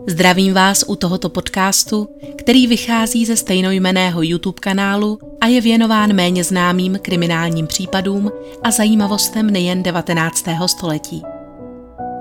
Zdravím 0.00 0.54
vás 0.54 0.84
u 0.88 0.96
tohoto 0.96 1.28
podcastu, 1.28 2.08
který 2.38 2.66
vychází 2.66 3.26
ze 3.26 3.36
stejnojmeného 3.36 4.22
YouTube 4.22 4.60
kanálu 4.60 5.18
a 5.40 5.46
je 5.46 5.60
věnován 5.60 6.12
méně 6.12 6.44
známým 6.44 6.98
kriminálním 7.02 7.66
případům 7.66 8.32
a 8.62 8.70
zajímavostem 8.70 9.50
nejen 9.50 9.82
19. 9.82 10.44
století. 10.66 11.22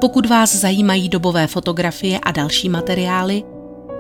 Pokud 0.01 0.25
vás 0.25 0.55
zajímají 0.55 1.09
dobové 1.09 1.47
fotografie 1.47 2.20
a 2.20 2.31
další 2.31 2.70
materiály, 2.70 3.44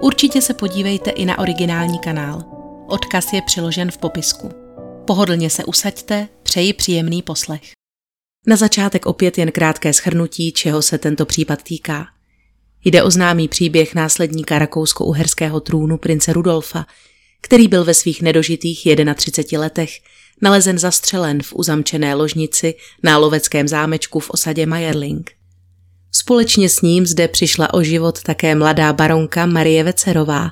určitě 0.01 0.41
se 0.41 0.53
podívejte 0.53 1.09
i 1.09 1.25
na 1.25 1.39
originální 1.39 1.99
kanál. 1.99 2.43
Odkaz 2.87 3.33
je 3.33 3.41
přiložen 3.41 3.91
v 3.91 3.97
popisku. 3.97 4.49
Pohodlně 5.07 5.49
se 5.49 5.65
usaďte, 5.65 6.27
přeji 6.43 6.73
příjemný 6.73 7.21
poslech. 7.21 7.71
Na 8.47 8.55
začátek 8.55 9.05
opět 9.05 9.37
jen 9.37 9.51
krátké 9.51 9.93
schrnutí, 9.93 10.51
čeho 10.51 10.81
se 10.81 10.97
tento 10.97 11.25
případ 11.25 11.63
týká. 11.63 12.12
Jde 12.85 13.03
o 13.03 13.11
známý 13.11 13.47
příběh 13.47 13.95
následníka 13.95 14.59
rakousko-uherského 14.59 15.59
trůnu 15.59 15.97
prince 15.97 16.33
Rudolfa, 16.33 16.85
který 17.41 17.67
byl 17.67 17.83
ve 17.83 17.93
svých 17.93 18.21
nedožitých 18.21 18.87
31 19.15 19.61
letech 19.61 19.91
nalezen 20.41 20.79
zastřelen 20.79 21.43
v 21.43 21.53
uzamčené 21.55 22.15
ložnici 22.15 22.75
na 23.03 23.17
loveckém 23.17 23.67
zámečku 23.67 24.19
v 24.19 24.29
osadě 24.29 24.65
Mayerling. 24.65 25.31
Společně 26.11 26.69
s 26.69 26.81
ním 26.81 27.05
zde 27.05 27.27
přišla 27.27 27.73
o 27.73 27.83
život 27.83 28.21
také 28.21 28.55
mladá 28.55 28.93
baronka 28.93 29.45
Marie 29.45 29.83
Vecerová, 29.83 30.51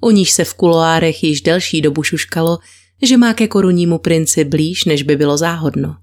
o 0.00 0.10
níž 0.10 0.30
se 0.30 0.44
v 0.44 0.54
kuloárech 0.54 1.24
již 1.24 1.40
delší 1.40 1.80
dobu 1.80 2.02
šuškalo, 2.02 2.58
že 3.02 3.16
má 3.16 3.34
ke 3.34 3.48
korunnímu 3.48 3.98
princi 3.98 4.44
blíž, 4.44 4.84
než 4.84 5.02
by 5.02 5.16
bylo 5.16 5.38
záhodno. 5.38 5.96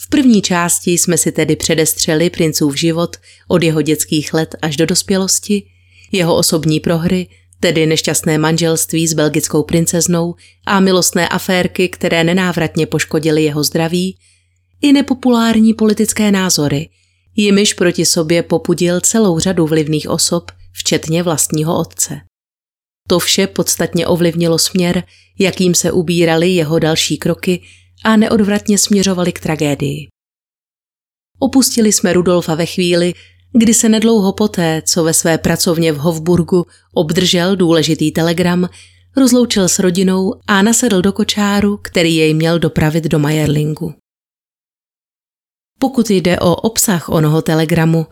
V 0.00 0.08
první 0.08 0.42
části 0.42 0.92
jsme 0.92 1.18
si 1.18 1.32
tedy 1.32 1.56
předestřeli 1.56 2.30
princův 2.30 2.76
život 2.76 3.16
od 3.48 3.62
jeho 3.62 3.82
dětských 3.82 4.34
let 4.34 4.54
až 4.62 4.76
do 4.76 4.86
dospělosti, 4.86 5.66
jeho 6.12 6.36
osobní 6.36 6.80
prohry, 6.80 7.28
tedy 7.60 7.86
nešťastné 7.86 8.38
manželství 8.38 9.08
s 9.08 9.14
belgickou 9.14 9.62
princeznou 9.62 10.34
a 10.66 10.80
milostné 10.80 11.28
aférky, 11.28 11.88
které 11.88 12.24
nenávratně 12.24 12.86
poškodily 12.86 13.44
jeho 13.44 13.64
zdraví, 13.64 14.18
i 14.82 14.92
nepopulární 14.92 15.74
politické 15.74 16.30
názory, 16.30 16.88
jimiž 17.36 17.74
proti 17.74 18.04
sobě 18.06 18.42
popudil 18.42 19.00
celou 19.00 19.38
řadu 19.38 19.66
vlivných 19.66 20.08
osob, 20.08 20.50
včetně 20.72 21.22
vlastního 21.22 21.78
otce. 21.78 22.20
To 23.08 23.18
vše 23.18 23.46
podstatně 23.46 24.06
ovlivnilo 24.06 24.58
směr, 24.58 25.02
jakým 25.38 25.74
se 25.74 25.92
ubíraly 25.92 26.48
jeho 26.48 26.78
další 26.78 27.18
kroky 27.18 27.62
a 28.04 28.16
neodvratně 28.16 28.78
směřovali 28.78 29.32
k 29.32 29.40
tragédii. 29.40 30.08
Opustili 31.38 31.92
jsme 31.92 32.12
Rudolfa 32.12 32.54
ve 32.54 32.66
chvíli, 32.66 33.14
kdy 33.52 33.74
se 33.74 33.88
nedlouho 33.88 34.32
poté, 34.32 34.82
co 34.86 35.04
ve 35.04 35.14
své 35.14 35.38
pracovně 35.38 35.92
v 35.92 35.96
Hofburgu 35.96 36.66
obdržel 36.94 37.56
důležitý 37.56 38.12
telegram, 38.12 38.68
rozloučil 39.16 39.68
s 39.68 39.78
rodinou 39.78 40.34
a 40.46 40.62
nasedl 40.62 41.02
do 41.02 41.12
kočáru, 41.12 41.76
který 41.76 42.16
jej 42.16 42.34
měl 42.34 42.58
dopravit 42.58 43.04
do 43.04 43.18
Majerlingu. 43.18 43.94
Pokud 45.78 46.10
jde 46.10 46.38
o 46.40 46.54
obsah 46.54 47.08
onoho 47.08 47.42
telegramu, 47.42 48.06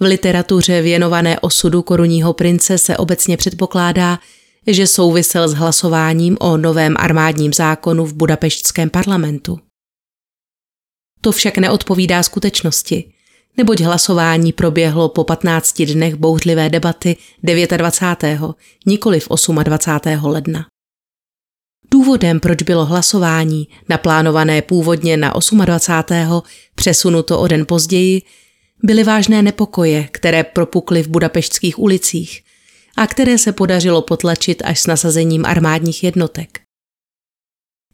v 0.00 0.04
literatuře 0.04 0.82
věnované 0.82 1.40
osudu 1.40 1.82
korunního 1.82 2.32
prince 2.32 2.78
se 2.78 2.96
obecně 2.96 3.36
předpokládá, 3.36 4.18
že 4.68 4.86
souvisel 4.86 5.48
s 5.48 5.54
hlasováním 5.54 6.36
o 6.40 6.56
novém 6.56 6.94
armádním 6.98 7.52
zákonu 7.52 8.04
v 8.04 8.14
budapeštském 8.14 8.90
parlamentu. 8.90 9.58
To 11.20 11.32
však 11.32 11.58
neodpovídá 11.58 12.22
skutečnosti, 12.22 13.12
neboť 13.56 13.80
hlasování 13.80 14.52
proběhlo 14.52 15.08
po 15.08 15.24
15 15.24 15.82
dnech 15.82 16.14
bouřlivé 16.14 16.70
debaty 16.70 17.16
29. 17.42 18.40
nikoli 18.86 19.20
v 19.20 19.28
28. 19.64 20.26
ledna. 20.26 20.66
Důvodem, 21.90 22.40
proč 22.40 22.62
bylo 22.62 22.86
hlasování, 22.86 23.68
naplánované 23.88 24.62
původně 24.62 25.16
na 25.16 25.34
28. 25.64 26.42
přesunuto 26.74 27.40
o 27.40 27.46
den 27.46 27.66
později, 27.66 28.22
byly 28.82 29.04
vážné 29.04 29.42
nepokoje, 29.42 30.08
které 30.12 30.44
propukly 30.44 31.02
v 31.02 31.08
budapeštských 31.08 31.78
ulicích 31.78 32.42
a 32.98 33.06
které 33.06 33.38
se 33.38 33.52
podařilo 33.52 34.02
potlačit 34.02 34.62
až 34.64 34.80
s 34.80 34.86
nasazením 34.86 35.46
armádních 35.46 36.04
jednotek. 36.04 36.60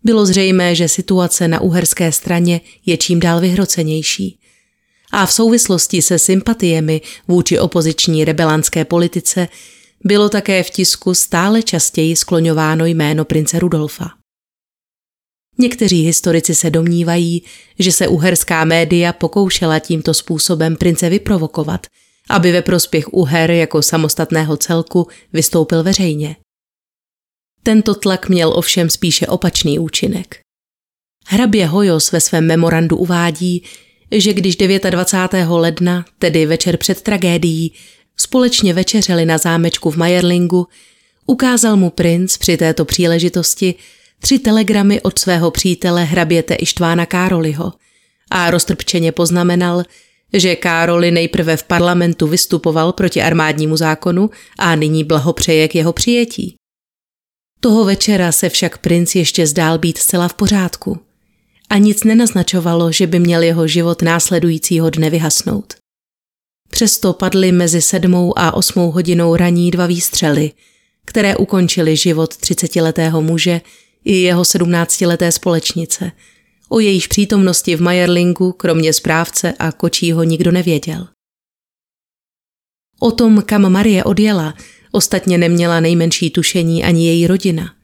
Bylo 0.05 0.27
zřejmé, 0.27 0.75
že 0.75 0.89
situace 0.89 1.49
na 1.49 1.61
uherské 1.61 2.13
straně 2.13 2.61
je 2.87 2.97
čím 2.97 3.21
dál 3.21 3.41
vyhrocenější. 3.41 4.39
A 5.13 5.27
v 5.27 5.33
souvislosti 5.33 6.03
se 6.03 6.19
sympatiemi 6.19 7.01
vůči 7.29 7.59
opoziční 7.59 8.25
rebelánské 8.25 8.85
politice 8.85 9.49
bylo 10.05 10.29
také 10.29 10.63
v 10.63 10.71
tisku 10.71 11.15
stále 11.15 11.63
častěji 11.63 12.17
skloňováno 12.17 12.87
jméno 12.87 13.25
prince 13.25 13.59
Rudolfa. 13.59 14.11
Někteří 15.59 16.03
historici 16.03 16.55
se 16.55 16.71
domnívají, 16.71 17.43
že 17.79 17.93
se 17.93 18.09
uherská 18.09 18.65
média 18.65 19.13
pokoušela 19.13 19.79
tímto 19.79 20.15
způsobem 20.15 20.77
prince 20.77 21.09
vyprovokovat– 21.09 21.87
aby 22.29 22.53
ve 22.53 22.63
prospěch 22.63 23.13
Uher 23.13 23.51
jako 23.51 23.83
samostatného 23.83 24.57
celku 24.57 25.09
vystoupil 25.33 25.83
veřejně. 25.83 26.37
Tento 27.63 27.95
tlak 27.95 28.29
měl 28.29 28.53
ovšem 28.57 28.91
spíše 28.91 29.27
opačný 29.27 29.79
účinek. 29.79 30.41
Hrabě 31.27 31.67
Hojos 31.67 32.13
ve 32.13 32.21
svém 32.21 32.47
memorandu 32.47 32.97
uvádí, 32.97 33.65
že 34.11 34.33
když 34.33 34.57
29. 34.57 35.49
ledna, 35.51 36.05
tedy 36.19 36.47
večer 36.47 36.77
před 36.77 37.03
tragédií, 37.03 37.73
společně 38.17 38.75
večeřeli 38.75 39.27
na 39.27 39.39
zámečku 39.39 39.91
v 39.91 39.97
Majerlingu, 39.97 40.67
ukázal 41.27 41.77
mu 41.77 41.91
princ 41.91 42.37
při 42.37 42.57
této 42.57 42.85
příležitosti 42.85 43.75
tři 44.19 44.39
telegramy 44.39 45.01
od 45.01 45.19
svého 45.19 45.51
přítele 45.51 46.05
hraběte 46.05 46.55
Ištvána 46.55 47.07
Károliho 47.07 47.73
a 48.31 48.51
roztrpčeně 48.51 49.13
poznamenal, 49.13 49.83
že 50.35 50.57
Károli 50.57 51.11
nejprve 51.11 51.57
v 51.57 51.63
parlamentu 51.63 52.27
vystupoval 52.27 52.93
proti 52.93 53.23
armádnímu 53.23 53.77
zákonu 53.77 54.31
a 54.59 54.77
nyní 54.77 55.05
blahopřeje 55.05 55.69
k 55.69 55.75
jeho 55.75 55.93
přijetí. 55.93 56.55
Toho 57.61 57.85
večera 57.85 58.33
se 58.33 58.49
však 58.49 58.79
princ 58.79 59.15
ještě 59.15 59.47
zdál 59.47 59.79
být 59.79 59.99
zcela 59.99 60.29
v 60.29 60.35
pořádku 60.35 60.99
a 61.71 61.79
nic 61.79 62.05
nenaznačovalo, 62.05 62.93
že 62.93 63.07
by 63.07 63.19
měl 63.19 63.43
jeho 63.43 63.69
život 63.69 64.03
následujícího 64.03 64.91
dne 64.91 65.11
vyhasnout. 65.11 65.75
Přesto 66.71 67.13
padly 67.13 67.53
mezi 67.53 67.83
sedmou 67.83 68.39
a 68.39 68.55
osmou 68.55 68.91
hodinou 68.91 69.37
raní 69.37 69.71
dva 69.71 69.87
výstřely, 69.87 70.53
které 71.05 71.37
ukončily 71.37 71.97
život 71.97 72.37
třicetiletého 72.37 73.23
muže 73.23 73.61
i 74.05 74.17
jeho 74.17 74.45
sedmnáctileté 74.45 75.33
společnice– 75.33 76.13
O 76.75 76.81
jejíž 76.81 77.07
přítomnosti 77.07 77.77
v 77.77 77.83
Majerlingu 77.83 78.53
kromě 78.53 78.93
správce 78.93 79.55
a 79.59 79.73
kočího 79.73 80.23
nikdo 80.23 80.53
nevěděl. 80.53 81.09
O 83.01 83.11
tom, 83.11 83.43
kam 83.43 83.73
Marie 83.73 84.05
odjela, 84.05 84.55
ostatně 84.93 85.39
neměla 85.39 85.81
nejmenší 85.81 86.31
tušení 86.31 86.85
ani 86.85 87.07
její 87.07 87.27
rodina. 87.27 87.75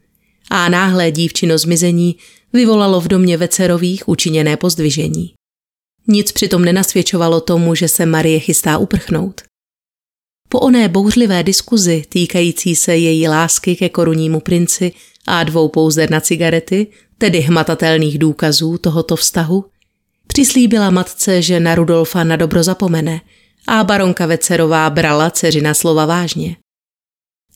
A 0.51 0.69
náhlé 0.69 1.11
dívčino 1.11 1.59
zmizení 1.59 2.17
vyvolalo 2.53 3.01
v 3.01 3.09
domě 3.09 3.37
Vecerových 3.37 4.09
učiněné 4.09 4.57
pozdvižení. 4.57 5.35
Nic 6.07 6.33
přitom 6.33 6.65
nenasvědčovalo 6.65 7.41
tomu, 7.41 7.75
že 7.75 7.89
se 7.89 8.07
Marie 8.07 8.41
chystá 8.41 8.79
uprchnout. 8.79 9.41
Po 10.49 10.61
oné 10.61 10.89
bouřlivé 10.89 11.43
diskuzi 11.43 12.05
týkající 12.09 12.77
se 12.77 12.97
její 12.97 13.29
lásky 13.29 13.77
ke 13.77 13.89
korunnímu 13.89 14.41
princi 14.41 14.93
a 15.27 15.45
dvou 15.45 15.69
pouzer 15.69 16.11
na 16.11 16.21
cigarety 16.21 16.87
tedy 17.21 17.41
hmatatelných 17.41 18.19
důkazů 18.19 18.79
tohoto 18.79 19.17
vztahu, 19.17 19.65
přislíbila 20.27 20.91
matce, 20.91 21.43
že 21.43 21.61
na 21.61 21.75
Rudolfa 21.75 22.25
na 22.25 22.37
dobro 22.37 22.63
zapomene 22.63 23.21
a 23.67 23.85
baronka 23.85 24.27
Vecerová 24.27 24.91
brala 24.91 25.31
dceřina 25.31 25.75
slova 25.75 26.07
vážně. 26.07 26.57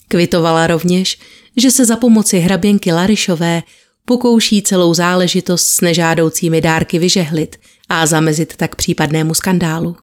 Kvitovala 0.08 0.66
rovněž, 0.66 1.18
že 1.56 1.70
se 1.70 1.84
za 1.84 1.96
pomoci 1.96 2.38
hraběnky 2.38 2.92
Larišové 2.92 3.62
pokouší 4.04 4.62
celou 4.62 4.94
záležitost 4.94 5.68
s 5.68 5.80
nežádoucími 5.80 6.60
dárky 6.60 6.98
vyžehlit 6.98 7.56
a 7.88 8.06
zamezit 8.06 8.56
tak 8.56 8.76
případnému 8.76 9.34
skandálu. 9.34 9.96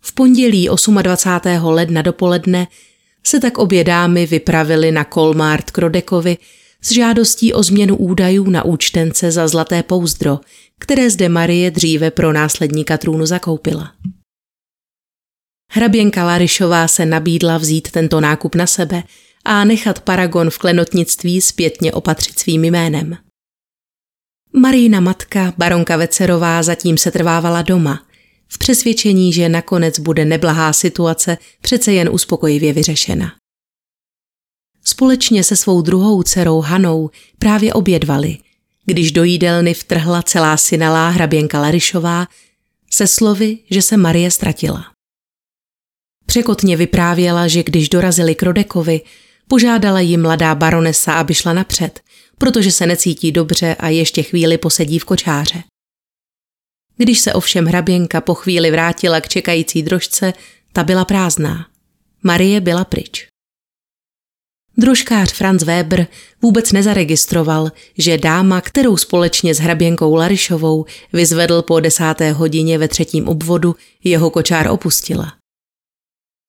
V 0.00 0.12
pondělí 0.12 0.68
28. 1.02 1.66
ledna 1.66 2.02
dopoledne 2.02 2.66
se 3.24 3.40
tak 3.40 3.58
obě 3.58 3.84
dámy 3.84 4.26
vypravily 4.26 4.92
na 4.92 5.04
Kolmart 5.04 5.70
Krodekovi 5.70 6.36
s 6.82 6.92
žádostí 6.92 7.52
o 7.52 7.62
změnu 7.62 7.96
údajů 7.96 8.50
na 8.50 8.64
účtence 8.64 9.30
za 9.30 9.48
zlaté 9.48 9.82
pouzdro, 9.82 10.38
které 10.78 11.10
zde 11.10 11.28
Marie 11.28 11.70
dříve 11.70 12.10
pro 12.10 12.32
následníka 12.32 12.98
trůnu 12.98 13.26
zakoupila. 13.26 13.92
Hraběnka 15.72 16.24
Larišová 16.24 16.88
se 16.88 17.06
nabídla 17.06 17.58
vzít 17.58 17.90
tento 17.90 18.20
nákup 18.20 18.54
na 18.54 18.66
sebe 18.66 19.02
a 19.44 19.64
nechat 19.64 20.00
paragon 20.00 20.50
v 20.50 20.58
klenotnictví 20.58 21.40
zpětně 21.40 21.92
opatřit 21.92 22.38
svým 22.38 22.64
jménem. 22.64 23.16
Marína 24.52 25.00
matka, 25.00 25.52
baronka 25.58 25.96
Vecerová, 25.96 26.62
zatím 26.62 26.98
se 26.98 27.10
trvávala 27.10 27.62
doma, 27.62 28.06
v 28.48 28.58
přesvědčení, 28.58 29.32
že 29.32 29.48
nakonec 29.48 29.98
bude 29.98 30.24
neblahá 30.24 30.72
situace 30.72 31.38
přece 31.60 31.92
jen 31.92 32.08
uspokojivě 32.12 32.72
vyřešena. 32.72 33.32
Společně 34.88 35.44
se 35.44 35.56
svou 35.56 35.82
druhou 35.82 36.22
dcerou 36.22 36.60
Hanou 36.60 37.10
právě 37.38 37.72
obědvali, 37.72 38.38
když 38.84 39.12
do 39.12 39.24
jídelny 39.24 39.74
vtrhla 39.74 40.22
celá 40.22 40.56
synalá 40.56 41.08
hraběnka 41.08 41.60
Larišová 41.60 42.26
se 42.90 43.06
slovy, 43.06 43.58
že 43.70 43.82
se 43.82 43.96
Marie 43.96 44.30
ztratila. 44.30 44.86
Překotně 46.26 46.76
vyprávěla, 46.76 47.48
že 47.48 47.62
když 47.62 47.88
dorazili 47.88 48.34
k 48.34 48.42
Rodekovi, 48.42 49.00
požádala 49.48 50.00
ji 50.00 50.16
mladá 50.16 50.54
baronesa, 50.54 51.14
aby 51.14 51.34
šla 51.34 51.52
napřed, 51.52 52.00
protože 52.38 52.72
se 52.72 52.86
necítí 52.86 53.32
dobře 53.32 53.74
a 53.74 53.88
ještě 53.88 54.22
chvíli 54.22 54.58
posedí 54.58 54.98
v 54.98 55.04
kočáře. 55.04 55.62
Když 56.96 57.18
se 57.18 57.32
ovšem 57.32 57.66
hraběnka 57.66 58.20
po 58.20 58.34
chvíli 58.34 58.70
vrátila 58.70 59.20
k 59.20 59.28
čekající 59.28 59.82
drožce, 59.82 60.32
ta 60.72 60.84
byla 60.84 61.04
prázdná. 61.04 61.66
Marie 62.22 62.60
byla 62.60 62.84
pryč. 62.84 63.28
Družkář 64.80 65.32
Franz 65.32 65.62
Weber 65.62 66.06
vůbec 66.42 66.72
nezaregistroval, 66.72 67.72
že 67.98 68.18
dáma, 68.18 68.60
kterou 68.60 68.96
společně 68.96 69.54
s 69.54 69.58
hraběnkou 69.58 70.14
Larišovou 70.14 70.84
vyzvedl 71.12 71.62
po 71.62 71.80
desáté 71.80 72.32
hodině 72.32 72.78
ve 72.78 72.88
třetím 72.88 73.28
obvodu, 73.28 73.76
jeho 74.04 74.30
kočár 74.30 74.68
opustila. 74.68 75.32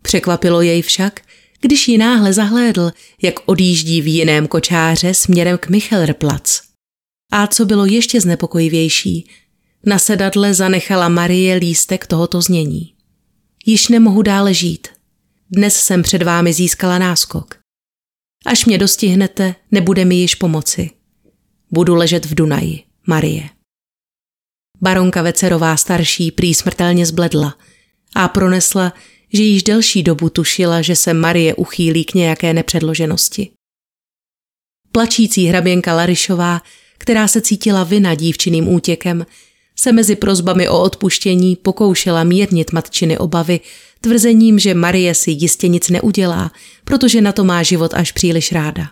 Překvapilo 0.01 0.61
jej 0.61 0.81
však, 0.81 1.21
když 1.61 1.87
ji 1.87 1.97
náhle 1.97 2.33
zahlédl, 2.33 2.91
jak 3.21 3.35
odjíždí 3.45 4.01
v 4.01 4.07
jiném 4.07 4.47
kočáře 4.47 5.13
směrem 5.13 5.57
k 5.57 5.69
Michelrplatz. 5.69 6.61
A 7.31 7.47
co 7.47 7.65
bylo 7.65 7.85
ještě 7.85 8.21
znepokojivější, 8.21 9.29
na 9.85 9.99
sedadle 9.99 10.53
zanechala 10.53 11.09
Marie 11.09 11.55
lístek 11.55 12.07
tohoto 12.07 12.41
znění. 12.41 12.93
Již 13.65 13.87
nemohu 13.87 14.21
dále 14.21 14.53
žít. 14.53 14.87
Dnes 15.51 15.75
jsem 15.75 16.03
před 16.03 16.23
vámi 16.23 16.53
získala 16.53 16.99
náskok. 16.99 17.58
Až 18.45 18.65
mě 18.65 18.77
dostihnete, 18.77 19.55
nebude 19.71 20.05
mi 20.05 20.15
již 20.15 20.35
pomoci. 20.35 20.89
Budu 21.71 21.95
ležet 21.95 22.25
v 22.25 22.35
Dunaji, 22.35 22.83
Marie. 23.07 23.49
Baronka 24.81 25.21
Vecerová 25.21 25.77
starší 25.77 26.31
prý 26.31 26.53
smrtelně 26.53 27.05
zbledla 27.05 27.57
a 28.15 28.27
pronesla, 28.27 28.93
že 29.33 29.43
již 29.43 29.63
delší 29.63 30.03
dobu 30.03 30.29
tušila, 30.29 30.81
že 30.81 30.95
se 30.95 31.13
Marie 31.13 31.55
uchýlí 31.55 32.05
k 32.05 32.13
nějaké 32.13 32.53
nepředloženosti. 32.53 33.49
Plačící 34.91 35.45
hraběnka 35.45 35.95
Larišová, 35.95 36.61
která 36.97 37.27
se 37.27 37.41
cítila 37.41 37.83
vina 37.83 38.15
dívčiným 38.15 38.67
útěkem, 38.67 39.25
se 39.75 39.91
mezi 39.91 40.15
prozbami 40.15 40.69
o 40.69 40.81
odpuštění 40.81 41.55
pokoušela 41.55 42.23
mírnit 42.23 42.71
matčiny 42.71 43.17
obavy 43.17 43.59
tvrzením, 44.01 44.59
že 44.59 44.73
Marie 44.73 45.15
si 45.15 45.31
jistě 45.31 45.67
nic 45.67 45.89
neudělá, 45.89 46.51
protože 46.89 47.21
na 47.21 47.31
to 47.31 47.43
má 47.43 47.63
život 47.63 47.93
až 47.93 48.11
příliš 48.11 48.51
ráda. 48.51 48.91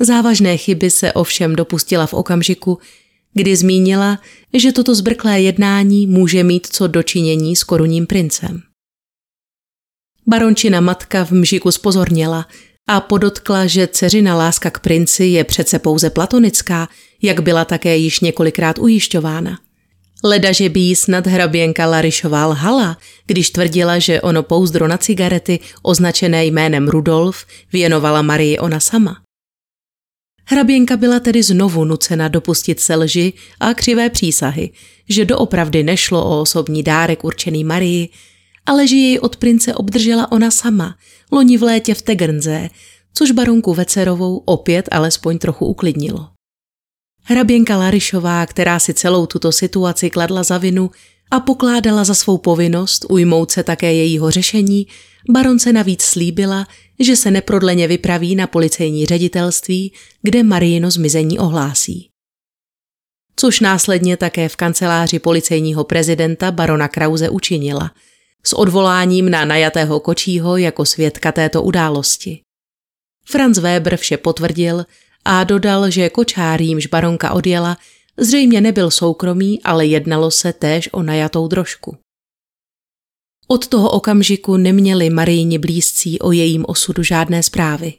Závažné 0.00 0.56
chyby 0.56 0.90
se 0.90 1.12
ovšem 1.12 1.56
dopustila 1.56 2.06
v 2.06 2.14
okamžiku, 2.14 2.78
kdy 3.32 3.56
zmínila, 3.56 4.20
že 4.54 4.72
toto 4.72 4.94
zbrklé 4.94 5.40
jednání 5.40 6.06
může 6.06 6.44
mít 6.44 6.66
co 6.66 6.86
dočinění 6.86 7.56
s 7.56 7.64
korunním 7.64 8.06
princem. 8.06 8.62
Barončina 10.26 10.80
matka 10.80 11.24
v 11.24 11.30
mžiku 11.30 11.70
spozorněla 11.70 12.48
a 12.88 13.00
podotkla, 13.00 13.66
že 13.66 13.86
dceřina 13.86 14.36
láska 14.36 14.70
k 14.70 14.80
princi 14.80 15.24
je 15.24 15.44
přece 15.44 15.78
pouze 15.78 16.10
platonická, 16.10 16.88
jak 17.22 17.40
byla 17.40 17.64
také 17.64 17.96
již 17.96 18.20
několikrát 18.20 18.78
ujišťována. 18.78 19.58
Leda, 20.24 20.52
že 20.52 20.68
by 20.68 20.80
jí 20.80 20.96
snad 20.96 21.26
hraběnka 21.26 21.86
Larišová 21.86 22.46
lhala, 22.46 22.98
když 23.26 23.50
tvrdila, 23.50 23.98
že 23.98 24.20
ono 24.20 24.42
pouzdro 24.42 24.88
na 24.88 24.96
cigarety, 24.98 25.60
označené 25.82 26.44
jménem 26.44 26.88
Rudolf, 26.88 27.46
věnovala 27.72 28.22
Marii 28.22 28.58
ona 28.58 28.80
sama. 28.80 29.22
Hraběnka 30.44 30.96
byla 30.96 31.20
tedy 31.20 31.42
znovu 31.42 31.84
nucena 31.84 32.28
dopustit 32.28 32.80
se 32.80 32.96
lži 32.96 33.32
a 33.60 33.74
křivé 33.74 34.10
přísahy, 34.10 34.70
že 35.08 35.24
doopravdy 35.24 35.82
nešlo 35.82 36.24
o 36.24 36.40
osobní 36.40 36.82
dárek 36.82 37.24
určený 37.24 37.64
Marii, 37.64 38.08
ale 38.66 38.86
že 38.86 38.96
jej 38.96 39.18
od 39.18 39.36
prince 39.36 39.74
obdržela 39.74 40.32
ona 40.32 40.50
sama, 40.50 40.96
loni 41.32 41.58
v 41.58 41.62
létě 41.62 41.94
v 41.94 42.02
Tegernze, 42.02 42.68
což 43.14 43.30
baronku 43.30 43.74
Vecerovou 43.74 44.36
opět 44.36 44.88
alespoň 44.92 45.38
trochu 45.38 45.66
uklidnilo. 45.66 46.31
Hraběnka 47.22 47.76
Larišová, 47.76 48.46
která 48.46 48.78
si 48.78 48.94
celou 48.94 49.26
tuto 49.26 49.52
situaci 49.52 50.10
kladla 50.10 50.42
za 50.42 50.58
vinu 50.58 50.90
a 51.30 51.40
pokládala 51.40 52.04
za 52.04 52.14
svou 52.14 52.38
povinnost 52.38 53.06
ujmout 53.08 53.50
se 53.50 53.62
také 53.62 53.92
jejího 53.92 54.30
řešení, 54.30 54.86
baronce 55.30 55.72
navíc 55.72 56.02
slíbila, 56.02 56.66
že 57.00 57.16
se 57.16 57.30
neprodleně 57.30 57.88
vypraví 57.88 58.34
na 58.34 58.46
policejní 58.46 59.06
ředitelství, 59.06 59.92
kde 60.22 60.42
Marino 60.42 60.90
zmizení 60.90 61.38
ohlásí. 61.38 62.08
Což 63.36 63.60
následně 63.60 64.16
také 64.16 64.48
v 64.48 64.56
kanceláři 64.56 65.18
policejního 65.18 65.84
prezidenta 65.84 66.50
barona 66.50 66.88
Krause 66.88 67.28
učinila– 67.30 67.90
s 68.44 68.52
odvoláním 68.52 69.30
na 69.30 69.44
najatého 69.44 70.00
kočího 70.00 70.56
jako 70.56 70.84
svědka 70.84 71.32
této 71.32 71.62
události. 71.62 72.40
Franz 73.26 73.58
Weber 73.58 73.96
vše 73.96 74.16
potvrdil 74.16 74.86
a 75.24 75.44
dodal, 75.44 75.90
že 75.90 76.10
kočár, 76.10 76.60
jímž 76.60 76.86
baronka 76.86 77.32
odjela, 77.32 77.78
zřejmě 78.16 78.60
nebyl 78.60 78.90
soukromý, 78.90 79.62
ale 79.62 79.86
jednalo 79.86 80.30
se 80.30 80.52
též 80.52 80.88
o 80.92 81.02
najatou 81.02 81.48
drožku. 81.48 81.96
Od 83.48 83.66
toho 83.66 83.90
okamžiku 83.90 84.56
neměli 84.56 85.10
Marijini 85.10 85.58
blízcí 85.58 86.18
o 86.18 86.32
jejím 86.32 86.64
osudu 86.68 87.02
žádné 87.02 87.42
zprávy. 87.42 87.94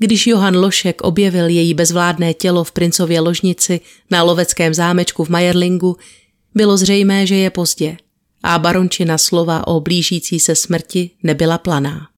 Když 0.00 0.26
Johan 0.26 0.56
Lošek 0.56 1.02
objevil 1.02 1.48
její 1.48 1.74
bezvládné 1.74 2.34
tělo 2.34 2.64
v 2.64 2.72
princově 2.72 3.20
ložnici 3.20 3.80
na 4.10 4.22
loveckém 4.22 4.74
zámečku 4.74 5.24
v 5.24 5.28
Majerlingu, 5.28 5.96
bylo 6.54 6.76
zřejmé, 6.76 7.26
že 7.26 7.34
je 7.34 7.50
pozdě 7.50 7.96
a 8.42 8.58
barončina 8.58 9.18
slova 9.18 9.66
o 9.66 9.80
blížící 9.80 10.40
se 10.40 10.54
smrti 10.54 11.10
nebyla 11.22 11.58
planá. 11.58 12.13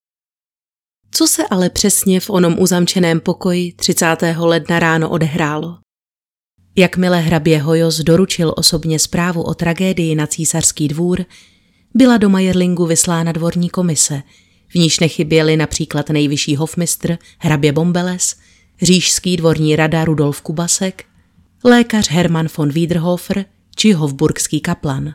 Co 1.10 1.26
se 1.26 1.42
ale 1.50 1.70
přesně 1.70 2.20
v 2.20 2.30
onom 2.30 2.56
uzamčeném 2.58 3.20
pokoji 3.20 3.72
30. 3.72 4.16
ledna 4.36 4.78
ráno 4.78 5.10
odehrálo? 5.10 5.78
Jakmile 6.76 7.20
hrabě 7.20 7.58
Hojos 7.58 7.98
doručil 7.98 8.54
osobně 8.56 8.98
zprávu 8.98 9.42
o 9.42 9.54
tragédii 9.54 10.14
na 10.14 10.26
císařský 10.26 10.88
dvůr, 10.88 11.24
byla 11.94 12.16
do 12.16 12.28
Majerlingu 12.28 12.86
vyslána 12.86 13.32
dvorní 13.32 13.70
komise, 13.70 14.22
v 14.68 14.74
níž 14.74 15.00
nechyběli 15.00 15.56
například 15.56 16.10
nejvyšší 16.10 16.56
hofmistr 16.56 17.18
hrabě 17.38 17.72
Bombeles, 17.72 18.36
říšský 18.82 19.36
dvorní 19.36 19.76
rada 19.76 20.04
Rudolf 20.04 20.40
Kubasek, 20.40 21.04
lékař 21.64 22.10
Hermann 22.10 22.48
von 22.56 22.68
Wiederhofer 22.68 23.44
či 23.76 23.92
hofburgský 23.92 24.60
kaplan. 24.60 25.14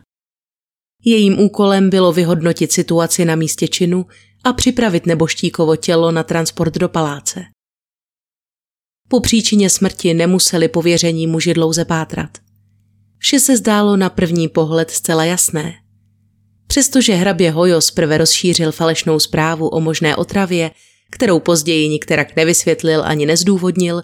Jejím 1.06 1.40
úkolem 1.40 1.90
bylo 1.90 2.14
vyhodnotit 2.14 2.72
situaci 2.72 3.26
na 3.26 3.36
místě 3.36 3.68
činu 3.68 4.06
a 4.44 4.54
připravit 4.54 5.06
neboštíkovo 5.06 5.76
tělo 5.76 6.12
na 6.12 6.24
transport 6.24 6.78
do 6.78 6.90
paláce. 6.90 7.44
Po 9.08 9.20
příčině 9.20 9.70
smrti 9.70 10.14
nemuseli 10.14 10.68
pověření 10.68 11.28
muži 11.28 11.54
dlouze 11.54 11.86
pátrat. 11.86 12.38
Vše 13.18 13.40
se 13.40 13.58
zdálo 13.58 13.98
na 13.98 14.10
první 14.10 14.48
pohled 14.48 14.92
zcela 14.92 15.26
jasné. 15.26 15.74
Přestože 16.68 17.14
hrabě 17.14 17.52
Hojo 17.52 17.82
zprve 17.82 18.18
rozšířil 18.18 18.72
falešnou 18.72 19.20
zprávu 19.20 19.68
o 19.68 19.80
možné 19.80 20.16
otravě, 20.16 20.72
kterou 21.12 21.40
později 21.40 21.90
nikterak 21.90 22.36
nevysvětlil 22.36 23.04
ani 23.06 23.26
nezdůvodnil, 23.26 24.04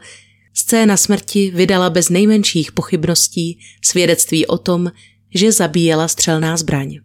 scéna 0.54 0.98
smrti 0.98 1.52
vydala 1.52 1.90
bez 1.90 2.10
nejmenších 2.10 2.72
pochybností 2.72 3.60
svědectví 3.86 4.48
o 4.48 4.58
tom, 4.58 4.92
že 5.36 5.52
zabíjela 5.52 6.08
střelná 6.08 6.58
zbraň. 6.58 7.00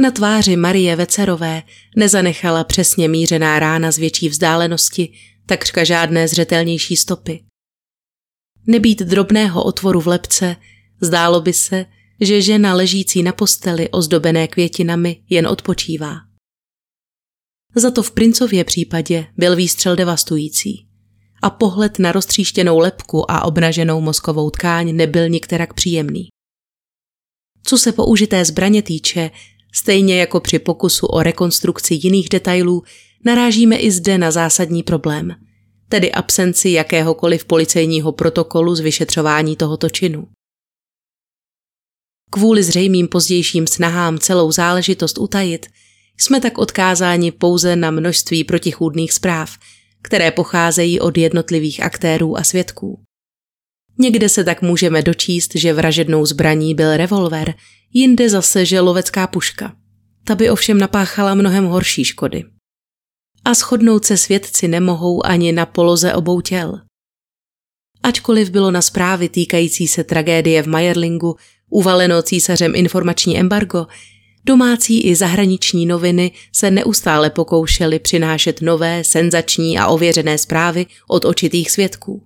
Na 0.00 0.10
tváři 0.10 0.56
Marie 0.56 0.96
Vecerové 0.96 1.62
nezanechala 1.96 2.64
přesně 2.64 3.08
mířená 3.08 3.58
rána 3.58 3.90
z 3.90 3.98
větší 3.98 4.28
vzdálenosti 4.28 5.12
takřka 5.46 5.84
žádné 5.84 6.28
zřetelnější 6.28 6.96
stopy. 6.96 7.44
Nebýt 8.66 8.98
drobného 8.98 9.64
otvoru 9.64 10.00
v 10.00 10.06
lepce, 10.06 10.56
zdálo 11.00 11.40
by 11.40 11.52
se, 11.52 11.86
že 12.20 12.42
žena 12.42 12.74
ležící 12.74 13.22
na 13.22 13.32
posteli 13.32 13.88
ozdobené 13.88 14.48
květinami 14.48 15.22
jen 15.30 15.46
odpočívá. 15.46 16.14
Za 17.74 17.90
to 17.90 18.02
v 18.02 18.10
princově 18.10 18.64
případě 18.64 19.26
byl 19.36 19.56
výstřel 19.56 19.96
devastující 19.96 20.88
a 21.42 21.50
pohled 21.50 21.98
na 21.98 22.12
roztříštěnou 22.12 22.78
lepku 22.78 23.30
a 23.30 23.44
obnaženou 23.44 24.00
mozkovou 24.00 24.50
tkáň 24.50 24.96
nebyl 24.96 25.28
nikterak 25.28 25.74
příjemný. 25.74 26.28
Co 27.62 27.78
se 27.78 27.92
použité 27.92 28.44
zbraně 28.44 28.82
týče, 28.82 29.30
stejně 29.72 30.20
jako 30.20 30.40
při 30.40 30.58
pokusu 30.58 31.06
o 31.06 31.22
rekonstrukci 31.22 31.98
jiných 32.02 32.28
detailů, 32.28 32.82
narážíme 33.24 33.76
i 33.76 33.90
zde 33.90 34.18
na 34.18 34.30
zásadní 34.30 34.82
problém, 34.82 35.34
tedy 35.88 36.12
absenci 36.12 36.70
jakéhokoliv 36.70 37.44
policejního 37.44 38.12
protokolu 38.12 38.74
z 38.74 38.80
vyšetřování 38.80 39.56
tohoto 39.56 39.90
činu. 39.90 40.28
Kvůli 42.30 42.62
zřejmým 42.62 43.08
pozdějším 43.08 43.66
snahám 43.66 44.18
celou 44.18 44.52
záležitost 44.52 45.18
utajit, 45.18 45.66
jsme 46.20 46.40
tak 46.40 46.58
odkázáni 46.58 47.32
pouze 47.32 47.76
na 47.76 47.90
množství 47.90 48.44
protichůdných 48.44 49.12
zpráv, 49.12 49.50
které 50.02 50.30
pocházejí 50.30 51.00
od 51.00 51.18
jednotlivých 51.18 51.82
aktérů 51.82 52.38
a 52.38 52.44
svědků. 52.44 53.02
Někde 53.98 54.28
se 54.28 54.44
tak 54.44 54.62
můžeme 54.62 55.02
dočíst, 55.02 55.54
že 55.54 55.72
vražednou 55.72 56.26
zbraní 56.26 56.74
byl 56.74 56.96
revolver, 56.96 57.54
jinde 57.92 58.28
zase, 58.28 58.66
že 58.66 58.80
lovecká 58.80 59.26
puška. 59.26 59.76
Ta 60.24 60.34
by 60.34 60.50
ovšem 60.50 60.78
napáchala 60.78 61.34
mnohem 61.34 61.64
horší 61.64 62.04
škody. 62.04 62.44
A 63.44 63.54
shodnout 63.54 64.04
se 64.04 64.16
svědci 64.16 64.68
nemohou 64.68 65.26
ani 65.26 65.52
na 65.52 65.66
poloze 65.66 66.14
obou 66.14 66.40
těl. 66.40 66.80
Ačkoliv 68.02 68.50
bylo 68.50 68.70
na 68.70 68.82
zprávy 68.82 69.28
týkající 69.28 69.88
se 69.88 70.04
tragédie 70.04 70.62
v 70.62 70.66
Majerlingu 70.66 71.36
uvaleno 71.70 72.22
císařem 72.22 72.74
informační 72.74 73.38
embargo, 73.38 73.86
domácí 74.44 75.00
i 75.04 75.16
zahraniční 75.16 75.86
noviny 75.86 76.32
se 76.52 76.70
neustále 76.70 77.30
pokoušely 77.30 77.98
přinášet 77.98 78.60
nové, 78.60 79.04
senzační 79.04 79.78
a 79.78 79.86
ověřené 79.86 80.38
zprávy 80.38 80.86
od 81.08 81.24
očitých 81.24 81.70
svědků. 81.70 82.24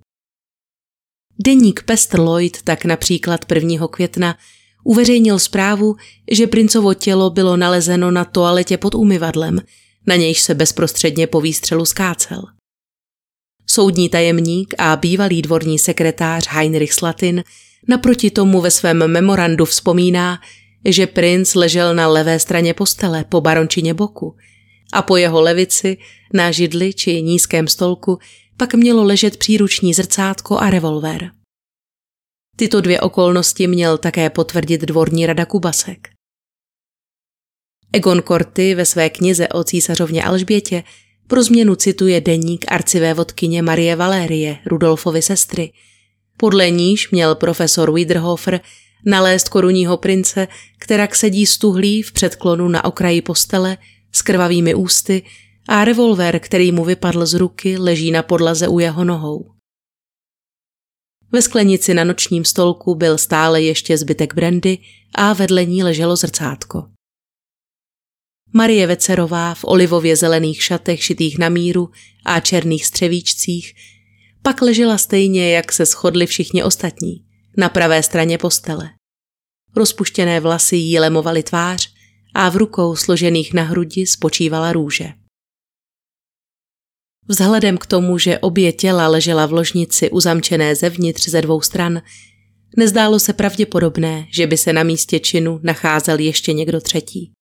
Deník 1.39 1.83
Pester 1.83 2.19
Lloyd 2.19 2.61
tak 2.61 2.85
například 2.85 3.51
1. 3.51 3.87
května 3.87 4.37
uveřejnil 4.83 5.39
zprávu, 5.39 5.95
že 6.31 6.47
princovo 6.47 6.93
tělo 6.93 7.29
bylo 7.29 7.57
nalezeno 7.57 8.11
na 8.11 8.25
toaletě 8.25 8.77
pod 8.77 8.95
umyvadlem, 8.95 9.61
na 10.07 10.15
nějž 10.15 10.41
se 10.41 10.53
bezprostředně 10.53 11.27
po 11.27 11.41
výstřelu 11.41 11.85
skácel. 11.85 12.43
Soudní 13.67 14.09
tajemník 14.09 14.73
a 14.77 14.95
bývalý 14.95 15.41
dvorní 15.41 15.79
sekretář 15.79 16.47
Heinrich 16.49 16.93
Slatin 16.93 17.43
naproti 17.87 18.31
tomu 18.31 18.61
ve 18.61 18.71
svém 18.71 19.07
memorandu 19.07 19.65
vzpomíná, 19.65 20.39
že 20.85 21.07
princ 21.07 21.55
ležel 21.55 21.95
na 21.95 22.07
levé 22.07 22.39
straně 22.39 22.73
postele 22.73 23.25
po 23.29 23.41
barončině 23.41 23.93
boku 23.93 24.35
a 24.93 25.01
po 25.01 25.17
jeho 25.17 25.41
levici 25.41 25.97
na 26.33 26.51
židli 26.51 26.93
či 26.93 27.21
nízkém 27.21 27.67
stolku 27.67 28.19
pak 28.57 28.73
mělo 28.73 29.03
ležet 29.03 29.37
příruční 29.37 29.93
zrcátko 29.93 30.57
a 30.57 30.69
revolver. 30.69 31.31
Tyto 32.55 32.81
dvě 32.81 33.01
okolnosti 33.01 33.67
měl 33.67 33.97
také 33.97 34.29
potvrdit 34.29 34.81
dvorní 34.81 35.25
rada 35.25 35.45
Kubasek. 35.45 36.09
Egon 37.93 38.21
Korty 38.21 38.75
ve 38.75 38.85
své 38.85 39.09
knize 39.09 39.47
o 39.47 39.63
císařovně 39.63 40.23
Alžbětě 40.23 40.83
pro 41.27 41.43
změnu 41.43 41.75
cituje 41.75 42.21
deník 42.21 42.65
arcivé 42.67 43.13
vodkyně 43.13 43.61
Marie 43.61 43.95
Valérie, 43.95 44.57
Rudolfovy 44.65 45.21
sestry. 45.21 45.71
Podle 46.37 46.69
níž 46.69 47.11
měl 47.11 47.35
profesor 47.35 47.93
Wiederhofer 47.93 48.61
nalézt 49.05 49.49
korunního 49.49 49.97
prince, 49.97 50.47
která 50.79 51.07
sedí 51.13 51.45
stuhlý 51.45 52.01
v 52.01 52.11
předklonu 52.11 52.67
na 52.67 52.85
okraji 52.85 53.21
postele 53.21 53.77
s 54.11 54.21
krvavými 54.21 54.75
ústy 54.75 55.23
a 55.67 55.85
revolver, 55.85 56.39
který 56.39 56.71
mu 56.71 56.85
vypadl 56.85 57.25
z 57.25 57.33
ruky, 57.33 57.77
leží 57.77 58.11
na 58.11 58.23
podlaze 58.23 58.67
u 58.67 58.79
jeho 58.79 59.03
nohou. 59.03 59.45
Ve 61.33 61.41
sklenici 61.41 61.93
na 61.93 62.03
nočním 62.03 62.45
stolku 62.45 62.95
byl 62.95 63.17
stále 63.17 63.61
ještě 63.61 63.97
zbytek 63.97 64.33
brandy 64.33 64.77
a 65.15 65.33
vedle 65.33 65.65
ní 65.65 65.83
leželo 65.83 66.15
zrcátko. 66.15 66.83
Marie 68.53 68.87
Vecerová 68.87 69.53
v 69.53 69.63
olivově 69.63 70.15
zelených 70.15 70.63
šatech 70.63 71.03
šitých 71.03 71.37
na 71.37 71.49
míru 71.49 71.89
a 72.25 72.39
černých 72.39 72.85
střevíčcích 72.85 73.73
pak 74.41 74.61
ležela 74.61 74.97
stejně, 74.97 75.51
jak 75.51 75.71
se 75.71 75.85
shodli 75.85 76.25
všichni 76.25 76.63
ostatní, 76.63 77.25
na 77.57 77.69
pravé 77.69 78.03
straně 78.03 78.37
postele. 78.37 78.89
Rozpuštěné 79.75 80.39
vlasy 80.39 80.75
jí 80.75 80.99
lemovaly 80.99 81.43
tvář 81.43 81.93
a 82.33 82.49
v 82.49 82.55
rukou 82.55 82.95
složených 82.95 83.53
na 83.53 83.63
hrudi 83.63 84.07
spočívala 84.07 84.71
růže. 84.71 85.22
Vzhledem 87.27 87.77
k 87.77 87.85
tomu, 87.85 88.17
že 88.17 88.39
obě 88.39 88.71
těla 88.71 89.07
ležela 89.07 89.45
v 89.45 89.53
ložnici 89.53 90.09
uzamčené 90.09 90.75
zevnitř 90.75 91.29
ze 91.29 91.41
dvou 91.41 91.61
stran, 91.61 92.01
nezdálo 92.77 93.19
se 93.19 93.33
pravděpodobné, 93.33 94.27
že 94.31 94.47
by 94.47 94.57
se 94.57 94.73
na 94.73 94.83
místě 94.83 95.19
činu 95.19 95.59
nacházel 95.63 96.19
ještě 96.19 96.53
někdo 96.53 96.81
třetí. 96.81 97.31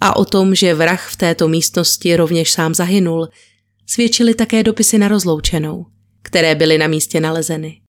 A 0.00 0.16
o 0.16 0.24
tom, 0.24 0.54
že 0.54 0.74
vrah 0.74 1.10
v 1.10 1.16
této 1.16 1.48
místnosti 1.48 2.16
rovněž 2.16 2.52
sám 2.52 2.74
zahynul, 2.74 3.28
svědčily 3.86 4.34
také 4.34 4.62
dopisy 4.62 4.98
na 4.98 5.08
rozloučenou, 5.08 5.86
které 6.22 6.54
byly 6.54 6.78
na 6.78 6.86
místě 6.86 7.20
nalezeny. 7.20 7.80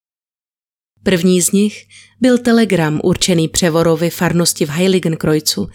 První 1.03 1.41
z 1.41 1.51
nich 1.51 1.86
byl 2.21 2.38
telegram 2.38 3.01
určený 3.03 3.48
Převorovi 3.48 4.10
farnosti 4.10 4.65
v 4.65 4.69
Heiligenkreuzu, 4.69 5.69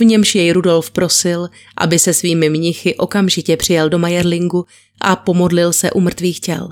v 0.00 0.04
němž 0.04 0.34
jej 0.34 0.52
Rudolf 0.52 0.90
prosil, 0.90 1.48
aby 1.76 1.98
se 1.98 2.14
svými 2.14 2.50
mnichy 2.50 2.96
okamžitě 2.96 3.56
přijel 3.56 3.88
do 3.88 3.98
Majerlingu 3.98 4.66
a 5.00 5.16
pomodlil 5.16 5.72
se 5.72 5.90
u 5.90 6.00
mrtvých 6.00 6.40
těl. 6.40 6.68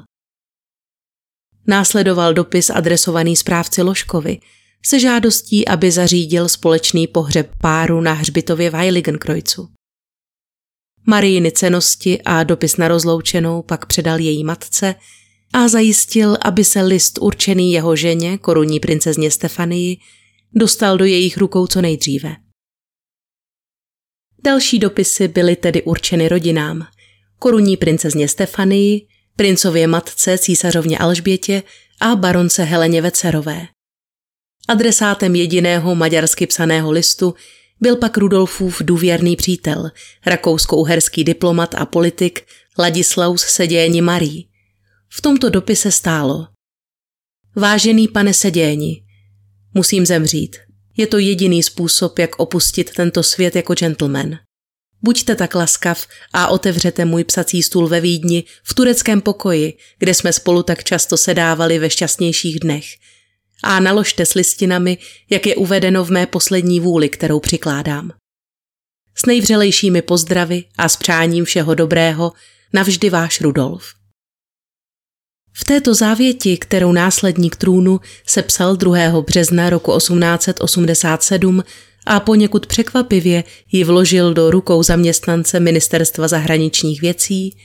Následoval 1.67 2.35
dopis 2.35 2.71
adresovaný 2.71 3.37
správci 3.37 3.83
Loškovi 3.83 4.39
se 4.87 5.01
žádostí, 5.01 5.69
aby 5.69 5.91
zařídil 5.91 6.49
společný 6.49 7.07
pohřeb 7.07 7.51
páru 7.61 8.01
na 8.01 8.13
hřbitově 8.13 8.71
v 8.71 8.75
Heiligenkreuzu. 8.75 9.69
Marijiny 11.07 11.53
cenosti 11.53 12.23
a 12.23 12.45
dopis 12.45 12.77
na 12.77 12.89
rozloučenou 12.89 13.63
pak 13.63 13.87
předal 13.87 14.19
její 14.19 14.45
matce 14.45 14.95
a 15.53 15.69
zajistil, 15.69 16.37
aby 16.45 16.65
se 16.65 16.83
list 16.83 17.19
určený 17.21 17.73
jeho 17.73 17.97
ženě, 17.97 18.39
korunní 18.39 18.81
princezně 18.81 19.31
Stefanii, 19.31 19.97
dostal 20.55 20.99
do 20.99 21.05
jejich 21.05 21.37
rukou 21.37 21.67
co 21.67 21.83
nejdříve. 21.83 22.37
Další 24.45 24.79
dopisy 24.79 25.29
byly 25.29 25.57
tedy 25.57 25.83
určeny 25.83 26.29
rodinám. 26.29 26.87
Korunní 27.39 27.77
princezně 27.77 28.29
Stefanii, 28.29 29.07
princově 29.37 29.87
matce 29.87 30.39
císařovně 30.39 30.99
Alžbětě 30.99 31.63
a 32.01 32.17
baronce 32.17 32.65
Heleně 32.65 33.03
Vecerové. 33.03 33.67
Adresátem 34.69 35.35
jediného 35.35 35.95
maďarsky 35.95 36.47
psaného 36.47 36.91
listu 36.91 37.35
byl 37.81 37.97
pak 37.97 38.19
Rudolfův 38.19 38.83
důvěrný 38.83 39.37
přítel, 39.37 39.91
rakousko-uherský 40.27 41.25
diplomat 41.25 41.75
a 41.75 41.87
politik 41.87 42.47
Ladislaus 42.79 43.43
Seděni 43.43 44.01
Marí. 44.01 44.49
V 45.09 45.23
tomto 45.23 45.51
dopise 45.51 45.93
stálo 45.93 46.47
Vážený 47.57 48.09
pane 48.09 48.35
Seděni, 48.35 49.05
musím 49.75 50.07
zemřít. 50.07 50.68
Je 51.01 51.07
to 51.07 51.19
jediný 51.19 51.63
způsob, 51.63 52.19
jak 52.19 52.39
opustit 52.39 52.91
tento 52.91 53.23
svět 53.23 53.57
jako 53.57 53.75
gentleman. 53.75 54.39
Buďte 55.03 55.35
tak 55.35 55.55
laskav 55.55 56.07
a 56.33 56.49
otevřete 56.49 57.05
můj 57.05 57.25
psací 57.25 57.63
stůl 57.63 57.89
ve 57.89 58.01
Vídni 58.01 58.45
v 58.65 58.75
tureckém 58.75 59.21
pokoji, 59.21 59.79
kde 59.99 60.15
jsme 60.15 60.33
spolu 60.33 60.63
tak 60.63 60.85
často 60.85 61.17
sedávali 61.17 61.79
ve 61.79 61.91
šťastnějších 61.91 62.61
dnech. 62.61 62.85
A 63.63 63.81
naložte 63.81 64.27
s 64.27 64.35
listinami, 64.35 64.99
jak 65.31 65.47
je 65.47 65.57
uvedeno 65.57 66.05
v 66.05 66.11
mé 66.11 66.27
poslední 66.27 66.81
vůli, 66.81 67.09
kterou 67.09 67.41
přikládám. 67.41 68.13
S 69.15 69.27
nejvřelejšími 69.27 70.03
pozdravy 70.03 70.65
a 70.79 70.89
s 70.89 70.97
přáním 70.97 71.45
všeho 71.45 71.75
dobrého 71.75 72.33
navždy 72.73 73.11
váš 73.11 73.41
Rudolf. 73.41 73.98
V 75.61 75.65
této 75.65 75.95
závěti, 75.95 76.57
kterou 76.57 76.93
následník 76.93 77.57
trůnu 77.57 78.01
sepsal 78.27 78.77
2. 78.77 79.21
března 79.21 79.71
roku 79.71 79.97
1887 79.97 81.65
a 82.07 82.21
poněkud 82.21 82.67
překvapivě 82.67 83.45
ji 83.73 83.85
vložil 83.85 84.35
do 84.35 84.51
rukou 84.51 84.83
zaměstnance 84.83 85.61
Ministerstva 85.61 86.29
zahraničních 86.29 87.01
věcí, 87.01 87.57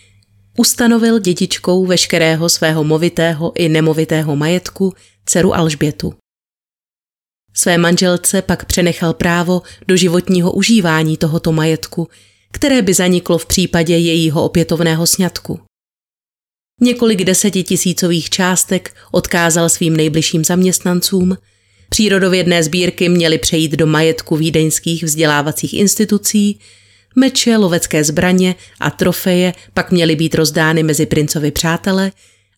ustanovil 0.58 1.20
dědičkou 1.20 1.86
veškerého 1.86 2.50
svého 2.50 2.84
movitého 2.84 3.52
i 3.56 3.70
nemovitého 3.70 4.36
majetku 4.36 4.94
dceru 5.26 5.56
Alžbětu. 5.56 6.14
Své 7.54 7.78
manželce 7.78 8.42
pak 8.42 8.66
přenechal 8.66 9.14
právo 9.14 9.62
do 9.88 9.96
životního 9.96 10.52
užívání 10.52 11.18
tohoto 11.18 11.52
majetku, 11.52 12.08
které 12.52 12.82
by 12.82 12.94
zaniklo 12.94 13.38
v 13.38 13.46
případě 13.46 13.98
jejího 13.98 14.44
opětovného 14.44 15.08
sňatku. 15.08 15.60
Několik 16.84 17.24
desetitisícových 17.24 18.30
částek 18.30 18.96
odkázal 19.12 19.70
svým 19.70 19.98
nejbližším 19.98 20.46
zaměstnancům, 20.46 21.38
přírodovědné 21.90 22.64
sbírky 22.64 23.10
měly 23.10 23.38
přejít 23.38 23.72
do 23.72 23.88
majetku 23.88 24.36
vídeňských 24.36 25.04
vzdělávacích 25.04 25.74
institucí, 25.74 26.60
meče, 27.16 27.58
lovecké 27.58 28.04
zbraně 28.04 28.56
a 28.80 28.90
trofeje 28.92 29.54
pak 29.74 29.92
měly 29.92 30.16
být 30.16 30.36
rozdány 30.36 30.84
mezi 30.84 31.06
princovi 31.06 31.52
přátele 31.52 32.12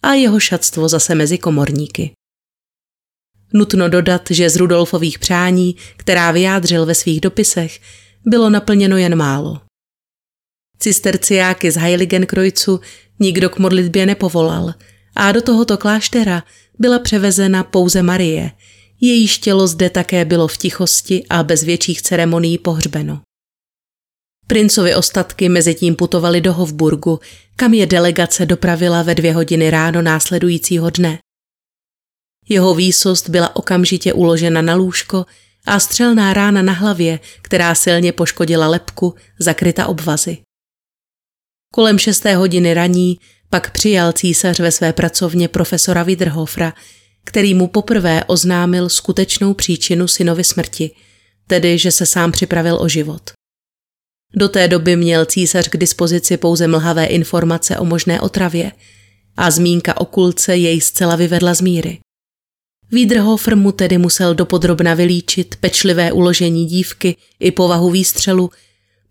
a 0.04 0.14
jeho 0.14 0.40
šatstvo 0.40 0.90
zase 0.90 1.16
mezi 1.16 1.38
komorníky. 1.38 2.12
Nutno 3.54 3.90
dodat, 3.90 4.22
že 4.30 4.50
z 4.50 4.56
Rudolfových 4.56 5.20
přání, 5.20 5.76
která 5.98 6.32
vyjádřil 6.32 6.86
ve 6.86 6.96
svých 6.96 7.22
dopisech, 7.22 7.80
bylo 8.26 8.50
naplněno 8.50 8.98
jen 8.98 9.16
málo. 9.16 9.65
Cisterciáky 10.80 11.72
z 11.72 11.76
Heiligenkreuzu 11.76 12.80
nikdo 13.20 13.50
k 13.50 13.60
modlitbě 13.60 14.06
nepovolal 14.06 14.74
a 15.16 15.32
do 15.32 15.42
tohoto 15.42 15.78
kláštera 15.78 16.44
byla 16.80 17.00
převezena 17.00 17.64
pouze 17.64 18.04
Marie, 18.04 18.52
Jejíž 19.02 19.38
tělo 19.38 19.68
zde 19.68 19.90
také 19.90 20.26
bylo 20.26 20.48
v 20.48 20.58
tichosti 20.58 21.24
a 21.30 21.44
bez 21.44 21.64
větších 21.64 22.02
ceremonií 22.02 22.58
pohřbeno. 22.58 23.22
Princovi 24.48 24.96
ostatky 24.96 25.50
mezi 25.50 25.76
tím 25.76 25.96
putovali 25.96 26.42
do 26.42 26.54
Hofburgu, 26.54 27.20
kam 27.56 27.74
je 27.74 27.86
delegace 27.86 28.46
dopravila 28.46 29.04
ve 29.04 29.16
dvě 29.16 29.34
hodiny 29.34 29.70
ráno 29.70 30.02
následujícího 30.02 30.90
dne. 30.90 31.20
Jeho 32.50 32.76
výsost 32.76 33.30
byla 33.30 33.56
okamžitě 33.56 34.14
uložena 34.14 34.62
na 34.62 34.76
lůžko 34.76 35.26
a 35.66 35.80
střelná 35.80 36.34
rána 36.34 36.62
na 36.62 36.74
hlavě, 36.74 37.20
která 37.42 37.76
silně 37.76 38.12
poškodila 38.12 38.68
lepku, 38.68 39.16
zakryta 39.40 39.88
obvazy. 39.88 40.38
Kolem 41.76 42.00
šesté 42.00 42.36
hodiny 42.36 42.74
raní 42.74 43.20
pak 43.50 43.72
přijal 43.72 44.12
císař 44.12 44.60
ve 44.60 44.72
své 44.72 44.94
pracovně 44.94 45.48
profesora 45.48 46.04
Widerhofra, 46.04 46.74
který 47.24 47.54
mu 47.54 47.68
poprvé 47.68 48.24
oznámil 48.24 48.90
skutečnou 48.90 49.54
příčinu 49.54 50.08
synovi 50.08 50.44
smrti, 50.44 50.92
tedy 51.48 51.78
že 51.78 51.92
se 51.92 52.06
sám 52.06 52.32
připravil 52.32 52.78
o 52.82 52.88
život. 52.88 53.32
Do 54.36 54.50
té 54.50 54.68
doby 54.68 54.96
měl 54.96 55.26
císař 55.26 55.68
k 55.68 55.78
dispozici 55.78 56.38
pouze 56.38 56.68
mlhavé 56.68 57.06
informace 57.06 57.78
o 57.78 57.86
možné 57.86 58.22
otravě 58.22 58.72
a 59.38 59.52
zmínka 59.52 60.02
o 60.02 60.06
kulce 60.06 60.58
jej 60.58 60.82
zcela 60.82 61.16
vyvedla 61.16 61.54
z 61.54 61.62
míry. 61.62 62.00
Wiederhofer 62.92 63.58
mu 63.58 63.72
tedy 63.72 63.98
musel 63.98 64.36
dopodrobna 64.36 64.94
vylíčit 64.94 65.56
pečlivé 65.56 66.12
uložení 66.12 66.66
dívky 66.66 67.16
i 67.40 67.52
povahu 67.52 67.90
výstřelu, 67.90 68.50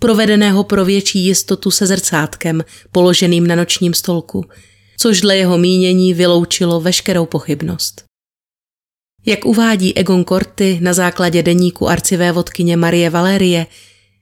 provedeného 0.05 0.65
pro 0.65 0.85
větší 0.85 1.25
jistotu 1.25 1.71
se 1.71 1.87
zrcátkem, 1.87 2.65
položeným 2.93 3.47
na 3.47 3.55
nočním 3.55 3.95
stolku, 3.95 4.45
což 4.99 5.21
dle 5.21 5.37
jeho 5.37 5.59
mínění 5.59 6.15
vyloučilo 6.15 6.81
veškerou 6.81 7.27
pochybnost. 7.27 8.05
Jak 9.27 9.45
uvádí 9.45 9.97
Egon 9.97 10.25
Corty 10.25 10.79
na 10.83 10.93
základě 10.93 11.43
deníku 11.43 11.89
arcivé 11.89 12.33
vodkyně 12.33 12.77
Marie 12.77 13.11
Valérie, 13.11 13.67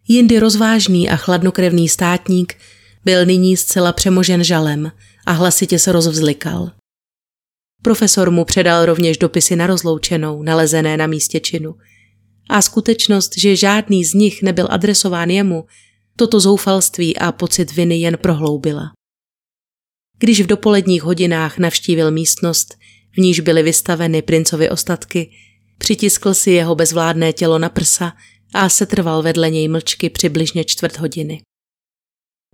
jindy 0.09 0.39
rozvážný 0.39 1.11
a 1.11 1.17
chladnokrevný 1.17 1.89
státník 1.89 2.55
byl 3.05 3.27
nyní 3.27 3.57
zcela 3.57 3.93
přemožen 3.93 4.45
žalem 4.45 4.93
a 5.27 5.33
hlasitě 5.33 5.79
se 5.79 5.93
rozvzlikal. 5.93 6.71
Profesor 7.83 8.31
mu 8.31 8.45
předal 8.45 8.85
rovněž 8.85 9.19
dopisy 9.19 9.57
na 9.57 9.67
rozloučenou, 9.67 10.43
nalezené 10.43 10.97
na 10.97 11.07
místě 11.07 11.41
činu. 11.41 11.75
A 12.49 12.63
skutečnost, 12.63 13.39
že 13.39 13.57
žádný 13.57 14.05
z 14.05 14.15
nich 14.15 14.43
nebyl 14.43 14.67
adresován 14.71 15.31
jemu, 15.31 15.65
toto 16.17 16.41
zoufalství 16.41 17.17
a 17.17 17.33
pocit 17.33 17.73
viny 17.73 17.97
jen 17.97 18.19
prohloubila. 18.19 18.93
Když 20.19 20.41
v 20.41 20.47
dopoledních 20.47 21.03
hodinách 21.03 21.59
navštívil 21.59 22.11
místnost, 22.11 22.75
v 23.13 23.19
níž 23.19 23.41
byly 23.41 23.63
vystaveny 23.63 24.23
princovi 24.23 24.71
ostatky, 24.71 25.31
přitiskl 25.79 26.35
si 26.35 26.51
jeho 26.51 26.75
bezvládné 26.75 27.33
tělo 27.33 27.59
na 27.59 27.69
prsa 27.69 28.13
a 28.55 28.69
setrval 28.69 29.23
vedle 29.23 29.51
něj 29.51 29.69
mlčky 29.69 30.11
přibližně 30.11 30.65
čtvrt 30.65 30.99
hodiny. 30.99 31.43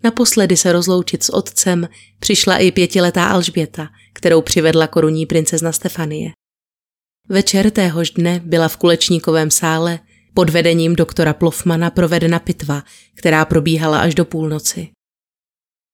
Naposledy 0.04 0.56
se 0.56 0.72
rozloučit 0.72 1.22
s 1.22 1.34
otcem 1.34 1.88
přišla 2.18 2.58
i 2.58 2.72
pětiletá 2.72 3.28
Alžběta, 3.28 3.88
kterou 4.12 4.42
přivedla 4.42 4.86
korunní 4.86 5.26
princezna 5.26 5.72
Stefanie. 5.72 6.30
Večer 7.30 7.70
téhož 7.70 8.10
dne 8.10 8.40
byla 8.44 8.68
v 8.68 8.76
kulečníkovém 8.76 9.50
sále 9.50 9.98
pod 10.34 10.50
vedením 10.50 10.96
doktora 10.96 11.32
Plofmana 11.34 11.90
provedena 11.90 12.38
pitva, 12.38 12.82
která 13.14 13.44
probíhala 13.44 14.00
až 14.00 14.14
do 14.14 14.24
půlnoci. 14.24 14.88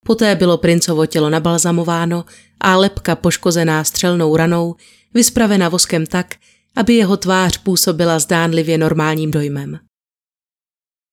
Poté 0.06 0.34
bylo 0.34 0.58
princovo 0.58 1.06
tělo 1.06 1.30
nabalzamováno 1.30 2.24
a 2.60 2.76
lepka 2.76 3.16
poškozená 3.16 3.84
střelnou 3.84 4.36
ranou 4.36 4.74
vyspravena 5.14 5.68
voskem 5.68 6.06
tak, 6.06 6.34
aby 6.76 6.94
jeho 6.94 7.16
tvář 7.16 7.58
působila 7.58 8.18
zdánlivě 8.18 8.78
normálním 8.78 9.30
dojmem. 9.30 9.78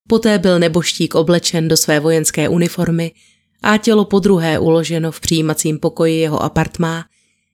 Poté 0.10 0.40
byl 0.40 0.60
neboštík 0.60 1.16
oblečen 1.16 1.68
do 1.68 1.78
své 1.78 2.00
vojenské 2.00 2.50
uniformy 2.50 3.12
a 3.64 3.78
tělo 3.78 4.06
podruhé 4.06 4.60
uloženo 4.60 5.12
v 5.12 5.20
přijímacím 5.20 5.80
pokoji 5.80 6.20
jeho 6.20 6.44
apartmá 6.44 7.06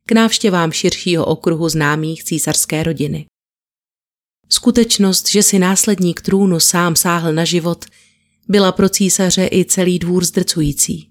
k 0.08 0.12
návštěvám 0.12 0.72
širšího 0.72 1.26
okruhu 1.26 1.70
známých 1.70 2.24
císařské 2.24 2.84
rodiny. 2.84 3.26
Skutečnost, 4.50 5.30
že 5.30 5.44
si 5.44 5.60
následník 5.60 6.22
trůnu 6.22 6.60
sám 6.60 6.96
sáhl 6.96 7.34
na 7.34 7.46
život, 7.46 7.86
byla 8.48 8.72
pro 8.72 8.90
císaře 8.90 9.50
i 9.52 9.66
celý 9.66 10.00
dvůr 10.00 10.26
zdrcující. 10.26 11.10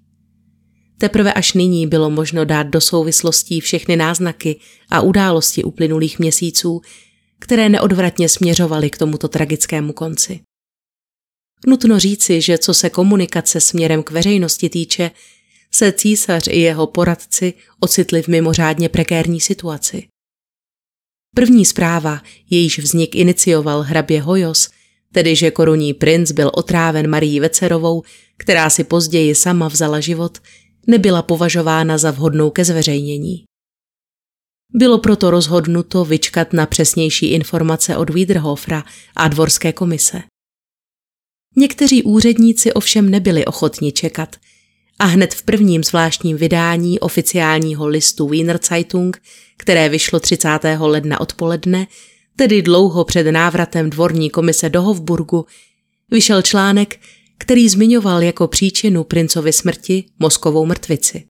Teprve 0.98 1.32
až 1.32 1.52
nyní 1.52 1.86
bylo 1.86 2.10
možno 2.10 2.44
dát 2.44 2.62
do 2.62 2.80
souvislostí 2.80 3.60
všechny 3.60 3.96
náznaky 3.96 4.60
a 4.90 5.00
události 5.00 5.64
uplynulých 5.64 6.18
měsíců, 6.18 6.80
které 7.38 7.68
neodvratně 7.68 8.28
směřovaly 8.28 8.90
k 8.90 8.98
tomuto 8.98 9.28
tragickému 9.28 9.92
konci. 9.92 10.40
Nutno 11.66 11.98
říci, 11.98 12.40
že 12.40 12.58
co 12.58 12.74
se 12.74 12.90
komunikace 12.90 13.60
směrem 13.60 14.02
k 14.02 14.10
veřejnosti 14.10 14.68
týče, 14.68 15.10
se 15.76 15.92
císař 15.92 16.46
i 16.46 16.58
jeho 16.58 16.86
poradci 16.86 17.54
ocitli 17.80 18.22
v 18.22 18.28
mimořádně 18.28 18.88
prekérní 18.88 19.40
situaci. 19.40 20.08
První 21.34 21.64
zpráva, 21.64 22.22
jejíž 22.50 22.78
vznik 22.78 23.14
inicioval 23.14 23.82
hrabě 23.82 24.22
Hojos, 24.22 24.70
tedy 25.12 25.36
že 25.36 25.50
korunní 25.50 25.94
princ 25.94 26.32
byl 26.32 26.50
otráven 26.54 27.10
Marí 27.10 27.40
Vecerovou, 27.40 28.02
která 28.36 28.70
si 28.70 28.84
později 28.84 29.34
sama 29.34 29.68
vzala 29.68 30.00
život, 30.00 30.38
nebyla 30.86 31.22
považována 31.22 31.98
za 31.98 32.10
vhodnou 32.10 32.50
ke 32.50 32.64
zveřejnění. 32.64 33.44
Bylo 34.72 34.98
proto 34.98 35.30
rozhodnuto 35.30 36.04
vyčkat 36.04 36.52
na 36.52 36.66
přesnější 36.66 37.26
informace 37.26 37.96
od 37.96 38.10
Wiederhofra 38.10 38.84
a 39.16 39.28
dvorské 39.28 39.72
komise. 39.72 40.22
Někteří 41.56 42.02
úředníci 42.02 42.72
ovšem 42.72 43.10
nebyli 43.10 43.44
ochotni 43.44 43.92
čekat 43.92 44.36
a 44.98 45.04
hned 45.04 45.34
v 45.34 45.42
prvním 45.42 45.84
zvláštním 45.84 46.36
vydání 46.36 47.00
oficiálního 47.00 47.86
listu 47.86 48.28
Wiener 48.28 48.58
Zeitung, 48.62 49.22
které 49.56 49.88
vyšlo 49.88 50.20
30. 50.20 50.48
ledna 50.78 51.20
odpoledne, 51.20 51.86
tedy 52.36 52.62
dlouho 52.62 53.04
před 53.04 53.30
návratem 53.30 53.90
dvorní 53.90 54.30
komise 54.30 54.68
do 54.68 54.82
Hofburgu, 54.82 55.46
vyšel 56.10 56.42
článek, 56.42 57.00
který 57.38 57.68
zmiňoval 57.68 58.22
jako 58.22 58.48
příčinu 58.48 59.04
princovy 59.04 59.52
smrti 59.52 60.04
mozkovou 60.18 60.66
mrtvici. 60.66 61.26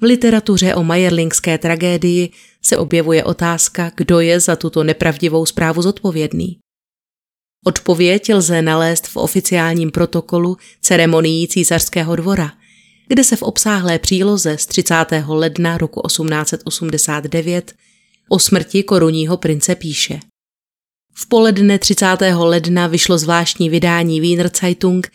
V 0.00 0.04
literatuře 0.04 0.74
o 0.74 0.82
majerlingské 0.82 1.58
tragédii 1.58 2.30
se 2.62 2.76
objevuje 2.78 3.24
otázka, 3.24 3.92
kdo 3.96 4.20
je 4.20 4.40
za 4.40 4.56
tuto 4.56 4.84
nepravdivou 4.84 5.46
zprávu 5.46 5.82
zodpovědný. 5.82 6.58
Odpověď 7.66 8.34
lze 8.34 8.62
nalézt 8.62 9.06
v 9.06 9.16
oficiálním 9.16 9.90
protokolu 9.90 10.56
ceremonií 10.80 11.48
císařského 11.48 12.16
dvora, 12.16 12.52
kde 13.08 13.24
se 13.24 13.36
v 13.36 13.42
obsáhlé 13.42 13.98
příloze 13.98 14.58
z 14.58 14.66
30. 14.66 14.94
ledna 15.26 15.78
roku 15.78 16.02
1889 16.06 17.72
o 18.28 18.38
smrti 18.38 18.82
korunního 18.82 19.36
prince 19.36 19.74
píše. 19.74 20.20
V 21.14 21.28
poledne 21.28 21.78
30. 21.78 22.06
ledna 22.38 22.86
vyšlo 22.86 23.18
zvláštní 23.18 23.70
vydání 23.70 24.20
Wiener 24.20 24.50
Zeitung, 24.60 25.10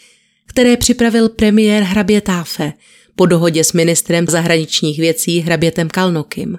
které 0.46 0.78
připravil 0.78 1.30
premiér 1.30 1.84
hrabě 1.84 2.22
Táfe 2.22 2.74
po 3.16 3.26
dohodě 3.26 3.64
s 3.64 3.74
ministrem 3.74 4.28
zahraničních 4.28 5.00
věcí 5.00 5.40
hrabětem 5.40 5.90
Kalnokim. 5.90 6.58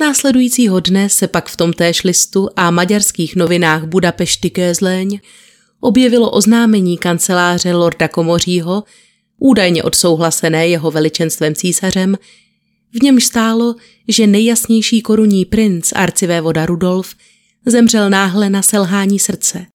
Následujícího 0.00 0.80
dne 0.80 1.08
se 1.08 1.28
pak 1.28 1.48
v 1.48 1.56
tomtéž 1.56 2.04
listu 2.04 2.48
a 2.56 2.70
maďarských 2.70 3.36
novinách 3.36 3.84
Budapešty 3.84 4.50
Kézleň 4.50 5.20
objevilo 5.80 6.30
oznámení 6.30 6.98
kanceláře 6.98 7.74
Lorda 7.74 8.08
Komořího, 8.08 8.84
údajně 9.38 9.82
odsouhlasené 9.82 10.68
jeho 10.68 10.90
veličenstvem 10.90 11.54
císařem, 11.54 12.18
v 12.92 13.02
němž 13.02 13.24
stálo, 13.24 13.74
že 14.08 14.26
nejjasnější 14.26 15.02
korunní 15.02 15.44
princ, 15.44 15.92
voda 16.40 16.66
Rudolf, 16.66 17.14
zemřel 17.66 18.10
náhle 18.10 18.50
na 18.50 18.62
selhání 18.62 19.18
srdce. 19.18 19.66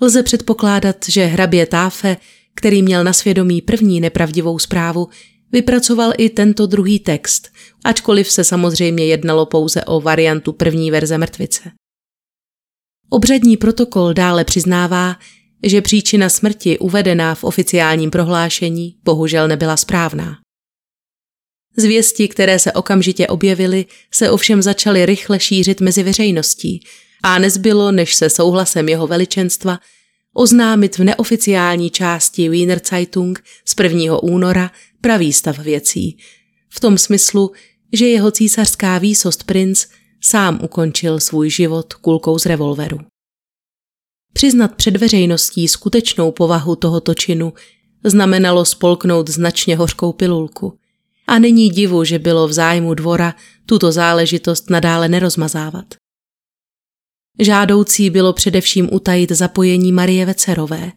Lze 0.00 0.22
předpokládat, 0.22 0.96
že 1.08 1.24
hrabě 1.24 1.66
Táfe, 1.66 2.16
který 2.54 2.82
měl 2.82 3.04
na 3.04 3.12
svědomí 3.12 3.62
první 3.62 4.00
nepravdivou 4.00 4.58
zprávu, 4.58 5.08
vypracoval 5.56 6.12
i 6.18 6.30
tento 6.30 6.66
druhý 6.66 6.98
text, 6.98 7.48
ačkoliv 7.84 8.30
se 8.30 8.44
samozřejmě 8.44 9.06
jednalo 9.06 9.46
pouze 9.46 9.84
o 9.84 10.00
variantu 10.00 10.52
první 10.52 10.90
verze 10.90 11.18
mrtvice. 11.18 11.70
Obřadní 13.10 13.56
protokol 13.56 14.12
dále 14.12 14.44
přiznává, 14.44 15.16
že 15.62 15.82
příčina 15.82 16.28
smrti 16.28 16.78
uvedená 16.78 17.34
v 17.34 17.44
oficiálním 17.44 18.10
prohlášení 18.10 18.96
bohužel 19.04 19.48
nebyla 19.48 19.76
správná. 19.76 20.38
Zvěsti, 21.76 22.28
které 22.28 22.58
se 22.58 22.72
okamžitě 22.72 23.26
objevily, 23.26 23.86
se 24.14 24.30
ovšem 24.30 24.62
začaly 24.62 25.06
rychle 25.06 25.40
šířit 25.40 25.80
mezi 25.80 26.02
veřejností 26.02 26.84
a 27.22 27.38
nezbylo, 27.38 27.92
než 27.92 28.14
se 28.14 28.30
souhlasem 28.30 28.88
jeho 28.88 29.06
veličenstva 29.06 29.78
oznámit 30.36 30.98
v 30.98 31.04
neoficiální 31.04 31.90
části 31.90 32.48
Wiener 32.48 32.80
Zeitung 32.90 33.44
z 33.64 33.74
1. 33.82 34.22
února 34.22 34.70
pravý 35.00 35.32
stav 35.32 35.58
věcí, 35.58 36.18
v 36.68 36.80
tom 36.80 36.98
smyslu, 36.98 37.52
že 37.92 38.06
jeho 38.06 38.30
císařská 38.30 38.98
výsost 38.98 39.44
princ 39.44 39.86
sám 40.20 40.58
ukončil 40.62 41.20
svůj 41.20 41.50
život 41.50 41.94
kulkou 41.94 42.38
z 42.38 42.46
revolveru. 42.46 42.98
Přiznat 44.32 44.74
před 44.74 44.96
veřejností 44.96 45.68
skutečnou 45.68 46.32
povahu 46.32 46.76
tohoto 46.76 47.14
činu 47.14 47.52
znamenalo 48.04 48.64
spolknout 48.64 49.30
značně 49.30 49.76
hořkou 49.76 50.12
pilulku. 50.12 50.78
A 51.26 51.38
není 51.38 51.70
divu, 51.70 52.04
že 52.04 52.18
bylo 52.18 52.48
v 52.48 52.52
zájmu 52.52 52.94
dvora 52.94 53.34
tuto 53.66 53.92
záležitost 53.92 54.70
nadále 54.70 55.08
nerozmazávat. 55.08 55.84
Žádoucí 57.38 58.10
bylo 58.10 58.32
především 58.32 58.88
utajit 58.92 59.32
zapojení 59.32 59.92
Marie 59.92 60.26
Vecerové, 60.26 60.92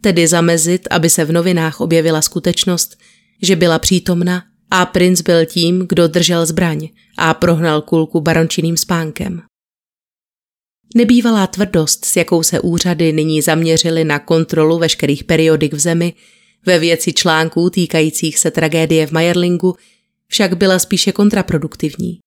tedy 0.00 0.26
zamezit, 0.26 0.88
aby 0.90 1.10
se 1.10 1.24
v 1.24 1.32
novinách 1.32 1.80
objevila 1.80 2.22
skutečnost, 2.22 2.96
že 3.42 3.56
byla 3.56 3.78
přítomna 3.78 4.44
a 4.70 4.86
princ 4.86 5.20
byl 5.20 5.46
tím, 5.46 5.86
kdo 5.88 6.08
držel 6.08 6.46
zbraň 6.46 6.88
a 7.18 7.34
prohnal 7.34 7.82
kulku 7.82 8.20
barončiným 8.20 8.76
spánkem. 8.76 9.42
Nebývalá 10.94 11.46
tvrdost, 11.46 12.04
s 12.04 12.16
jakou 12.16 12.42
se 12.42 12.60
úřady 12.60 13.12
nyní 13.12 13.42
zaměřily 13.42 14.04
na 14.04 14.18
kontrolu 14.18 14.78
veškerých 14.78 15.24
periodik 15.24 15.72
v 15.72 15.78
zemi, 15.78 16.14
ve 16.66 16.78
věci 16.78 17.12
článků 17.12 17.70
týkajících 17.70 18.38
se 18.38 18.50
tragédie 18.50 19.06
v 19.06 19.12
Majerlingu, 19.12 19.74
však 20.26 20.56
byla 20.56 20.78
spíše 20.78 21.12
kontraproduktivní. 21.12 22.18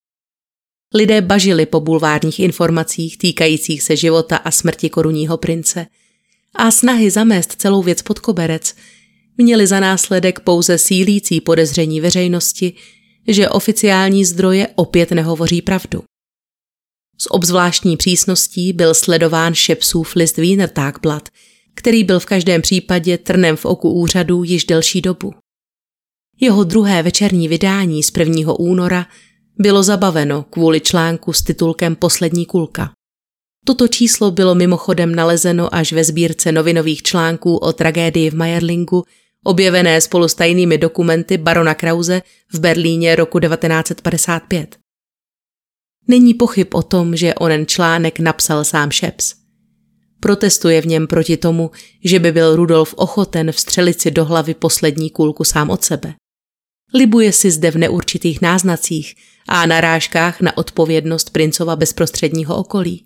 Lidé 0.94 1.22
bažili 1.22 1.66
po 1.66 1.80
bulvárních 1.80 2.40
informacích 2.40 3.18
týkajících 3.18 3.84
se 3.84 3.96
života 3.96 4.38
a 4.38 4.52
smrti 4.52 4.90
korunního 4.90 5.38
prince 5.38 5.88
a 6.56 6.72
snahy 6.72 7.12
zamést 7.12 7.52
celou 7.52 7.84
věc 7.84 8.02
pod 8.02 8.20
koberec 8.20 8.76
měly 9.38 9.68
za 9.68 9.80
následek 9.80 10.40
pouze 10.40 10.78
sílící 10.78 11.42
podezření 11.42 12.02
veřejnosti, 12.02 12.74
že 13.28 13.50
oficiální 13.50 14.26
zdroje 14.26 14.68
opět 14.76 15.12
nehovoří 15.12 15.62
pravdu. 15.62 16.04
S 17.18 17.32
obzvláštní 17.34 17.98
přísností 17.98 18.74
byl 18.74 18.94
sledován 18.94 19.54
Šepsův 19.54 20.16
list 20.16 20.38
Wiener 20.38 20.70
Tagblatt, 20.70 21.30
který 21.74 22.04
byl 22.04 22.20
v 22.20 22.26
každém 22.26 22.62
případě 22.62 23.18
trnem 23.18 23.56
v 23.56 23.66
oku 23.66 23.92
úřadu 23.92 24.44
již 24.44 24.66
delší 24.66 25.02
dobu. 25.02 25.34
Jeho 26.40 26.64
druhé 26.64 27.04
večerní 27.04 27.48
vydání 27.48 28.04
z 28.04 28.12
1. 28.18 28.54
února 28.60 29.08
bylo 29.62 29.84
zabaveno 29.84 30.46
kvůli 30.50 30.82
článku 30.82 31.34
s 31.34 31.42
titulkem 31.42 31.96
Poslední 31.96 32.46
kulka. 32.46 32.92
Toto 33.66 33.88
číslo 33.88 34.32
bylo 34.32 34.56
mimochodem 34.56 35.16
nalezeno 35.16 35.76
až 35.76 35.94
ve 35.94 36.04
sbírce 36.04 36.52
novinových 36.52 37.02
článků 37.04 37.58
o 37.58 37.74
tragédii 37.74 38.30
v 38.30 38.36
Mayerlingu, 38.36 39.04
objevené 39.44 40.02
spolu 40.02 40.28
s 40.28 40.34
tajnými 40.34 40.78
dokumenty 40.78 41.38
barona 41.38 41.74
Krause 41.74 42.22
v 42.54 42.60
Berlíně 42.60 43.16
roku 43.16 43.40
1955. 43.40 44.78
Není 46.08 46.34
pochyb 46.34 46.68
o 46.74 46.84
tom, 46.84 47.16
že 47.16 47.34
onen 47.34 47.66
článek 47.66 48.20
napsal 48.20 48.64
sám 48.64 48.92
Šeps. 48.92 49.34
Protestuje 50.20 50.82
v 50.82 50.86
něm 50.86 51.08
proti 51.08 51.38
tomu, 51.38 51.72
že 52.04 52.20
by 52.20 52.32
byl 52.32 52.56
Rudolf 52.56 52.94
ochoten 52.98 53.52
vstřelit 53.52 54.02
si 54.02 54.12
do 54.12 54.26
hlavy 54.26 54.54
poslední 54.54 55.10
kulku 55.10 55.44
sám 55.44 55.70
od 55.70 55.84
sebe. 55.84 56.14
Libuje 56.94 57.34
si 57.34 57.52
zde 57.52 57.72
v 57.72 57.78
neurčitých 57.78 58.42
náznacích 58.42 59.16
a 59.48 59.66
narážkách 59.66 60.42
na 60.42 60.58
odpovědnost 60.58 61.30
princova 61.30 61.76
bezprostředního 61.76 62.56
okolí. 62.56 63.06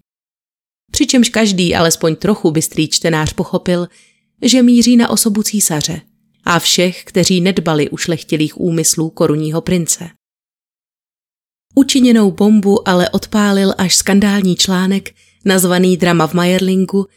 Přičemž 0.91 1.29
každý 1.29 1.75
alespoň 1.75 2.15
trochu 2.15 2.51
bystrý 2.51 2.87
čtenář 2.87 3.33
pochopil, 3.33 3.87
že 4.41 4.63
míří 4.63 4.97
na 4.97 5.09
osobu 5.09 5.43
císaře 5.43 6.01
a 6.43 6.59
všech, 6.59 7.03
kteří 7.03 7.41
nedbali 7.41 7.89
ušlechtilých 7.89 8.59
úmyslů 8.59 9.09
korunního 9.09 9.61
prince. 9.61 10.09
Učiněnou 11.75 12.31
bombu 12.31 12.87
ale 12.87 13.09
odpálil 13.09 13.73
až 13.77 13.95
skandální 13.95 14.55
článek 14.55 15.15
nazvaný 15.45 15.97
Drama 15.97 16.27
v 16.27 16.33
Mayerlingu, 16.33 17.07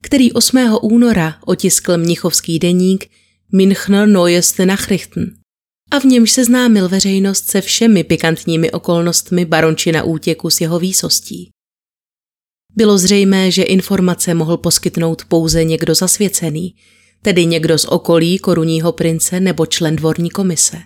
který 0.00 0.32
8. 0.32 0.78
února 0.82 1.38
otiskl 1.46 1.98
mnichovský 1.98 2.58
deník 2.58 3.10
Münchner 3.52 4.08
Neueste 4.08 4.66
Nachrichten 4.66 5.39
a 5.90 5.98
v 5.98 6.04
němž 6.04 6.30
seznámil 6.30 6.88
veřejnost 6.88 7.50
se 7.50 7.60
všemi 7.60 8.04
pikantními 8.04 8.70
okolnostmi 8.70 9.44
barončina 9.44 10.02
útěku 10.02 10.50
s 10.50 10.60
jeho 10.60 10.78
výsostí. 10.78 11.50
Bylo 12.76 12.98
zřejmé, 12.98 13.50
že 13.50 13.62
informace 13.62 14.34
mohl 14.34 14.56
poskytnout 14.56 15.24
pouze 15.24 15.64
někdo 15.64 15.94
zasvěcený, 15.94 16.74
tedy 17.22 17.46
někdo 17.46 17.78
z 17.78 17.84
okolí 17.84 18.38
korunního 18.38 18.92
prince 18.92 19.40
nebo 19.40 19.66
člen 19.66 19.96
dvorní 19.96 20.30
komise. 20.30 20.76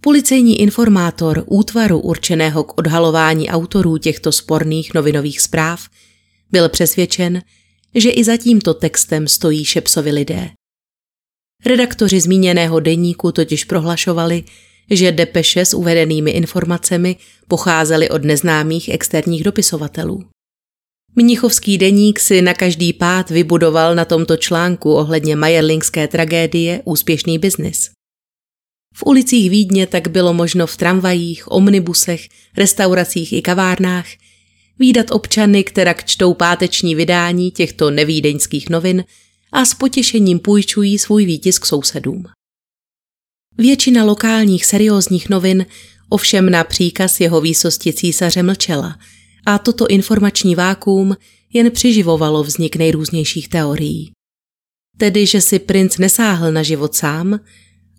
Policejní 0.00 0.60
informátor 0.60 1.44
útvaru 1.46 2.00
určeného 2.00 2.64
k 2.64 2.78
odhalování 2.78 3.48
autorů 3.48 3.98
těchto 3.98 4.32
sporných 4.32 4.94
novinových 4.94 5.40
zpráv 5.40 5.88
byl 6.50 6.68
přesvědčen, 6.68 7.42
že 7.94 8.10
i 8.10 8.24
za 8.24 8.36
tímto 8.36 8.74
textem 8.74 9.28
stojí 9.28 9.64
Šepsovi 9.64 10.10
lidé. 10.10 10.50
Redaktoři 11.66 12.20
zmíněného 12.20 12.80
deníku 12.80 13.32
totiž 13.32 13.64
prohlašovali, 13.64 14.44
že 14.90 15.12
depeše 15.12 15.64
s 15.64 15.74
uvedenými 15.74 16.30
informacemi 16.30 17.16
pocházely 17.48 18.10
od 18.10 18.24
neznámých 18.24 18.88
externích 18.88 19.44
dopisovatelů. 19.44 20.24
Mnichovský 21.16 21.78
deník 21.78 22.20
si 22.20 22.42
na 22.42 22.54
každý 22.54 22.92
pád 22.92 23.30
vybudoval 23.30 23.94
na 23.94 24.04
tomto 24.04 24.36
článku 24.36 24.94
ohledně 24.94 25.36
majerlingské 25.36 26.08
tragédie 26.08 26.82
úspěšný 26.84 27.38
biznis. 27.38 27.90
V 28.94 29.02
ulicích 29.06 29.50
Vídně 29.50 29.86
tak 29.86 30.08
bylo 30.08 30.34
možno 30.34 30.66
v 30.66 30.76
tramvajích, 30.76 31.52
omnibusech, 31.52 32.28
restauracích 32.56 33.32
i 33.32 33.42
kavárnách 33.42 34.06
výdat 34.78 35.10
občany, 35.10 35.64
která 35.64 35.92
čtou 35.92 36.34
páteční 36.34 36.94
vydání 36.94 37.50
těchto 37.50 37.90
nevídeňských 37.90 38.68
novin 38.68 39.04
a 39.52 39.64
s 39.64 39.74
potěšením 39.74 40.38
půjčují 40.38 40.98
svůj 40.98 41.24
výtisk 41.24 41.66
sousedům. 41.66 42.24
Většina 43.58 44.04
lokálních 44.04 44.66
seriózních 44.66 45.28
novin 45.28 45.66
ovšem 46.08 46.50
na 46.50 46.64
příkaz 46.64 47.20
jeho 47.20 47.40
výsosti 47.40 47.92
císaře 47.92 48.42
mlčela 48.42 48.98
a 49.46 49.58
toto 49.58 49.86
informační 49.86 50.54
vákuum 50.54 51.16
jen 51.52 51.70
přiživovalo 51.70 52.42
vznik 52.42 52.76
nejrůznějších 52.76 53.48
teorií. 53.48 54.12
Tedy, 54.98 55.26
že 55.26 55.40
si 55.40 55.58
princ 55.58 55.98
nesáhl 55.98 56.52
na 56.52 56.62
život 56.62 56.94
sám, 56.94 57.40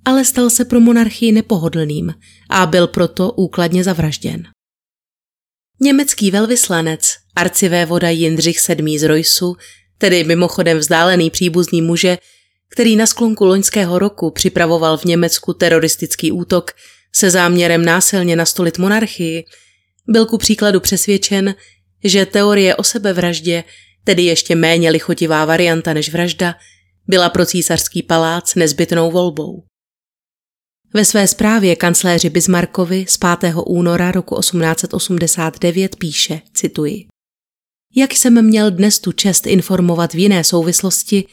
ale 0.06 0.26
stal 0.26 0.50
se 0.50 0.66
pro 0.66 0.80
monarchii 0.80 1.32
nepohodlným 1.32 2.14
a 2.50 2.66
byl 2.66 2.88
proto 2.88 3.32
úkladně 3.32 3.84
zavražděn. 3.84 4.44
Německý 5.82 6.32
velvyslanec, 6.32 7.12
arcivévoda 7.36 8.10
Jindřich 8.10 8.58
VII. 8.68 9.00
z 9.00 9.04
Rojsu, 9.04 9.56
tedy 10.04 10.24
mimochodem 10.24 10.78
vzdálený 10.78 11.30
příbuzný 11.30 11.82
muže, 11.82 12.18
který 12.70 12.96
na 12.96 13.06
sklonku 13.06 13.46
loňského 13.46 14.00
roku 14.00 14.32
připravoval 14.32 14.98
v 14.98 15.06
Německu 15.06 15.54
teroristický 15.54 16.32
útok 16.32 16.72
se 17.16 17.30
záměrem 17.30 17.86
násilně 17.86 18.36
nastolit 18.36 18.78
monarchii, 18.78 19.46
byl 20.08 20.26
ku 20.26 20.38
příkladu 20.38 20.80
přesvědčen, 20.80 21.56
že 22.04 22.26
teorie 22.26 22.76
o 22.76 22.84
sebevraždě, 22.84 23.64
tedy 24.04 24.24
ještě 24.24 24.56
méně 24.56 24.90
lichotivá 24.90 25.46
varianta 25.46 25.94
než 25.94 26.12
vražda, 26.12 26.56
byla 27.08 27.30
pro 27.30 27.46
císařský 27.46 28.04
palác 28.04 28.56
nezbytnou 28.56 29.12
volbou. 29.12 29.64
Ve 30.94 31.06
své 31.06 31.28
zprávě 31.28 31.76
kancléři 31.76 32.30
Bismarckovi 32.30 33.06
z 33.10 33.18
5. 33.18 33.54
února 33.66 34.12
roku 34.12 34.40
1889 34.40 35.96
píše, 35.96 36.42
cituji, 36.54 37.13
Jak 37.96 38.14
jsem 38.14 38.46
měl 38.46 38.72
dnes 38.72 39.00
tu 39.00 39.12
čest 39.12 39.48
informovat 39.48 40.14
v 40.14 40.20
jiné 40.20 40.44
souvislosti, 40.44 41.26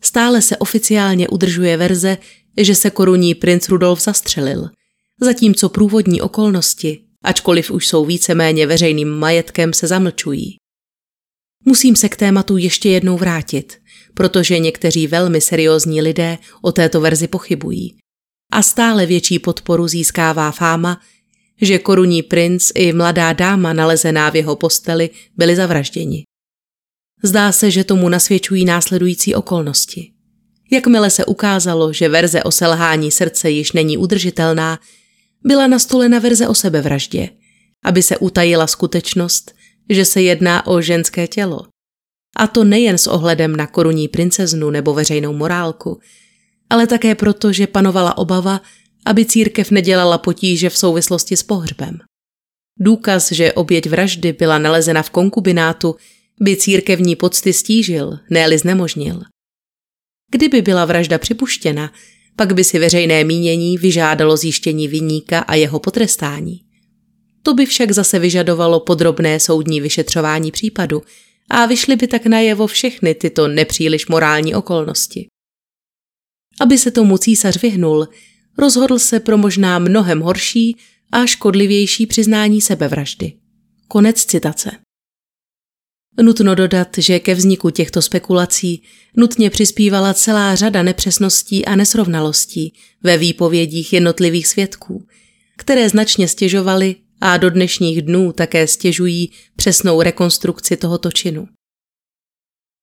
stále 0.00 0.42
se 0.42 0.56
oficiálně 0.56 1.28
udržuje 1.28 1.76
verze, 1.76 2.18
že 2.56 2.74
se 2.74 2.90
korunní 2.90 3.34
princ 3.34 3.68
Rudolf 3.68 4.02
zastřelil, 4.02 4.70
zatímco 5.20 5.68
průvodní 5.68 6.22
okolnosti, 6.22 7.04
ačkoliv 7.24 7.70
už 7.70 7.86
jsou 7.86 8.04
víceméně 8.04 8.66
veřejným 8.66 9.08
majetkem, 9.08 9.72
se 9.72 9.86
zamlčují. 9.86 10.56
Musím 11.64 11.96
se 11.96 12.08
k 12.08 12.16
tématu 12.16 12.56
ještě 12.56 12.88
jednou 12.88 13.18
vrátit, 13.18 13.78
protože 14.14 14.58
někteří 14.58 15.06
velmi 15.06 15.40
seriózní 15.40 16.02
lidé 16.02 16.38
o 16.62 16.72
této 16.72 17.00
verzi 17.00 17.28
pochybují 17.28 17.96
a 18.52 18.62
stále 18.62 19.06
větší 19.06 19.38
podporu 19.38 19.88
získává 19.88 20.50
fáma, 20.50 21.00
že 21.60 21.78
korunní 21.78 22.22
princ 22.22 22.70
i 22.74 22.92
mladá 22.92 23.32
dáma 23.32 23.72
nalezená 23.72 24.30
v 24.30 24.36
jeho 24.36 24.56
posteli 24.56 25.10
byli 25.36 25.56
zavražděni. 25.56 26.24
Zdá 27.22 27.52
se, 27.52 27.70
že 27.70 27.84
tomu 27.84 28.08
nasvědčují 28.08 28.64
následující 28.64 29.34
okolnosti. 29.34 30.12
Jakmile 30.72 31.10
se 31.10 31.24
ukázalo, 31.24 31.92
že 31.92 32.08
verze 32.08 32.42
o 32.42 32.50
selhání 32.50 33.10
srdce 33.10 33.50
již 33.50 33.72
není 33.72 33.98
udržitelná, 33.98 34.78
byla 35.44 35.66
nastolena 35.66 36.18
verze 36.18 36.48
o 36.48 36.54
sebevraždě, 36.54 37.28
aby 37.84 38.02
se 38.02 38.18
utajila 38.18 38.66
skutečnost, 38.66 39.54
že 39.90 40.04
se 40.04 40.22
jedná 40.22 40.66
o 40.66 40.80
ženské 40.80 41.26
tělo. 41.26 41.60
A 42.36 42.46
to 42.46 42.64
nejen 42.64 42.98
s 42.98 43.06
ohledem 43.06 43.56
na 43.56 43.66
korunní 43.66 44.08
princeznu 44.08 44.70
nebo 44.70 44.94
veřejnou 44.94 45.32
morálku, 45.32 46.00
ale 46.70 46.86
také 46.86 47.14
proto, 47.14 47.52
že 47.52 47.66
panovala 47.66 48.18
obava, 48.18 48.60
aby 49.06 49.24
církev 49.24 49.70
nedělala 49.70 50.18
potíže 50.18 50.70
v 50.70 50.76
souvislosti 50.76 51.36
s 51.36 51.42
pohřbem. 51.42 51.98
Důkaz, 52.80 53.32
že 53.32 53.52
oběť 53.52 53.86
vraždy 53.86 54.32
byla 54.32 54.58
nalezena 54.58 55.02
v 55.02 55.10
konkubinátu, 55.10 55.96
by 56.40 56.56
církevní 56.56 57.16
pocty 57.16 57.52
stížil, 57.52 58.18
ne 58.30 58.58
znemožnil. 58.58 59.22
Kdyby 60.30 60.62
byla 60.62 60.84
vražda 60.84 61.18
připuštěna, 61.18 61.92
pak 62.36 62.54
by 62.54 62.64
si 62.64 62.78
veřejné 62.78 63.24
mínění 63.24 63.78
vyžádalo 63.78 64.36
zjištění 64.36 64.88
viníka 64.88 65.38
a 65.38 65.54
jeho 65.54 65.80
potrestání. 65.80 66.60
To 67.42 67.54
by 67.54 67.66
však 67.66 67.92
zase 67.92 68.18
vyžadovalo 68.18 68.80
podrobné 68.80 69.40
soudní 69.40 69.80
vyšetřování 69.80 70.52
případu 70.52 71.02
a 71.50 71.66
vyšly 71.66 71.96
by 71.96 72.06
tak 72.06 72.26
najevo 72.26 72.66
všechny 72.66 73.14
tyto 73.14 73.48
nepříliš 73.48 74.06
morální 74.06 74.54
okolnosti. 74.54 75.26
Aby 76.60 76.78
se 76.78 76.90
tomu 76.90 77.18
císař 77.18 77.62
vyhnul, 77.62 78.08
rozhodl 78.60 78.98
se 78.98 79.20
pro 79.20 79.38
možná 79.38 79.78
mnohem 79.78 80.20
horší 80.20 80.76
a 81.12 81.26
škodlivější 81.26 82.06
přiznání 82.06 82.60
sebevraždy. 82.60 83.32
Konec 83.88 84.24
citace. 84.24 84.70
Nutno 86.22 86.54
dodat, 86.54 86.88
že 86.98 87.18
ke 87.18 87.34
vzniku 87.34 87.70
těchto 87.70 88.02
spekulací 88.02 88.82
nutně 89.16 89.50
přispívala 89.50 90.14
celá 90.14 90.54
řada 90.54 90.82
nepřesností 90.82 91.66
a 91.66 91.76
nesrovnalostí 91.76 92.74
ve 93.02 93.18
výpovědích 93.18 93.92
jednotlivých 93.92 94.46
svědků, 94.46 95.06
které 95.56 95.88
značně 95.88 96.28
stěžovaly 96.28 96.96
a 97.20 97.36
do 97.36 97.50
dnešních 97.50 98.02
dnů 98.02 98.32
také 98.32 98.66
stěžují 98.66 99.32
přesnou 99.56 100.02
rekonstrukci 100.02 100.76
tohoto 100.76 101.12
činu. 101.12 101.48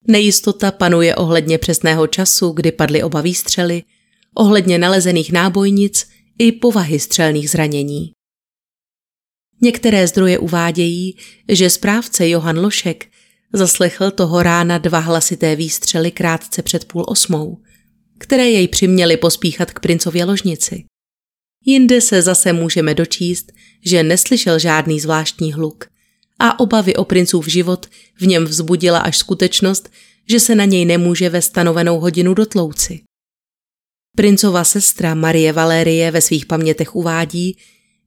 Nejistota 0.07 0.71
panuje 0.71 1.15
ohledně 1.15 1.57
přesného 1.57 2.07
času, 2.07 2.49
kdy 2.49 2.71
padly 2.71 3.03
oba 3.03 3.21
výstřely, 3.21 3.83
ohledně 4.39 4.77
nalezených 4.77 5.31
nábojnic 5.31 6.07
i 6.39 6.51
povahy 6.51 6.99
střelných 6.99 7.49
zranění. 7.49 8.11
Některé 9.61 10.07
zdroje 10.07 10.39
uvádějí, 10.39 11.17
že 11.49 11.69
správce 11.69 12.29
Johan 12.29 12.59
Lošek 12.59 13.07
zaslechl 13.53 14.11
toho 14.11 14.43
rána 14.43 14.77
dva 14.77 14.99
hlasité 14.99 15.55
výstřely 15.55 16.11
krátce 16.11 16.61
před 16.61 16.85
půl 16.85 17.05
osmou, 17.07 17.57
které 18.17 18.49
jej 18.49 18.67
přiměly 18.67 19.17
pospíchat 19.17 19.71
k 19.71 19.79
princově 19.79 20.25
ložnici. 20.25 20.83
Jinde 21.65 22.01
se 22.01 22.21
zase 22.21 22.53
můžeme 22.53 22.93
dočíst, 22.93 23.51
že 23.85 24.03
neslyšel 24.03 24.59
žádný 24.59 24.99
zvláštní 24.99 25.53
hluk 25.53 25.85
a 26.39 26.59
obavy 26.59 26.95
o 26.95 27.05
princův 27.05 27.47
život 27.47 27.85
v 28.19 28.27
něm 28.27 28.45
vzbudila 28.45 28.99
až 28.99 29.17
skutečnost, 29.17 29.89
že 30.29 30.39
se 30.39 30.55
na 30.55 30.65
něj 30.65 30.85
nemůže 30.85 31.29
ve 31.29 31.41
stanovenou 31.41 31.99
hodinu 31.99 32.33
dotlouci. 32.33 33.06
Princova 34.17 34.63
sestra 34.63 35.15
Marie 35.15 35.53
Valérie 35.53 36.11
ve 36.11 36.21
svých 36.21 36.45
pamětech 36.45 36.95
uvádí, 36.95 37.57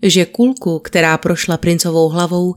že 0.03 0.25
kulku, 0.25 0.79
která 0.79 1.19
prošla 1.19 1.57
princovou 1.57 2.09
hlavou, 2.09 2.55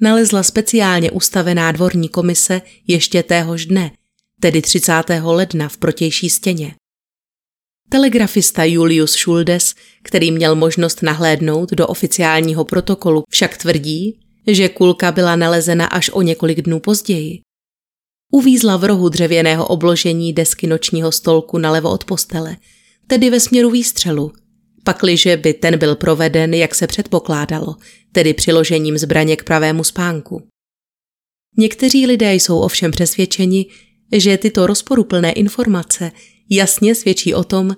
nalezla 0.00 0.42
speciálně 0.42 1.10
ustavená 1.10 1.72
dvorní 1.72 2.08
komise 2.08 2.62
ještě 2.86 3.22
téhož 3.22 3.66
dne, 3.66 3.90
tedy 4.40 4.62
30. 4.62 4.92
ledna 5.22 5.68
v 5.68 5.76
protější 5.76 6.30
stěně. 6.30 6.74
Telegrafista 7.88 8.64
Julius 8.64 9.12
Schuldes, 9.12 9.74
který 10.02 10.30
měl 10.30 10.54
možnost 10.54 11.02
nahlédnout 11.02 11.70
do 11.70 11.86
oficiálního 11.86 12.64
protokolu, 12.64 13.22
však 13.30 13.56
tvrdí, 13.56 14.20
že 14.46 14.68
kulka 14.68 15.12
byla 15.12 15.36
nalezena 15.36 15.86
až 15.86 16.10
o 16.10 16.22
několik 16.22 16.62
dnů 16.62 16.80
později. 16.80 17.40
Uvízla 18.32 18.76
v 18.76 18.84
rohu 18.84 19.08
dřevěného 19.08 19.66
obložení 19.66 20.32
desky 20.32 20.66
nočního 20.66 21.12
stolku 21.12 21.58
nalevo 21.58 21.90
od 21.90 22.04
postele, 22.04 22.56
tedy 23.12 23.30
ve 23.30 23.40
směru 23.40 23.70
výstřelu, 23.70 24.32
pakliže 24.84 25.36
by 25.36 25.54
ten 25.54 25.78
byl 25.78 25.96
proveden, 25.96 26.54
jak 26.54 26.74
se 26.74 26.86
předpokládalo, 26.86 27.76
tedy 28.12 28.34
přiložením 28.34 28.98
zbraně 28.98 29.36
k 29.36 29.44
pravému 29.44 29.84
spánku. 29.84 30.48
Někteří 31.58 32.06
lidé 32.06 32.34
jsou 32.34 32.60
ovšem 32.60 32.90
přesvědčeni, 32.90 33.66
že 34.12 34.38
tyto 34.38 34.66
rozporuplné 34.66 35.32
informace 35.32 36.12
jasně 36.50 36.94
svědčí 36.94 37.34
o 37.34 37.44
tom, 37.44 37.76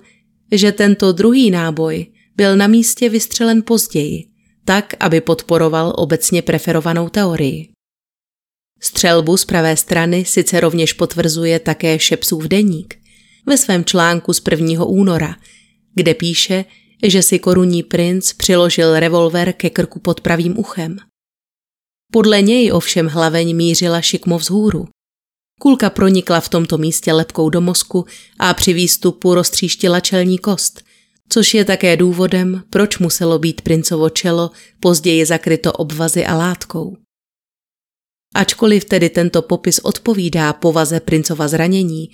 že 0.51 0.71
tento 0.71 1.11
druhý 1.11 1.51
náboj 1.51 2.05
byl 2.35 2.57
na 2.57 2.67
místě 2.67 3.09
vystřelen 3.09 3.63
později, 3.63 4.23
tak, 4.65 4.93
aby 4.99 5.21
podporoval 5.21 5.93
obecně 5.97 6.41
preferovanou 6.41 7.09
teorii. 7.09 7.69
Střelbu 8.81 9.37
z 9.37 9.45
pravé 9.45 9.77
strany 9.77 10.25
sice 10.25 10.59
rovněž 10.59 10.93
potvrzuje 10.93 11.59
také 11.59 11.99
Šepsův 11.99 12.43
deník 12.43 13.04
ve 13.45 13.57
svém 13.57 13.85
článku 13.85 14.33
z 14.33 14.41
1. 14.51 14.85
února, 14.85 15.35
kde 15.95 16.13
píše, 16.13 16.65
že 17.07 17.23
si 17.23 17.39
korunní 17.39 17.83
princ 17.83 18.33
přiložil 18.33 18.99
revolver 18.99 19.53
ke 19.53 19.69
krku 19.69 19.99
pod 19.99 20.21
pravým 20.21 20.59
uchem. 20.59 20.97
Podle 22.11 22.41
něj 22.41 22.71
ovšem 22.71 23.07
hlaveň 23.07 23.55
mířila 23.55 24.01
šikmo 24.01 24.37
vzhůru. 24.37 24.87
Kulka 25.59 25.89
pronikla 25.89 26.39
v 26.39 26.49
tomto 26.49 26.77
místě 26.77 27.13
lepkou 27.13 27.49
do 27.49 27.61
mozku 27.61 28.05
a 28.39 28.53
při 28.53 28.73
výstupu 28.73 29.35
roztříštila 29.35 29.99
čelní 29.99 30.37
kost, 30.37 30.83
což 31.29 31.53
je 31.53 31.65
také 31.65 31.97
důvodem, 31.97 32.63
proč 32.69 32.97
muselo 32.97 33.39
být 33.39 33.61
princovo 33.61 34.09
čelo 34.09 34.51
později 34.79 35.25
zakryto 35.25 35.73
obvazy 35.73 36.25
a 36.25 36.35
látkou. 36.35 36.97
Ačkoliv 38.35 38.85
tedy 38.85 39.09
tento 39.09 39.41
popis 39.41 39.79
odpovídá 39.79 40.53
povaze 40.53 40.99
princova 40.99 41.47
zranění, 41.47 42.09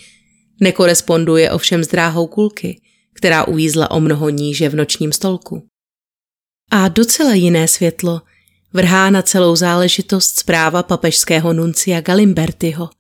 nekoresponduje 0.62 1.52
ovšem 1.52 1.84
s 1.84 1.88
dráhou 1.88 2.28
kulky, 2.28 2.82
která 3.13 3.47
uvízla 3.47 3.91
o 3.91 4.00
mnoho 4.00 4.30
níže 4.30 4.69
v 4.69 4.76
nočním 4.76 5.12
stolku. 5.12 5.67
A 6.71 6.88
docela 6.88 7.34
jiné 7.34 7.67
světlo 7.67 8.21
vrhá 8.74 9.10
na 9.10 9.21
celou 9.21 9.56
záležitost 9.56 10.39
zpráva 10.39 10.84
papežského 10.84 11.54
nuncia 11.54 12.02
Galimbertiho– 12.02 12.89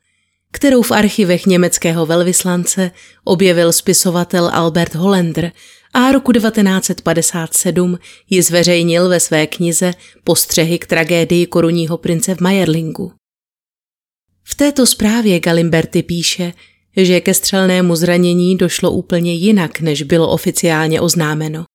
kterou 0.51 0.81
v 0.81 0.91
archivech 0.91 1.45
německého 1.45 2.05
velvyslance 2.05 2.91
objevil 3.23 3.73
spisovatel 3.73 4.49
Albert 4.53 4.95
Hollander 4.95 5.51
a 5.93 6.11
roku 6.11 6.31
1957 6.31 7.99
ji 8.29 8.41
zveřejnil 8.41 9.09
ve 9.09 9.19
své 9.19 9.47
knize 9.47 9.93
Postřehy 10.23 10.79
k 10.79 10.87
tragédii 10.87 11.45
korunního 11.45 11.97
prince 11.97 12.35
v 12.35 12.39
Majerlingu. 12.39 13.11
V 14.43 14.55
této 14.55 14.85
zprávě 14.85 15.39
Galimberty 15.39 16.03
píše, 16.03 16.53
že 16.97 17.21
ke 17.21 17.33
střelnému 17.33 17.95
zranění 17.95 18.57
došlo 18.57 18.91
úplně 18.91 19.33
jinak, 19.33 19.79
než 19.79 20.03
bylo 20.03 20.29
oficiálně 20.29 21.01
oznámeno. 21.01 21.65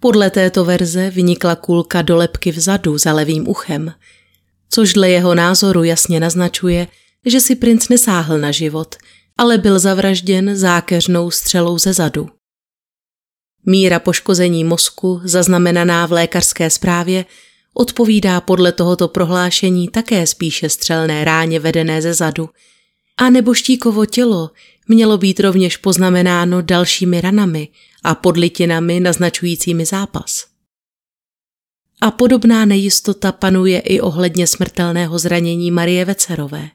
Podle 0.00 0.30
této 0.30 0.64
verze 0.64 1.10
vynikla 1.10 1.56
kulka 1.56 2.02
do 2.02 2.16
lepky 2.16 2.52
vzadu 2.52 2.98
za 2.98 3.12
levým 3.12 3.48
uchem, 3.48 3.92
což 4.70 4.92
dle 4.92 5.10
jeho 5.10 5.34
názoru 5.34 5.84
jasně 5.84 6.20
naznačuje, 6.20 6.86
že 7.26 7.40
si 7.40 7.56
princ 7.56 7.88
nesáhl 7.88 8.38
na 8.38 8.50
život, 8.50 8.94
ale 9.38 9.58
byl 9.58 9.78
zavražděn 9.78 10.56
zákeřnou 10.56 11.30
střelou 11.30 11.78
ze 11.78 11.92
zadu. 11.92 12.28
Míra 13.66 13.98
poškození 13.98 14.64
mozku, 14.64 15.20
zaznamenaná 15.24 16.06
v 16.06 16.12
lékařské 16.12 16.70
zprávě, 16.70 17.24
odpovídá 17.74 18.40
podle 18.40 18.72
tohoto 18.72 19.08
prohlášení 19.08 19.88
také 19.88 20.26
spíše 20.26 20.68
střelné 20.68 21.24
ráně 21.24 21.60
vedené 21.60 22.02
ze 22.02 22.14
zadu. 22.14 22.48
A 23.18 23.30
nebo 23.30 23.54
štíkovo 23.54 24.06
tělo 24.06 24.50
mělo 24.88 25.18
být 25.18 25.40
rovněž 25.40 25.76
poznamenáno 25.76 26.62
dalšími 26.62 27.20
ranami 27.20 27.68
a 28.02 28.14
podlitinami 28.14 29.00
naznačujícími 29.00 29.84
zápas. 29.84 30.46
A 32.00 32.10
podobná 32.10 32.64
nejistota 32.64 33.32
panuje 33.32 33.80
i 33.80 34.00
ohledně 34.00 34.46
smrtelného 34.46 35.18
zranění 35.18 35.70
Marie 35.70 36.04
Vecerové. 36.04 36.68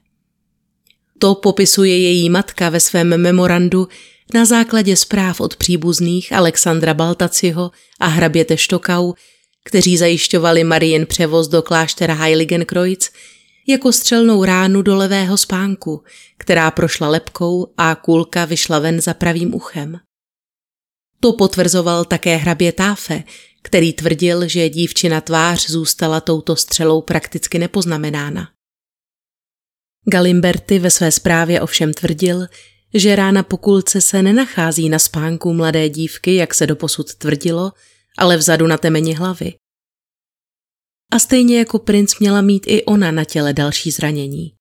To 1.19 1.35
popisuje 1.35 1.99
její 1.99 2.29
matka 2.29 2.69
ve 2.69 2.79
svém 2.79 3.21
memorandu 3.21 3.87
na 4.33 4.45
základě 4.45 4.95
zpráv 4.95 5.41
od 5.41 5.55
příbuzných 5.55 6.33
Alexandra 6.33 6.93
Baltaciho 6.93 7.71
a 7.99 8.07
hraběte 8.07 8.57
Štokau, 8.57 9.13
kteří 9.65 9.97
zajišťovali 9.97 10.63
Marien 10.63 11.05
převoz 11.05 11.47
do 11.47 11.61
kláštera 11.61 12.13
Heiligenkreuz, 12.13 13.09
jako 13.67 13.91
střelnou 13.91 14.43
ránu 14.43 14.81
do 14.81 14.95
levého 14.95 15.37
spánku, 15.37 16.03
která 16.37 16.71
prošla 16.71 17.09
lepkou 17.09 17.73
a 17.77 17.95
kulka 17.95 18.45
vyšla 18.45 18.79
ven 18.79 19.01
za 19.01 19.13
pravým 19.13 19.55
uchem. 19.55 19.99
To 21.19 21.33
potvrzoval 21.33 22.05
také 22.05 22.35
hrabě 22.35 22.71
Táfe, 22.71 23.23
který 23.61 23.93
tvrdil, 23.93 24.47
že 24.47 24.69
dívčina 24.69 25.21
tvář 25.21 25.69
zůstala 25.69 26.21
touto 26.21 26.55
střelou 26.55 27.01
prakticky 27.01 27.59
nepoznamenána. 27.59 28.49
Galimberty 30.11 30.79
ve 30.79 30.91
své 30.91 31.11
zprávě 31.11 31.61
ovšem 31.61 31.93
tvrdil, 31.93 32.47
že 32.93 33.15
rána 33.15 33.43
po 33.43 33.57
kulce 33.57 34.01
se 34.01 34.21
nenachází 34.21 34.89
na 34.89 34.99
spánku 34.99 35.53
mladé 35.53 35.89
dívky, 35.89 36.35
jak 36.35 36.53
se 36.53 36.67
doposud 36.67 37.15
tvrdilo, 37.15 37.71
ale 38.17 38.37
vzadu 38.37 38.67
na 38.67 38.77
temeni 38.77 39.13
hlavy. 39.13 39.53
A 41.13 41.19
stejně 41.19 41.57
jako 41.57 41.79
princ 41.79 42.19
měla 42.19 42.41
mít 42.41 42.63
i 42.67 42.83
ona 42.83 43.11
na 43.11 43.23
těle 43.23 43.53
další 43.53 43.91
zranění. 43.91 44.53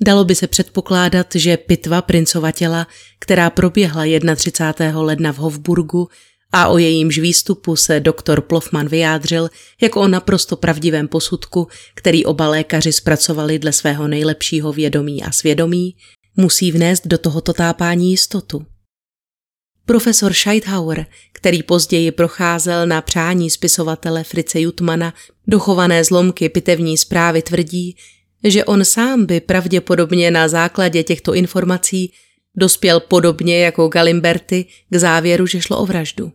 Dalo 0.00 0.24
by 0.24 0.34
se 0.34 0.46
předpokládat, 0.46 1.26
že 1.34 1.56
pitva 1.56 2.02
princova 2.02 2.52
těla, 2.52 2.86
která 3.18 3.50
proběhla 3.50 4.04
31. 4.36 5.00
ledna 5.00 5.32
v 5.32 5.36
Hofburgu 5.36 6.08
a 6.52 6.68
o 6.68 6.78
jejímž 6.78 7.18
výstupu 7.18 7.76
se 7.76 8.00
doktor 8.00 8.40
Plofman 8.40 8.88
vyjádřil 8.88 9.50
jako 9.82 10.00
o 10.00 10.08
naprosto 10.08 10.56
pravdivém 10.56 11.08
posudku, 11.08 11.68
který 11.94 12.24
oba 12.24 12.48
lékaři 12.48 12.92
zpracovali 12.92 13.58
dle 13.58 13.72
svého 13.72 14.08
nejlepšího 14.08 14.72
vědomí 14.72 15.22
a 15.22 15.32
svědomí, 15.32 15.96
musí 16.36 16.72
vnést 16.72 17.06
do 17.06 17.18
tohoto 17.18 17.52
tápání 17.52 18.10
jistotu. 18.10 18.66
Profesor 19.88 20.32
Scheithauer, 20.32 21.06
který 21.32 21.62
později 21.62 22.10
procházel 22.10 22.86
na 22.86 23.00
přání 23.00 23.50
spisovatele 23.50 24.24
Frice 24.24 24.60
Jutmana 24.60 25.14
dochované 25.46 26.04
zlomky 26.04 26.48
pitevní 26.48 26.98
zprávy 26.98 27.42
tvrdí, 27.42 27.96
že 28.44 28.64
on 28.64 28.84
sám 28.84 29.26
by 29.26 29.40
pravděpodobně 29.40 30.30
na 30.30 30.48
základě 30.48 31.02
těchto 31.02 31.34
informací 31.34 32.12
dospěl 32.56 33.00
podobně 33.00 33.58
jako 33.58 33.88
Galimberty 33.88 34.66
k 34.90 34.96
závěru, 34.96 35.46
že 35.46 35.60
šlo 35.60 35.78
o 35.78 35.86
vraždu. 35.86 36.32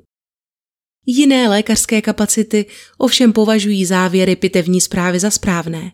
Jiné 1.05 1.49
lékařské 1.49 2.01
kapacity 2.01 2.65
ovšem 2.97 3.33
považují 3.33 3.85
závěry 3.85 4.35
pitevní 4.35 4.81
zprávy 4.81 5.19
za 5.19 5.31
správné 5.31 5.91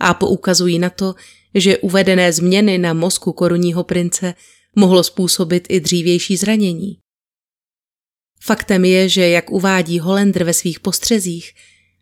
a 0.00 0.14
poukazují 0.14 0.78
na 0.78 0.90
to, 0.90 1.14
že 1.54 1.78
uvedené 1.78 2.32
změny 2.32 2.78
na 2.78 2.92
mozku 2.92 3.32
korunního 3.32 3.84
prince 3.84 4.34
mohlo 4.76 5.04
způsobit 5.04 5.66
i 5.68 5.80
dřívější 5.80 6.36
zranění. 6.36 7.01
Faktem 8.44 8.84
je, 8.84 9.08
že 9.08 9.28
jak 9.28 9.50
uvádí 9.50 9.98
Holender 9.98 10.44
ve 10.44 10.54
svých 10.54 10.80
postřezích, 10.80 11.52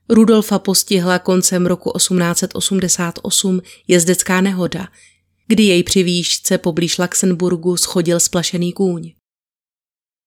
Rudolfa 0.08 0.58
postihla 0.58 1.18
koncem 1.18 1.66
roku 1.66 1.92
1888 1.96 3.60
jezdecká 3.88 4.40
nehoda, 4.40 4.88
kdy 5.46 5.62
jej 5.62 5.82
při 5.82 6.02
výšce 6.02 6.58
poblíž 6.58 6.98
Luxemburgu 6.98 7.76
schodil 7.76 8.20
splašený 8.20 8.72
kůň. 8.72 9.12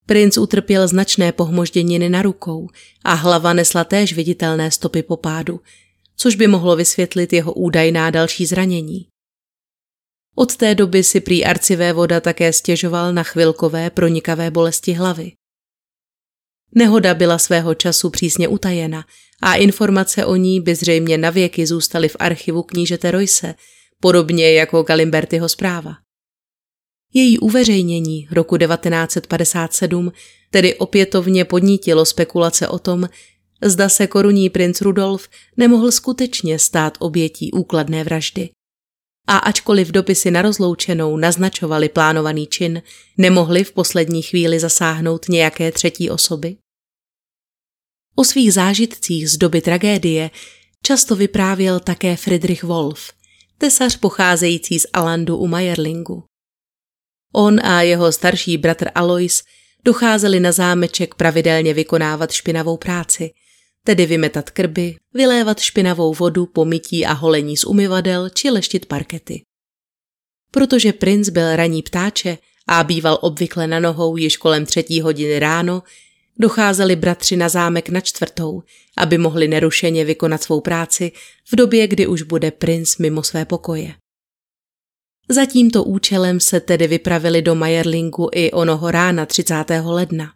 Princ 0.06 0.38
utrpěl 0.38 0.88
značné 0.88 1.32
pohmožděniny 1.32 2.10
na 2.10 2.22
rukou 2.22 2.70
a 3.04 3.14
hlava 3.14 3.54
nesla 3.54 3.84
též 3.84 4.14
viditelné 4.14 4.72
stopy 4.72 5.04
po 5.04 5.18
pádu, 5.18 5.60
což 6.16 6.36
by 6.36 6.48
mohlo 6.48 6.76
vysvětlit 6.76 7.34
jeho 7.34 7.54
údajná 7.54 8.10
další 8.10 8.46
zranění. 8.46 9.08
Od 10.36 10.56
té 10.56 10.76
doby 10.76 11.04
si 11.04 11.22
prý 11.22 11.46
arcivé 11.46 11.94
voda 11.94 12.22
také 12.22 12.54
stěžoval 12.54 13.14
na 13.14 13.24
chvilkové 13.24 13.90
pronikavé 13.90 14.52
bolesti 14.52 14.94
hlavy. 14.94 15.32
Nehoda 16.76 17.14
byla 17.14 17.38
svého 17.38 17.76
času 17.76 18.10
přísně 18.10 18.48
utajena 18.48 19.06
a 19.42 19.56
informace 19.56 20.26
o 20.26 20.36
ní 20.36 20.62
by 20.62 20.76
zřejmě 20.76 21.18
navěky 21.18 21.68
zůstaly 21.68 22.10
v 22.10 22.16
archivu 22.20 22.64
knížete 22.64 23.12
Royce, 23.12 23.56
podobně 24.00 24.54
jako 24.54 24.84
Galimbertyho 24.84 25.50
zpráva. 25.50 25.94
Její 27.14 27.40
uveřejnění 27.40 28.28
roku 28.32 28.58
1957 28.58 30.12
tedy 30.50 30.76
opětovně 30.76 31.46
podnítilo 31.46 32.06
spekulace 32.06 32.68
o 32.68 32.80
tom, 32.80 33.10
zda 33.64 33.90
se 33.90 34.08
korunní 34.08 34.50
princ 34.50 34.82
Rudolf 34.82 35.30
nemohl 35.58 35.92
skutečně 35.92 36.60
stát 36.60 36.98
obětí 37.00 37.52
úkladné 37.52 38.04
vraždy. 38.04 38.50
A 39.28 39.38
ačkoliv 39.38 39.92
dopisy 39.92 40.32
na 40.32 40.42
rozloučenou 40.42 41.18
naznačovali 41.18 41.90
plánovaný 41.90 42.48
čin, 42.48 42.82
nemohli 43.18 43.64
v 43.64 43.72
poslední 43.72 44.22
chvíli 44.22 44.60
zasáhnout 44.60 45.30
nějaké 45.30 45.72
třetí 45.72 46.10
osoby? 46.10 46.56
O 48.16 48.24
svých 48.24 48.54
zážitcích 48.54 49.30
z 49.30 49.38
doby 49.38 49.62
tragédie 49.62 50.32
často 50.84 51.16
vyprávěl 51.16 51.80
také 51.80 52.16
Friedrich 52.16 52.64
Wolf, 52.64 53.12
tesař 53.58 53.98
pocházející 53.98 54.80
z 54.80 54.86
Alandu 54.94 55.38
u 55.38 55.48
Mayerlingu. 55.48 56.24
On 57.34 57.66
a 57.66 57.82
jeho 57.82 58.12
starší 58.12 58.58
bratr 58.58 58.90
Alois 58.96 59.44
docházeli 59.86 60.40
na 60.40 60.52
zámeček 60.52 61.16
pravidelně 61.16 61.74
vykonávat 61.74 62.32
špinavou 62.32 62.78
práci, 62.78 63.32
tedy 63.84 64.06
vymetat 64.06 64.50
krby, 64.50 64.96
vylévat 65.14 65.60
špinavou 65.60 66.14
vodu 66.14 66.46
po 66.46 66.66
mytí 66.66 67.06
a 67.06 67.14
holení 67.14 67.58
z 67.58 67.66
umyvadel 67.66 68.30
či 68.30 68.50
leštit 68.50 68.86
parkety. 68.86 69.42
Protože 70.52 70.94
princ 70.94 71.30
byl 71.30 71.56
raní 71.56 71.82
ptáče 71.82 72.38
a 72.68 72.84
býval 72.84 73.18
obvykle 73.22 73.68
na 73.68 73.80
nohou 73.80 74.18
již 74.18 74.38
kolem 74.38 74.66
třetí 74.66 75.02
hodiny 75.02 75.40
ráno, 75.40 75.84
docházeli 76.40 76.96
bratři 76.96 77.38
na 77.38 77.50
zámek 77.50 77.90
na 77.90 78.02
čtvrtou, 78.02 78.64
aby 78.98 79.18
mohli 79.18 79.48
nerušeně 79.48 80.06
vykonat 80.06 80.44
svou 80.44 80.62
práci 80.62 81.12
v 81.52 81.56
době, 81.56 81.88
kdy 81.88 82.08
už 82.08 82.22
bude 82.22 82.52
princ 82.52 82.98
mimo 82.98 83.24
své 83.24 83.46
pokoje. 83.46 83.94
Za 85.30 85.46
tímto 85.46 85.84
účelem 85.84 86.40
se 86.40 86.60
tedy 86.60 86.88
vypravili 86.88 87.42
do 87.42 87.56
Majerlingu 87.56 88.30
i 88.34 88.52
onoho 88.52 88.92
rána 88.92 89.26
30. 89.26 89.66
ledna. 89.84 90.34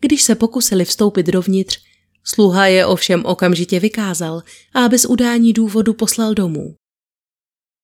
Když 0.00 0.22
se 0.22 0.34
pokusili 0.34 0.84
vstoupit 0.84 1.26
dovnitř, 1.26 1.78
sluha 2.24 2.66
je 2.66 2.86
ovšem 2.86 3.24
okamžitě 3.24 3.80
vykázal 3.80 4.42
a 4.74 4.88
bez 4.88 5.04
udání 5.04 5.52
důvodu 5.52 5.94
poslal 5.94 6.34
domů. 6.34 6.74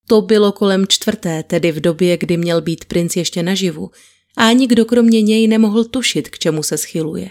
To 0.09 0.21
bylo 0.21 0.53
kolem 0.53 0.87
čtvrté, 0.87 1.43
tedy 1.43 1.73
v 1.73 1.81
době, 1.81 2.17
kdy 2.17 2.37
měl 2.37 2.61
být 2.61 2.85
princ 2.85 3.17
ještě 3.17 3.43
naživu 3.43 3.91
a 4.39 4.53
nikdo 4.53 4.85
kromě 4.85 5.23
něj 5.23 5.47
nemohl 5.47 5.85
tušit, 5.85 6.29
k 6.29 6.39
čemu 6.39 6.63
se 6.63 6.79
schyluje. 6.79 7.31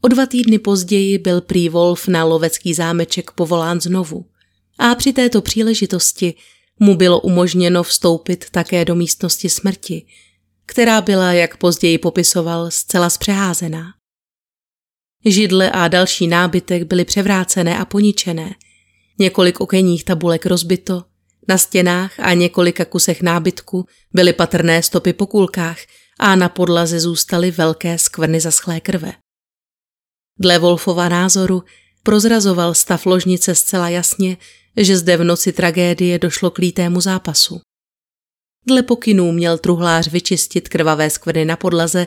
O 0.00 0.08
dva 0.08 0.26
týdny 0.26 0.58
později 0.58 1.18
byl 1.18 1.40
prý 1.40 1.68
Wolf 1.68 2.08
na 2.08 2.24
lovecký 2.24 2.74
zámeček 2.74 3.30
povolán 3.30 3.80
znovu 3.80 4.24
a 4.78 4.94
při 4.94 5.12
této 5.12 5.42
příležitosti 5.42 6.34
mu 6.78 6.96
bylo 6.96 7.20
umožněno 7.20 7.82
vstoupit 7.82 8.50
také 8.50 8.84
do 8.84 8.94
místnosti 8.94 9.48
smrti, 9.48 10.06
která 10.66 11.00
byla, 11.00 11.32
jak 11.32 11.56
později 11.56 11.98
popisoval, 11.98 12.70
zcela 12.70 13.10
zpřeházená. 13.10 13.94
Židle 15.24 15.70
a 15.70 15.88
další 15.88 16.26
nábytek 16.26 16.82
byly 16.82 17.04
převrácené 17.04 17.78
a 17.78 17.84
poničené, 17.84 18.54
několik 19.18 19.60
okenních 19.60 20.04
tabulek 20.04 20.46
rozbito, 20.46 21.04
na 21.48 21.58
stěnách 21.58 22.20
a 22.20 22.34
několika 22.34 22.84
kusech 22.84 23.22
nábytku 23.22 23.86
byly 24.12 24.32
patrné 24.32 24.82
stopy 24.82 25.12
po 25.12 25.26
kulkách 25.26 25.78
a 26.18 26.36
na 26.36 26.48
podlaze 26.48 27.00
zůstaly 27.00 27.50
velké 27.50 27.98
skvrny 27.98 28.40
zaschlé 28.40 28.80
krve. 28.80 29.12
Dle 30.38 30.58
Wolfova 30.58 31.08
názoru 31.08 31.62
prozrazoval 32.02 32.74
stav 32.74 33.06
ložnice 33.06 33.54
zcela 33.54 33.88
jasně, 33.88 34.36
že 34.76 34.96
zde 34.96 35.16
v 35.16 35.24
noci 35.24 35.52
tragédie 35.52 36.18
došlo 36.18 36.50
k 36.50 36.58
lítému 36.58 37.00
zápasu. 37.00 37.60
Dle 38.66 38.82
pokynů 38.82 39.32
měl 39.32 39.58
truhlář 39.58 40.08
vyčistit 40.08 40.68
krvavé 40.68 41.10
skvrny 41.10 41.44
na 41.44 41.56
podlaze, 41.56 42.06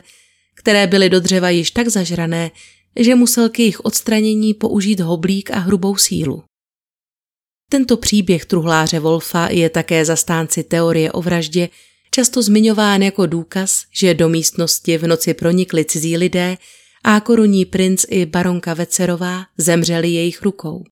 které 0.54 0.86
byly 0.86 1.10
do 1.10 1.20
dřeva 1.20 1.50
již 1.50 1.70
tak 1.70 1.88
zažrané, 1.88 2.50
že 2.96 3.14
musel 3.14 3.48
k 3.48 3.58
jejich 3.58 3.80
odstranění 3.80 4.54
použít 4.54 5.00
hoblík 5.00 5.50
a 5.50 5.58
hrubou 5.58 5.96
sílu. 5.96 6.44
Tento 7.72 7.96
příběh 7.96 8.44
truhláře 8.44 9.00
Wolfa 9.00 9.48
je 9.50 9.70
také 9.70 10.04
zastánci 10.04 10.62
teorie 10.62 11.12
o 11.12 11.22
vraždě 11.22 11.68
často 12.10 12.42
zmiňován 12.42 13.02
jako 13.02 13.26
důkaz, 13.26 13.82
že 13.92 14.14
do 14.14 14.28
místnosti 14.28 14.98
v 14.98 15.06
noci 15.06 15.34
pronikli 15.34 15.84
cizí 15.84 16.16
lidé 16.16 16.58
a 17.04 17.20
korunní 17.20 17.64
princ 17.64 18.04
i 18.08 18.26
baronka 18.26 18.74
Vecerová 18.74 19.44
zemřeli 19.58 20.08
jejich 20.08 20.42
rukou. 20.42 20.84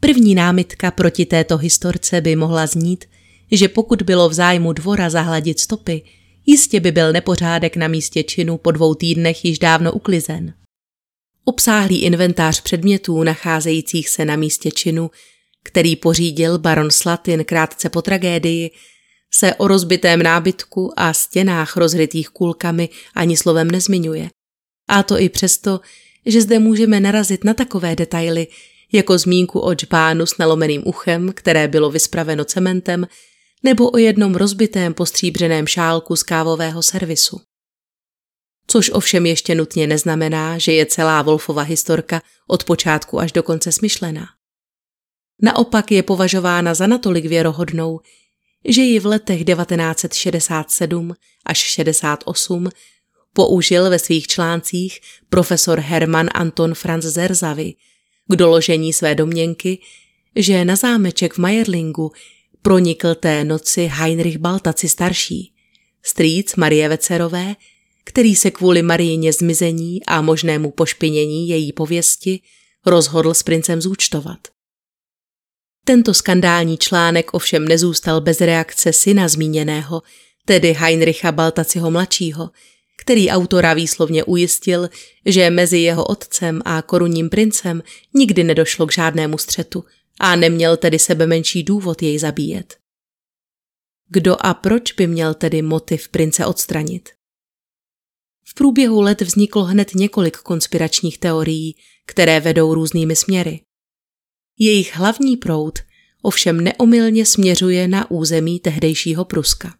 První 0.00 0.34
námitka 0.34 0.90
proti 0.90 1.26
této 1.26 1.56
historce 1.56 2.20
by 2.20 2.36
mohla 2.36 2.66
znít, 2.66 3.04
že 3.52 3.68
pokud 3.68 4.02
bylo 4.02 4.28
v 4.28 4.34
zájmu 4.34 4.72
dvora 4.72 5.10
zahladit 5.10 5.60
stopy, 5.60 6.02
jistě 6.46 6.80
by 6.80 6.92
byl 6.92 7.12
nepořádek 7.12 7.76
na 7.76 7.88
místě 7.88 8.22
činu 8.22 8.58
po 8.58 8.70
dvou 8.70 8.94
týdnech 8.94 9.44
již 9.44 9.58
dávno 9.58 9.92
uklizen. 9.92 10.54
Obsáhlý 11.44 12.02
inventář 12.02 12.60
předmětů 12.60 13.22
nacházejících 13.22 14.08
se 14.08 14.24
na 14.24 14.36
místě 14.36 14.70
činu 14.70 15.10
který 15.64 15.96
pořídil 15.96 16.58
baron 16.58 16.90
Slatin 16.90 17.44
krátce 17.44 17.88
po 17.88 18.02
tragédii, 18.02 18.70
se 19.34 19.54
o 19.54 19.68
rozbitém 19.68 20.22
nábytku 20.22 20.92
a 20.96 21.12
stěnách 21.12 21.76
rozrytých 21.76 22.28
kulkami 22.28 22.88
ani 23.14 23.36
slovem 23.36 23.70
nezmiňuje. 23.70 24.30
A 24.88 25.02
to 25.02 25.18
i 25.18 25.28
přesto, 25.28 25.80
že 26.26 26.42
zde 26.42 26.58
můžeme 26.58 27.00
narazit 27.00 27.44
na 27.44 27.54
takové 27.54 27.96
detaily, 27.96 28.46
jako 28.92 29.18
zmínku 29.18 29.60
o 29.60 29.74
džbánu 29.74 30.26
s 30.26 30.38
nalomeným 30.38 30.82
uchem, 30.86 31.32
které 31.32 31.68
bylo 31.68 31.90
vyspraveno 31.90 32.44
cementem, 32.44 33.06
nebo 33.62 33.90
o 33.90 33.98
jednom 33.98 34.34
rozbitém 34.34 34.94
postříbřeném 34.94 35.66
šálku 35.66 36.16
z 36.16 36.22
kávového 36.22 36.82
servisu. 36.82 37.40
Což 38.66 38.90
ovšem 38.90 39.26
ještě 39.26 39.54
nutně 39.54 39.86
neznamená, 39.86 40.58
že 40.58 40.72
je 40.72 40.86
celá 40.86 41.22
Wolfova 41.22 41.62
historka 41.62 42.22
od 42.46 42.64
počátku 42.64 43.20
až 43.20 43.32
do 43.32 43.42
konce 43.42 43.72
smyšlená. 43.72 44.39
Naopak 45.42 45.92
je 45.92 46.02
považována 46.02 46.74
za 46.74 46.86
natolik 46.86 47.26
věrohodnou, 47.26 48.00
že 48.64 48.82
ji 48.82 49.00
v 49.00 49.06
letech 49.06 49.44
1967 49.44 51.14
až 51.46 51.58
68 51.58 52.68
použil 53.32 53.90
ve 53.90 53.98
svých 53.98 54.26
článcích 54.26 55.00
profesor 55.28 55.80
Hermann 55.80 56.28
Anton 56.34 56.74
Franz 56.74 57.04
Zerzavi 57.04 57.74
k 58.28 58.36
doložení 58.36 58.92
své 58.92 59.14
domněnky, 59.14 59.78
že 60.36 60.64
na 60.64 60.76
zámeček 60.76 61.34
v 61.34 61.38
Majerlingu 61.38 62.12
pronikl 62.62 63.14
té 63.14 63.44
noci 63.44 63.90
Heinrich 63.92 64.38
Baltaci 64.38 64.88
starší, 64.88 65.52
strýc 66.02 66.56
Marie 66.56 66.88
Vecerové, 66.88 67.56
který 68.04 68.36
se 68.36 68.50
kvůli 68.50 68.82
Marijině 68.82 69.32
zmizení 69.32 70.04
a 70.06 70.22
možnému 70.22 70.70
pošpinění 70.70 71.48
její 71.48 71.72
pověsti 71.72 72.40
rozhodl 72.86 73.34
s 73.34 73.42
princem 73.42 73.80
zúčtovat. 73.80 74.38
Tento 75.90 76.14
skandální 76.14 76.78
článek 76.78 77.34
ovšem 77.34 77.68
nezůstal 77.68 78.20
bez 78.20 78.40
reakce 78.40 78.92
syna 78.92 79.28
zmíněného, 79.28 80.02
tedy 80.44 80.72
Heinricha 80.72 81.32
Baltaciho 81.32 81.90
mladšího, 81.90 82.50
který 82.98 83.30
autora 83.30 83.74
výslovně 83.74 84.24
ujistil, 84.24 84.88
že 85.26 85.50
mezi 85.50 85.78
jeho 85.78 86.04
otcem 86.04 86.62
a 86.64 86.82
korunním 86.82 87.30
princem 87.30 87.82
nikdy 88.14 88.44
nedošlo 88.44 88.86
k 88.86 88.92
žádnému 88.92 89.38
střetu 89.38 89.84
a 90.20 90.36
neměl 90.36 90.76
tedy 90.76 90.98
sebe 90.98 91.26
menší 91.26 91.62
důvod 91.62 92.02
jej 92.02 92.18
zabíjet. 92.18 92.76
Kdo 94.08 94.36
a 94.46 94.54
proč 94.54 94.92
by 94.92 95.06
měl 95.06 95.34
tedy 95.34 95.62
motiv 95.62 96.08
prince 96.08 96.46
odstranit? 96.46 97.08
V 98.44 98.54
průběhu 98.54 99.00
let 99.00 99.20
vzniklo 99.20 99.64
hned 99.64 99.94
několik 99.94 100.36
konspiračních 100.36 101.18
teorií, 101.18 101.76
které 102.06 102.40
vedou 102.40 102.74
různými 102.74 103.16
směry. 103.16 103.60
Jejich 104.62 104.96
hlavní 104.96 105.36
proud 105.36 105.78
ovšem 106.22 106.60
neomylně 106.60 107.26
směřuje 107.26 107.88
na 107.88 108.10
území 108.10 108.60
tehdejšího 108.60 109.24
Pruska. 109.24 109.74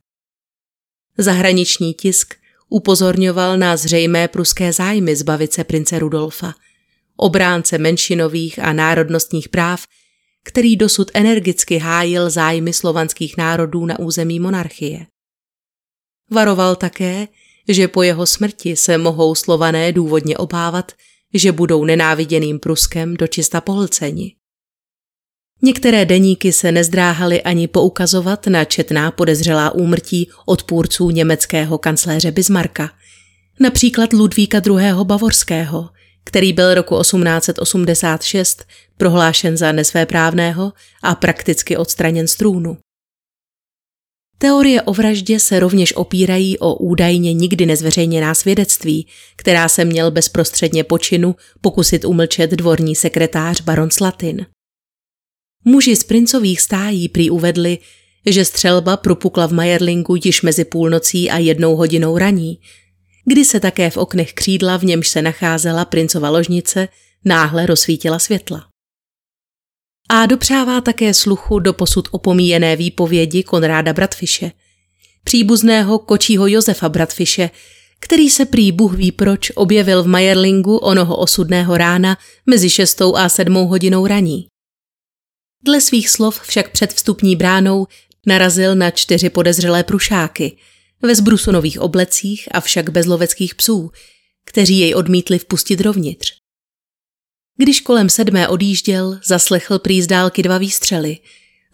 Zahraniční 1.19 1.95
tisk 1.95 2.35
upozorňoval 2.69 3.59
na 3.59 3.77
zřejmé 3.77 4.29
pruské 4.29 4.73
zájmy 4.73 5.17
zbavit 5.17 5.53
se 5.53 5.65
prince 5.65 5.99
Rudolfa, 5.99 6.55
obránce 7.17 7.79
menšinových 7.79 8.59
a 8.59 8.73
národnostních 8.73 9.49
práv, 9.49 9.87
který 10.45 10.77
dosud 10.77 11.11
energicky 11.15 11.79
hájil 11.79 12.31
zájmy 12.31 12.73
slovanských 12.73 13.37
národů 13.37 13.87
na 13.87 13.99
území 13.99 14.41
monarchie. 14.41 15.07
Varoval 16.31 16.77
také, 16.77 17.29
že 17.69 17.89
po 17.89 18.03
jeho 18.03 18.27
smrti 18.27 18.77
se 18.77 18.99
mohou 18.99 19.35
slované 19.35 19.93
důvodně 19.93 20.39
obávat, 20.39 20.93
že 21.35 21.53
budou 21.53 21.85
nenáviděným 21.85 22.59
Pruskem 22.59 23.17
dočista 23.17 23.61
pohlceni. 23.61 24.40
Některé 25.63 26.05
deníky 26.05 26.53
se 26.53 26.73
nezdráhaly 26.73 27.43
ani 27.43 27.69
poukazovat 27.69 28.47
na 28.47 28.65
četná 28.65 29.11
podezřelá 29.11 29.71
úmrtí 29.71 30.29
odpůrců 30.47 31.11
německého 31.11 31.79
kancléře 31.79 32.31
Bismarcka, 32.31 32.91
například 33.61 34.13
Ludvíka 34.13 34.63
II. 34.67 34.95
Bavorského, 35.05 35.91
který 36.25 36.53
byl 36.53 36.75
roku 36.75 37.01
1886 37.01 38.65
prohlášen 38.97 39.57
za 39.57 39.73
nesvéprávného 39.73 40.73
a 41.03 41.15
prakticky 41.15 41.77
odstraněn 41.77 42.29
z 42.29 42.37
trůnu. 42.37 42.77
Teorie 44.39 44.83
o 44.83 44.93
vraždě 44.93 45.41
se 45.41 45.61
rovněž 45.61 45.97
opírají 45.97 46.59
o 46.59 46.75
údajně 46.75 47.33
nikdy 47.33 47.67
nezveřejněná 47.67 48.35
svědectví, 48.35 49.07
která 49.37 49.69
se 49.69 49.85
měl 49.85 50.11
bezprostředně 50.11 50.85
počinu 50.85 51.37
pokusit 51.61 52.05
umlčet 52.05 52.51
dvorní 52.51 52.97
sekretář 52.97 53.61
baron 53.61 53.91
Slatin. 53.91 54.47
Muži 55.65 55.97
z 55.97 56.05
princových 56.05 56.61
stájí 56.61 57.09
prý 57.09 57.31
uvedli, 57.31 57.79
že 58.27 58.45
střelba 58.45 58.97
propukla 58.97 59.47
v 59.47 59.53
Majerlingu 59.53 60.15
již 60.25 60.43
mezi 60.43 60.65
půlnocí 60.65 61.31
a 61.31 61.39
jednou 61.39 61.77
hodinou 61.77 62.19
raní, 62.19 62.61
kdy 63.25 63.45
se 63.45 63.61
také 63.61 63.91
v 63.91 63.97
oknech 63.97 64.33
křídla, 64.33 64.77
v 64.77 64.85
němž 64.85 65.09
se 65.09 65.23
nacházela 65.23 65.85
princova 65.85 66.31
ložnice, 66.31 66.89
náhle 67.25 67.67
rozsvítila 67.67 68.19
světla. 68.19 68.67
A 70.09 70.27
dopřává 70.27 70.81
také 70.81 71.15
sluchu 71.15 71.59
do 71.59 71.73
posud 71.73 72.09
opomíjené 72.11 72.77
výpovědi 72.77 73.43
Konráda 73.43 73.93
Bratfiše, 73.93 74.53
příbuzného 75.25 75.99
kočího 75.99 76.47
Josefa 76.47 76.89
Bratfiše, 76.89 77.51
který 78.01 78.31
se 78.31 78.45
prý 78.47 78.73
Bůh 78.73 78.95
ví 78.95 79.13
proč 79.13 79.51
objevil 79.55 80.03
v 80.03 80.07
Majerlingu 80.07 80.77
onoho 80.77 81.17
osudného 81.17 81.77
rána 81.77 82.19
mezi 82.47 82.71
šestou 82.71 83.17
a 83.17 83.29
sedmou 83.29 83.67
hodinou 83.67 84.07
raní. 84.07 84.50
Dle 85.63 85.81
svých 85.81 86.09
slov 86.09 86.41
však 86.41 86.73
před 86.73 86.93
vstupní 86.93 87.37
bránou 87.37 87.87
narazil 88.27 88.75
na 88.75 88.91
čtyři 88.91 89.31
podezřelé 89.31 89.85
prušáky 89.85 90.57
ve 91.03 91.15
zbrusunových 91.15 91.81
oblecích 91.81 92.49
a 92.51 92.61
však 92.61 92.91
bez 92.91 93.07
loveckých 93.07 93.55
psů, 93.55 93.91
kteří 94.45 94.79
jej 94.79 94.95
odmítli 94.95 95.39
vpustit 95.39 95.79
dovnitř. 95.79 96.33
Když 97.57 97.81
kolem 97.81 98.09
sedmé 98.09 98.49
odjížděl, 98.49 99.21
zaslechl 99.25 99.79
prý 99.79 100.03
z 100.03 100.07
dálky 100.07 100.43
dva 100.43 100.59
výstřely. 100.59 101.19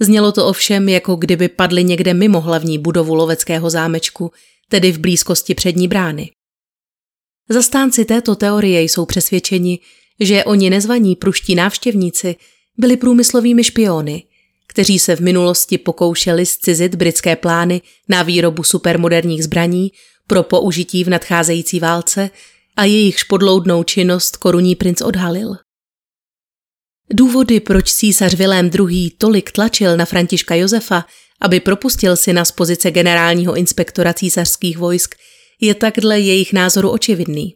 Znělo 0.00 0.32
to 0.32 0.46
ovšem, 0.46 0.88
jako 0.88 1.16
kdyby 1.16 1.48
padly 1.48 1.84
někde 1.84 2.14
mimo 2.14 2.40
hlavní 2.40 2.78
budovu 2.78 3.14
loveckého 3.14 3.70
zámečku, 3.70 4.32
tedy 4.68 4.92
v 4.92 4.98
blízkosti 4.98 5.54
přední 5.54 5.88
brány. 5.88 6.30
Zastánci 7.48 8.04
této 8.04 8.36
teorie 8.36 8.82
jsou 8.82 9.06
přesvědčeni, 9.06 9.78
že 10.20 10.44
oni 10.44 10.70
nezvaní 10.70 11.16
pruští 11.16 11.54
návštěvníci 11.54 12.36
byli 12.78 12.96
průmyslovými 12.96 13.64
špiony, 13.64 14.22
kteří 14.66 14.98
se 14.98 15.16
v 15.16 15.20
minulosti 15.20 15.78
pokoušeli 15.78 16.46
zcizit 16.46 16.94
britské 16.94 17.36
plány 17.36 17.82
na 18.08 18.22
výrobu 18.22 18.62
supermoderních 18.62 19.44
zbraní 19.44 19.92
pro 20.26 20.42
použití 20.42 21.04
v 21.04 21.08
nadcházející 21.08 21.80
válce 21.80 22.30
a 22.76 22.84
jejich 22.84 23.24
podloudnou 23.24 23.84
činnost 23.84 24.36
korunní 24.36 24.74
princ 24.74 25.00
odhalil. 25.00 25.56
Důvody, 27.12 27.60
proč 27.60 27.92
císař 27.92 28.34
Vilém 28.34 28.70
II. 28.88 29.10
tolik 29.10 29.52
tlačil 29.52 29.96
na 29.96 30.04
Františka 30.04 30.54
Josefa, 30.54 31.04
aby 31.40 31.60
propustil 31.60 32.16
syna 32.16 32.44
z 32.44 32.52
pozice 32.52 32.90
generálního 32.90 33.56
inspektora 33.56 34.12
císařských 34.12 34.78
vojsk, 34.78 35.14
je 35.60 35.74
tak 35.74 35.94
dle 36.00 36.20
jejich 36.20 36.52
názoru 36.52 36.90
očividný. 36.90 37.54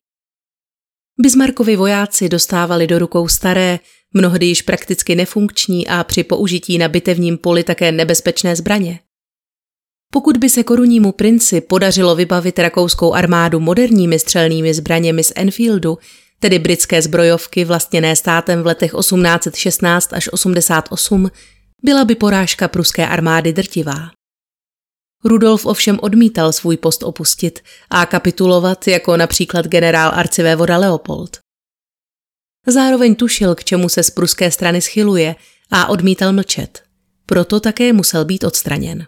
Bismarckovi 1.23 1.77
vojáci 1.77 2.29
dostávali 2.29 2.87
do 2.87 2.99
rukou 2.99 3.29
staré, 3.29 3.79
mnohdy 4.15 4.47
již 4.47 4.63
prakticky 4.63 5.15
nefunkční 5.15 5.89
a 5.89 6.05
při 6.05 6.25
použití 6.25 6.79
na 6.79 6.89
bitevním 6.89 7.39
poli 7.39 7.65
také 7.65 7.93
nebezpečné 7.93 8.57
zbraně. 8.57 9.01
Pokud 10.13 10.37
by 10.37 10.49
se 10.49 10.63
korunnímu 10.63 11.13
princi 11.13 11.61
podařilo 11.61 12.17
vybavit 12.17 12.59
rakouskou 12.59 13.15
armádu 13.15 13.61
moderními 13.61 14.19
střelnými 14.19 14.75
zbraněmi 14.75 15.25
z 15.25 15.33
Enfieldu, 15.37 15.99
tedy 16.39 16.59
britské 16.59 17.03
zbrojovky 17.03 17.65
vlastněné 17.65 18.17
státem 18.17 18.63
v 18.63 18.67
letech 18.67 18.91
1816 18.99 20.13
až 20.13 20.29
88, 20.33 21.31
byla 21.85 22.05
by 22.05 22.15
porážka 22.15 22.69
pruské 22.69 23.07
armády 23.07 23.53
drtivá. 23.53 24.11
Rudolf 25.25 25.67
ovšem 25.67 25.99
odmítal 26.03 26.53
svůj 26.53 26.77
post 26.77 27.03
opustit 27.03 27.61
a 27.91 28.07
kapitulovat 28.07 28.89
jako 28.89 29.17
například 29.17 29.67
generál 29.67 30.11
arcivévoda 30.15 30.77
Leopold. 30.77 31.39
Zároveň 32.67 33.15
tušil, 33.15 33.55
k 33.55 33.65
čemu 33.65 33.89
se 33.89 34.03
z 34.03 34.11
pruské 34.11 34.51
strany 34.51 34.83
schyluje 34.83 35.37
a 35.71 35.87
odmítal 35.87 36.33
mlčet. 36.33 36.83
Proto 37.27 37.61
také 37.61 37.93
musel 37.93 38.25
být 38.25 38.45
odstraněn. 38.45 39.07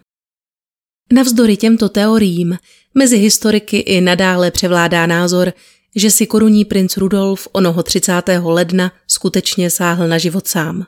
Navzdory 1.13 1.57
těmto 1.57 1.89
teoriím 1.89 2.57
mezi 2.93 3.17
historiky 3.17 3.77
i 3.77 4.01
nadále 4.01 4.51
převládá 4.51 5.05
názor, 5.05 5.53
že 5.95 6.11
si 6.11 6.27
korunní 6.27 6.65
princ 6.65 6.97
Rudolf 6.97 7.47
onoho 7.51 7.83
30. 7.83 8.11
ledna 8.43 8.91
skutečně 9.07 9.69
sáhl 9.69 10.07
na 10.07 10.17
život 10.17 10.47
sám. 10.47 10.85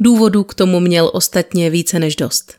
Důvodů 0.00 0.44
k 0.44 0.54
tomu 0.54 0.80
měl 0.80 1.10
ostatně 1.14 1.70
více 1.70 1.98
než 1.98 2.16
dost. 2.16 2.56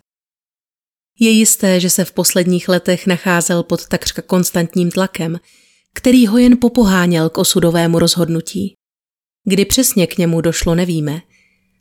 Je 1.20 1.30
jisté, 1.30 1.80
že 1.80 1.90
se 1.90 2.06
v 2.06 2.12
posledních 2.12 2.70
letech 2.70 3.08
nacházel 3.08 3.64
pod 3.64 3.88
takřka 3.88 4.22
konstantním 4.22 4.92
tlakem, 4.92 5.40
který 5.94 6.28
ho 6.28 6.38
jen 6.38 6.58
popoháněl 6.58 7.30
k 7.30 7.38
osudovému 7.38 8.00
rozhodnutí. 8.00 8.76
Kdy 9.46 9.66
přesně 9.66 10.08
k 10.08 10.18
němu 10.18 10.42
došlo, 10.42 10.76
nevíme. 10.76 11.22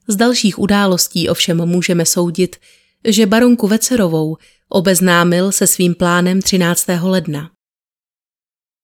Z 0.09 0.17
dalších 0.17 0.59
událostí 0.59 1.29
ovšem 1.29 1.67
můžeme 1.67 2.07
soudit, 2.07 2.57
že 3.09 3.27
baronku 3.27 3.67
Vecerovou 3.67 4.37
obeznámil 4.69 5.53
se 5.53 5.67
svým 5.67 5.95
plánem 5.95 6.43
13. 6.43 6.87
ledna. 7.03 7.51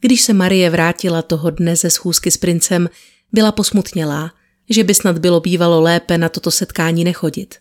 Když 0.00 0.20
se 0.20 0.32
Marie 0.32 0.70
vrátila 0.70 1.22
toho 1.22 1.50
dne 1.50 1.76
ze 1.76 1.90
schůzky 1.90 2.30
s 2.30 2.36
princem, 2.36 2.88
byla 3.32 3.52
posmutnělá, 3.52 4.34
že 4.70 4.84
by 4.84 4.94
snad 4.94 5.18
bylo 5.18 5.40
bývalo 5.40 5.80
lépe 5.80 6.18
na 6.18 6.28
toto 6.28 6.50
setkání 6.50 7.04
nechodit. 7.04 7.54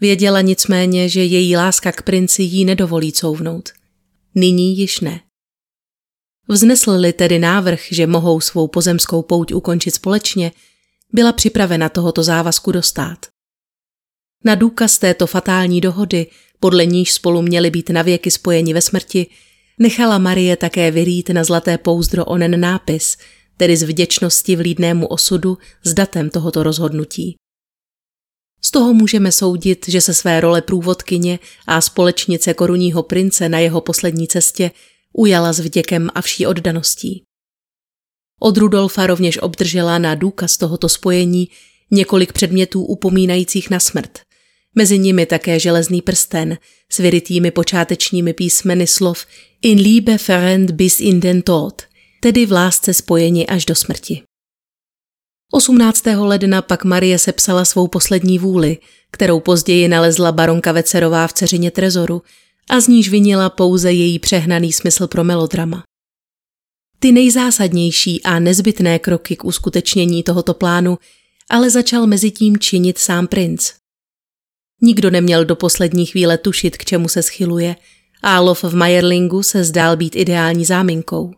Věděla 0.00 0.40
nicméně, 0.40 1.08
že 1.08 1.24
její 1.24 1.56
láska 1.56 1.92
k 1.92 2.02
princi 2.02 2.42
jí 2.42 2.64
nedovolí 2.64 3.12
couvnout. 3.12 3.68
Nyní 4.34 4.78
již 4.78 5.00
ne. 5.00 5.20
Vznesl-li 6.48 7.12
tedy 7.12 7.38
návrh, 7.38 7.80
že 7.90 8.06
mohou 8.06 8.40
svou 8.40 8.68
pozemskou 8.68 9.22
pouť 9.22 9.52
ukončit 9.52 9.90
společně, 9.90 10.52
byla 11.12 11.32
připravena 11.32 11.88
tohoto 11.88 12.22
závazku 12.22 12.72
dostat. 12.72 13.26
Na 14.44 14.54
důkaz 14.54 14.98
této 14.98 15.26
fatální 15.26 15.80
dohody, 15.80 16.26
podle 16.60 16.86
níž 16.86 17.12
spolu 17.12 17.42
měli 17.42 17.70
být 17.70 17.90
navěky 17.90 18.30
spojeni 18.30 18.74
ve 18.74 18.82
smrti, 18.82 19.26
nechala 19.78 20.18
Marie 20.18 20.56
také 20.56 20.90
vyrít 20.90 21.28
na 21.28 21.44
zlaté 21.44 21.78
pouzdro 21.78 22.24
onen 22.24 22.60
nápis, 22.60 23.16
tedy 23.56 23.76
z 23.76 23.82
vděčnosti 23.82 24.56
vlídnému 24.56 25.06
osudu 25.06 25.58
s 25.84 25.94
datem 25.94 26.30
tohoto 26.30 26.62
rozhodnutí. 26.62 27.36
Z 28.62 28.70
toho 28.70 28.94
můžeme 28.94 29.32
soudit, 29.32 29.88
že 29.88 30.00
se 30.00 30.14
své 30.14 30.40
role 30.40 30.62
průvodkyně 30.62 31.38
a 31.66 31.80
společnice 31.80 32.54
korunního 32.54 33.02
prince 33.02 33.48
na 33.48 33.58
jeho 33.58 33.80
poslední 33.80 34.28
cestě 34.28 34.70
ujala 35.12 35.52
s 35.52 35.60
vděkem 35.60 36.10
a 36.14 36.20
vší 36.20 36.46
oddaností. 36.46 37.22
Od 38.40 38.56
Rudolfa 38.56 39.06
rovněž 39.06 39.38
obdržela 39.38 39.98
na 39.98 40.14
důkaz 40.14 40.56
tohoto 40.56 40.88
spojení 40.88 41.48
několik 41.90 42.32
předmětů 42.32 42.84
upomínajících 42.84 43.70
na 43.70 43.80
smrt. 43.80 44.18
Mezi 44.74 44.98
nimi 44.98 45.26
také 45.26 45.60
železný 45.60 46.02
prsten 46.02 46.58
s 46.92 46.98
vyrytými 46.98 47.50
počátečními 47.50 48.32
písmeny 48.32 48.86
slov 48.86 49.26
In 49.62 49.78
Liebe 49.78 50.18
ferend 50.18 50.70
bis 50.70 51.00
in 51.00 51.20
den 51.20 51.42
Tod, 51.42 51.82
tedy 52.20 52.46
v 52.46 52.52
lásce 52.52 52.94
spojení 52.94 53.46
až 53.46 53.64
do 53.64 53.74
smrti. 53.74 54.22
18. 55.52 56.04
ledna 56.16 56.62
pak 56.62 56.84
Marie 56.84 57.18
sepsala 57.18 57.64
svou 57.64 57.88
poslední 57.88 58.38
vůli, 58.38 58.78
kterou 59.10 59.40
později 59.40 59.88
nalezla 59.88 60.32
baronka 60.32 60.72
Vecerová 60.72 61.26
v 61.26 61.32
ceřině 61.32 61.70
trezoru 61.70 62.22
a 62.70 62.80
z 62.80 62.88
níž 62.88 63.08
vinila 63.08 63.50
pouze 63.50 63.92
její 63.92 64.18
přehnaný 64.18 64.72
smysl 64.72 65.06
pro 65.06 65.24
melodrama. 65.24 65.82
Ty 66.98 67.12
nejzásadnější 67.12 68.22
a 68.22 68.38
nezbytné 68.38 68.98
kroky 68.98 69.36
k 69.36 69.44
uskutečnění 69.44 70.22
tohoto 70.22 70.54
plánu 70.54 70.98
ale 71.50 71.70
začal 71.70 72.06
mezi 72.06 72.30
tím 72.30 72.58
činit 72.58 72.98
sám 72.98 73.26
princ. 73.26 73.72
Nikdo 74.82 75.10
neměl 75.10 75.44
do 75.44 75.56
poslední 75.56 76.06
chvíle 76.06 76.38
tušit, 76.38 76.76
k 76.76 76.84
čemu 76.84 77.08
se 77.08 77.22
schyluje, 77.22 77.76
a 78.22 78.40
lov 78.40 78.64
v 78.64 78.74
Majerlingu 78.74 79.42
se 79.42 79.64
zdál 79.64 79.96
být 79.96 80.16
ideální 80.16 80.64
záminkou. 80.64 81.34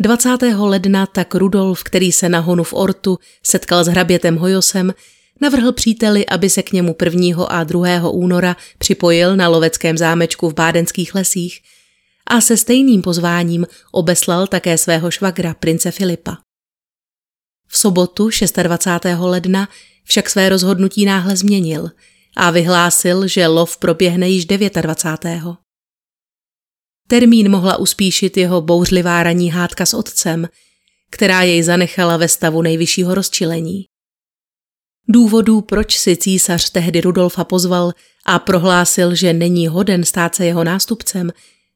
20. 0.00 0.28
ledna 0.58 1.06
tak 1.06 1.34
Rudolf, 1.34 1.82
který 1.82 2.12
se 2.12 2.28
na 2.28 2.38
honu 2.38 2.64
v 2.64 2.72
Ortu 2.72 3.18
setkal 3.42 3.84
s 3.84 3.86
hrabětem 3.86 4.36
Hojosem, 4.36 4.94
navrhl 5.40 5.72
příteli, 5.72 6.26
aby 6.26 6.50
se 6.50 6.62
k 6.62 6.72
němu 6.72 6.96
1. 7.04 7.46
a 7.46 7.64
2. 7.64 8.10
února 8.10 8.56
připojil 8.78 9.36
na 9.36 9.48
loveckém 9.48 9.98
zámečku 9.98 10.48
v 10.48 10.54
Bádenských 10.54 11.14
lesích 11.14 11.60
a 12.26 12.40
se 12.40 12.56
stejným 12.56 13.02
pozváním 13.02 13.66
obeslal 13.92 14.46
také 14.46 14.78
svého 14.78 15.10
švagra, 15.10 15.54
prince 15.54 15.90
Filipa. 15.90 16.38
V 17.68 17.78
sobotu 17.78 18.30
26. 18.62 19.04
ledna 19.18 19.68
však 20.04 20.30
své 20.30 20.48
rozhodnutí 20.48 21.04
náhle 21.04 21.36
změnil 21.36 21.90
a 22.36 22.50
vyhlásil, 22.50 23.28
že 23.28 23.46
lov 23.46 23.76
proběhne 23.76 24.28
již 24.28 24.46
29. 24.46 25.67
Termín 27.10 27.50
mohla 27.50 27.76
uspíšit 27.76 28.36
jeho 28.36 28.60
bouřlivá 28.60 29.22
ranní 29.22 29.50
hádka 29.50 29.86
s 29.86 29.94
otcem, 29.94 30.48
která 31.10 31.42
jej 31.42 31.62
zanechala 31.62 32.16
ve 32.16 32.28
stavu 32.28 32.62
nejvyššího 32.62 33.14
rozčilení. 33.14 33.84
Důvodů, 35.08 35.60
proč 35.60 35.98
si 35.98 36.16
císař 36.16 36.70
tehdy 36.70 37.00
Rudolfa 37.00 37.44
pozval 37.44 37.92
a 38.26 38.38
prohlásil, 38.38 39.14
že 39.14 39.32
není 39.32 39.68
hoden 39.68 40.04
stát 40.04 40.34
se 40.34 40.46
jeho 40.46 40.64
nástupcem, 40.64 41.32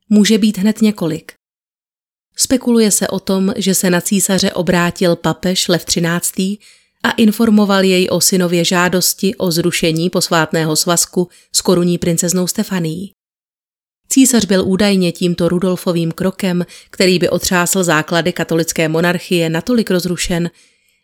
může 0.08 0.38
být 0.38 0.58
hned 0.58 0.82
několik. 0.82 1.32
Spekuluje 2.36 2.90
se 2.90 3.08
o 3.08 3.20
tom, 3.20 3.52
že 3.56 3.74
se 3.74 3.90
na 3.90 4.00
císaře 4.00 4.52
obrátil 4.52 5.16
papež 5.16 5.68
Lev 5.68 5.84
XIII. 5.84 6.58
a 7.02 7.10
informoval 7.10 7.84
jej 7.84 8.08
o 8.10 8.20
synově 8.20 8.64
žádosti 8.64 9.34
o 9.34 9.50
zrušení 9.50 10.10
posvátného 10.10 10.76
svazku 10.76 11.28
s 11.52 11.60
korunní 11.60 11.98
princeznou 11.98 12.46
Stefanií. 12.46 13.12
Císař 14.12 14.44
byl 14.44 14.64
údajně 14.64 15.12
tímto 15.12 15.48
Rudolfovým 15.48 16.12
krokem, 16.12 16.66
který 16.90 17.18
by 17.18 17.28
otřásl 17.28 17.84
základy 17.84 18.32
katolické 18.32 18.88
monarchie, 18.88 19.50
natolik 19.50 19.90
rozrušen, 19.90 20.50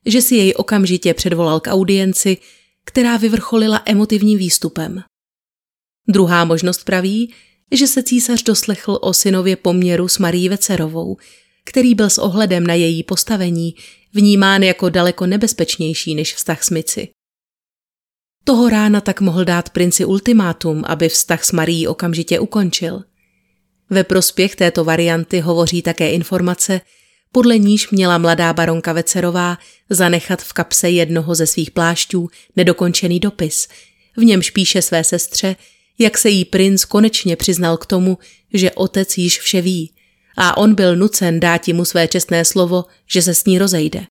že 0.07 0.23
si 0.23 0.35
jej 0.35 0.55
okamžitě 0.57 1.15
předvolal 1.15 1.61
k 1.61 1.71
audienci, 1.71 2.37
která 2.85 3.17
vyvrcholila 3.17 3.83
emotivním 3.85 4.39
výstupem. 4.39 5.03
Druhá 6.09 6.45
možnost 6.45 6.85
praví, 6.85 7.35
že 7.73 7.87
se 7.87 8.03
císař 8.03 8.43
doslechl 8.43 8.99
o 9.03 9.13
synově 9.15 9.57
poměru 9.57 10.09
s 10.09 10.19
Marí 10.19 10.49
Vecerovou, 10.49 11.17
který 11.65 11.95
byl 11.95 12.11
s 12.11 12.19
ohledem 12.19 12.67
na 12.67 12.75
její 12.75 13.03
postavení 13.03 13.75
vnímán 14.15 14.63
jako 14.63 14.89
daleko 14.89 15.27
nebezpečnější 15.27 16.15
než 16.15 16.35
vztah 16.35 16.63
s 16.63 16.71
Mici. 16.71 17.09
Toho 18.45 18.69
rána 18.69 19.01
tak 19.01 19.21
mohl 19.21 19.45
dát 19.45 19.71
princi 19.71 20.05
ultimátum, 20.05 20.85
aby 20.87 21.09
vztah 21.09 21.45
s 21.45 21.53
Marí 21.53 21.87
okamžitě 21.87 22.41
ukončil. 22.41 23.05
Ve 23.91 24.05
prospěch 24.05 24.57
této 24.57 24.85
varianty 24.85 25.41
hovoří 25.41 25.83
také 25.83 26.11
informace, 26.11 26.81
podle 27.33 27.59
níž 27.59 27.91
měla 27.91 28.19
mladá 28.19 28.53
baronka 28.53 28.93
Vecerová 28.93 29.59
zanechat 29.91 30.43
v 30.43 30.53
kapse 30.53 30.91
jednoho 30.91 31.35
ze 31.35 31.47
svých 31.47 31.71
plášťů 31.71 32.29
nedokončený 32.57 33.21
dopis, 33.21 33.69
v 34.17 34.25
němž 34.25 34.51
píše 34.51 34.83
své 34.83 35.05
sestře, 35.05 35.57
jak 35.99 36.19
se 36.19 36.29
jí 36.29 36.45
princ 36.45 36.85
konečně 36.85 37.37
přiznal 37.37 37.77
k 37.77 37.87
tomu, 37.87 38.19
že 38.55 38.71
otec 38.71 39.19
již 39.19 39.41
vše 39.41 39.61
ví 39.61 39.93
a 40.37 40.57
on 40.57 40.75
byl 40.75 40.97
nucen 40.97 41.41
dát 41.41 41.69
mu 41.69 41.85
své 41.85 42.09
čestné 42.09 42.45
slovo, 42.45 42.85
že 43.07 43.23
se 43.23 43.35
s 43.35 43.45
ní 43.45 43.59
rozejde. 43.59 44.07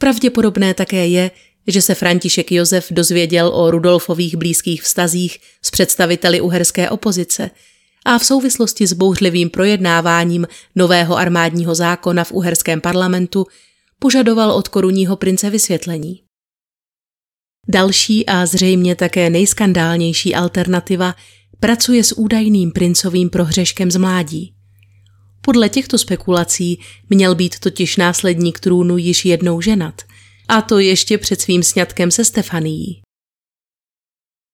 Pravděpodobné 0.00 0.74
také 0.74 1.06
je, 1.06 1.30
že 1.70 1.82
se 1.82 1.94
František 1.94 2.52
Josef 2.52 2.86
dozvěděl 2.90 3.50
o 3.54 3.70
Rudolfových 3.70 4.36
blízkých 4.36 4.82
vztazích 4.82 5.38
s 5.62 5.70
představiteli 5.70 6.40
uherské 6.40 6.90
opozice 6.90 7.50
a 8.04 8.18
v 8.18 8.24
souvislosti 8.24 8.86
s 8.86 8.92
bouřlivým 8.92 9.50
projednáváním 9.50 10.46
nového 10.76 11.16
armádního 11.16 11.74
zákona 11.74 12.24
v 12.24 12.32
uherském 12.32 12.80
parlamentu 12.80 13.46
požadoval 13.98 14.52
od 14.52 14.68
korunního 14.68 15.16
prince 15.16 15.50
vysvětlení. 15.50 16.22
Další 17.68 18.26
a 18.26 18.46
zřejmě 18.46 18.96
také 18.96 19.30
nejskandálnější 19.30 20.34
alternativa 20.34 21.14
pracuje 21.60 22.04
s 22.04 22.18
údajným 22.18 22.72
princovým 22.72 23.30
prohřeškem 23.30 23.90
z 23.90 23.96
mládí. 23.96 24.54
Podle 25.42 25.68
těchto 25.68 25.98
spekulací 25.98 26.80
měl 27.10 27.34
být 27.34 27.58
totiž 27.58 27.96
následník 27.96 28.60
trůnu 28.60 28.96
již 28.96 29.24
jednou 29.24 29.60
ženat, 29.60 30.02
a 30.50 30.62
to 30.62 30.78
ještě 30.78 31.18
před 31.18 31.40
svým 31.40 31.62
sňatkem 31.62 32.10
se 32.10 32.24
Stefanií. 32.24 33.02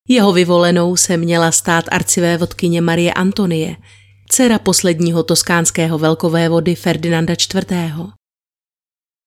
Jeho 0.08 0.32
vyvolenou 0.32 0.96
se 0.96 1.16
měla 1.16 1.52
stát 1.52 1.84
arcivé 1.90 2.36
vodkyně 2.36 2.80
Marie 2.80 3.12
Antonie, 3.12 3.76
dcera 4.28 4.58
posledního 4.58 5.22
toskánského 5.22 5.98
velkovévody 5.98 6.74
Ferdinanda 6.74 7.32
IV. 7.32 7.64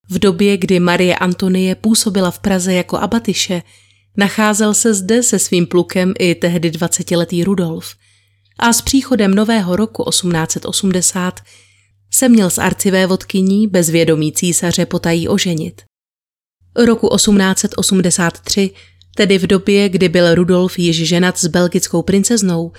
V 0.10 0.20
době, 0.20 0.58
kdy 0.58 0.80
Marie 0.80 1.16
Antonie 1.16 1.76
působila 1.76 2.32
v 2.32 2.40
Praze 2.40 2.74
jako 2.74 2.98
abatyše, 2.98 3.62
nacházel 4.18 4.74
se 4.74 4.94
zde 4.94 5.24
se 5.24 5.40
svým 5.40 5.68
plukem 5.68 6.14
i 6.20 6.36
tehdy 6.36 6.72
20-letý 6.72 7.44
Rudolf 7.44 7.96
a 8.60 8.74
s 8.74 8.82
příchodem 8.82 9.36
nového 9.36 9.76
roku 9.76 10.04
1880 10.10 11.40
se 12.14 12.30
měl 12.30 12.50
s 12.50 12.58
arcivé 12.58 13.08
vodkyní 13.08 13.68
bez 13.68 13.90
vědomí 13.90 14.34
císaře 14.34 14.86
potají 14.86 15.28
oženit. 15.28 15.89
Roku 16.76 17.16
1883, 17.16 18.72
tedy 19.16 19.38
v 19.38 19.48
době, 19.48 19.90
kdy 19.90 20.10
byl 20.10 20.36
Rudolf 20.36 20.80
již 20.80 21.08
ženat 21.08 21.38
s 21.38 21.48
belgickou 21.48 22.02
princeznou, 22.02 22.72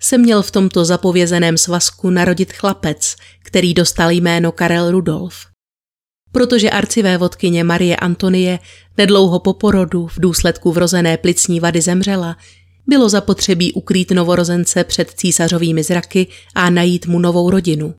se 0.00 0.18
měl 0.18 0.42
v 0.42 0.50
tomto 0.50 0.84
zapovězeném 0.84 1.58
svazku 1.58 2.10
narodit 2.10 2.52
chlapec, 2.52 3.16
který 3.44 3.74
dostal 3.74 4.10
jméno 4.10 4.52
Karel 4.52 4.90
Rudolf. 4.90 5.46
Protože 6.32 6.70
arcivé 6.70 7.18
vodkyně 7.18 7.64
Marie 7.64 7.96
Antonie 7.96 8.58
nedlouho 8.98 9.38
po 9.38 9.52
porodu 9.52 10.06
v 10.06 10.20
důsledku 10.20 10.72
vrozené 10.72 11.16
plicní 11.16 11.60
vady 11.60 11.80
zemřela, 11.80 12.36
bylo 12.86 13.08
zapotřebí 13.08 13.72
ukrýt 13.72 14.10
novorozence 14.10 14.84
před 14.84 15.10
císařovými 15.10 15.82
zraky 15.82 16.26
a 16.54 16.70
najít 16.70 17.06
mu 17.06 17.18
novou 17.18 17.50
rodinu. 17.50 17.94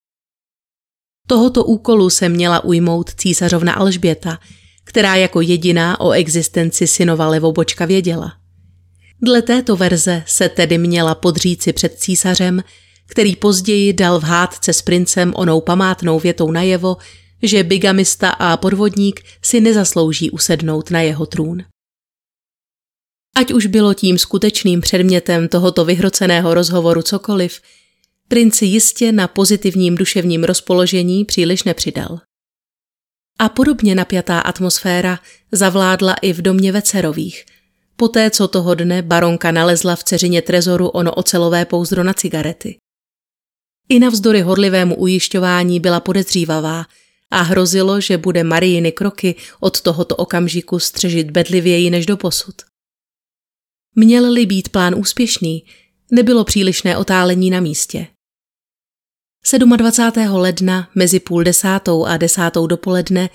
Tohoto 1.28 1.64
úkolu 1.64 2.10
se 2.10 2.30
měla 2.30 2.64
ujmout 2.64 3.10
císařovna 3.14 3.74
Alžběta, 3.74 4.40
která 4.90 5.16
jako 5.16 5.42
jediná 5.42 6.00
o 6.00 6.12
existenci 6.12 6.88
synova 6.88 7.28
Levobočka 7.28 7.86
věděla. 7.86 8.34
Dle 9.22 9.42
této 9.42 9.76
verze 9.76 10.24
se 10.28 10.50
tedy 10.50 10.78
měla 10.78 11.16
podříci 11.16 11.74
před 11.74 11.94
císařem, 12.00 12.64
který 13.08 13.36
později 13.36 13.94
dal 13.94 14.20
v 14.20 14.24
hádce 14.24 14.74
s 14.74 14.82
princem 14.82 15.34
onou 15.36 15.62
památnou 15.62 16.20
větou 16.20 16.52
najevo, 16.52 16.98
že 17.44 17.64
bigamista 17.64 18.30
a 18.30 18.58
podvodník 18.58 19.22
si 19.44 19.62
nezaslouží 19.62 20.32
usednout 20.32 20.92
na 20.92 21.02
jeho 21.02 21.26
trůn. 21.26 21.64
Ať 23.36 23.54
už 23.54 23.66
bylo 23.66 23.94
tím 23.94 24.18
skutečným 24.18 24.82
předmětem 24.82 25.48
tohoto 25.48 25.86
vyhroceného 25.86 26.54
rozhovoru 26.54 27.02
cokoliv, 27.02 27.62
princi 28.28 28.66
jistě 28.66 29.12
na 29.12 29.28
pozitivním 29.28 29.96
duševním 29.96 30.44
rozpoložení 30.44 31.26
příliš 31.26 31.64
nepřidal. 31.64 32.20
A 33.40 33.50
podobně 33.50 33.96
napjatá 33.96 34.40
atmosféra 34.40 35.20
zavládla 35.52 36.14
i 36.22 36.34
v 36.34 36.42
domě 36.42 36.72
Vecerových, 36.72 37.46
poté 37.96 38.32
co 38.32 38.48
toho 38.48 38.76
dne 38.76 39.02
baronka 39.02 39.52
nalezla 39.52 39.96
v 39.96 40.04
ceřině 40.04 40.42
trezoru 40.42 40.88
ono 40.88 41.14
ocelové 41.14 41.66
pouzdro 41.66 42.04
na 42.04 42.14
cigarety. 42.14 42.78
I 43.90 44.00
navzdory 44.00 44.42
horlivému 44.42 44.96
ujišťování 44.96 45.80
byla 45.80 46.00
podezřívavá 46.00 46.86
a 47.32 47.42
hrozilo, 47.42 48.02
že 48.02 48.18
bude 48.18 48.44
Marijiny 48.44 48.92
kroky 48.92 49.36
od 49.60 49.82
tohoto 49.82 50.16
okamžiku 50.16 50.80
střežit 50.80 51.32
bedlivěji 51.32 51.90
než 51.90 52.06
do 52.06 52.18
posud. 52.18 52.56
Měl-li 53.96 54.46
být 54.46 54.70
plán 54.70 54.96
úspěšný, 54.96 55.66
nebylo 56.12 56.44
přílišné 56.44 56.98
otálení 56.98 57.50
na 57.50 57.60
místě. 57.60 58.08
27. 59.44 60.36
ledna 60.36 60.90
mezi 60.96 61.20
půl 61.20 61.44
desátou 61.44 62.06
a 62.06 62.18
desátou 62.18 62.68
dopoledne 62.68 63.30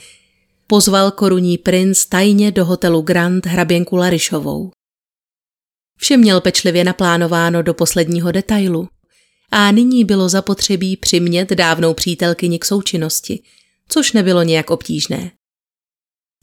pozval 0.67 1.11
korunní 1.11 1.59
princ 1.59 2.05
tajně 2.05 2.53
do 2.53 2.65
hotelu 2.65 3.03
Grand 3.03 3.47
hraběnku 3.47 3.97
Larišovou. 3.97 4.71
Vše 5.99 6.17
měl 6.17 6.41
pečlivě 6.41 6.85
naplánováno 6.85 7.63
do 7.63 7.75
posledního 7.75 8.33
detailu 8.33 8.89
a 9.51 9.71
nyní 9.71 10.05
bylo 10.05 10.29
zapotřebí 10.29 10.97
přimět 10.97 11.51
dávnou 11.51 11.95
přítelkyni 11.95 12.59
k 12.59 12.65
součinnosti, 12.65 13.43
což 13.89 14.13
nebylo 14.13 14.43
nějak 14.43 14.71
obtížné. 14.71 15.31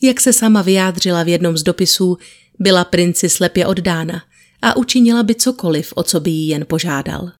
Jak 0.03 0.21
se 0.21 0.33
sama 0.33 0.61
vyjádřila 0.61 1.23
v 1.23 1.27
jednom 1.27 1.57
z 1.57 1.63
dopisů, 1.63 2.17
byla 2.59 2.85
princi 2.85 3.29
slepě 3.29 3.67
oddána 3.67 4.23
a 4.61 4.77
učinila 4.77 5.23
by 5.23 5.35
cokoliv, 5.35 5.93
o 5.95 6.03
co 6.03 6.19
by 6.19 6.29
jí 6.31 6.47
jen 6.47 6.65
požádal. 6.65 7.31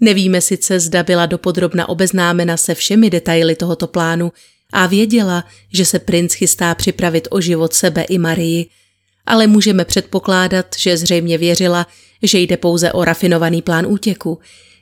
Nevíme 0.00 0.40
sice, 0.40 0.80
zda 0.80 1.02
byla 1.02 1.26
dopodrobna 1.26 1.88
obeznámena 1.88 2.56
se 2.56 2.74
všemi 2.74 3.10
detaily 3.10 3.56
tohoto 3.56 3.86
plánu 3.86 4.32
a 4.72 4.86
věděla, 4.86 5.44
že 5.72 5.84
se 5.84 5.98
princ 5.98 6.34
chystá 6.34 6.74
připravit 6.74 7.28
o 7.30 7.40
život 7.40 7.72
sebe 7.72 8.02
i 8.02 8.18
Marii, 8.18 8.68
ale 9.26 9.46
můžeme 9.46 9.84
předpokládat, 9.84 10.66
že 10.78 10.96
zřejmě 10.96 11.38
věřila, 11.38 11.86
že 12.22 12.38
jde 12.38 12.56
pouze 12.56 12.92
o 12.92 13.04
rafinovaný 13.04 13.62
plán 13.62 13.86
útěku, 13.86 14.38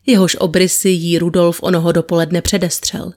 jehož 0.07 0.37
obrysy 0.37 0.89
jí 0.89 1.19
Rudolf 1.19 1.63
onoho 1.63 1.93
dopoledne 1.93 2.43
předestřel. 2.43 3.13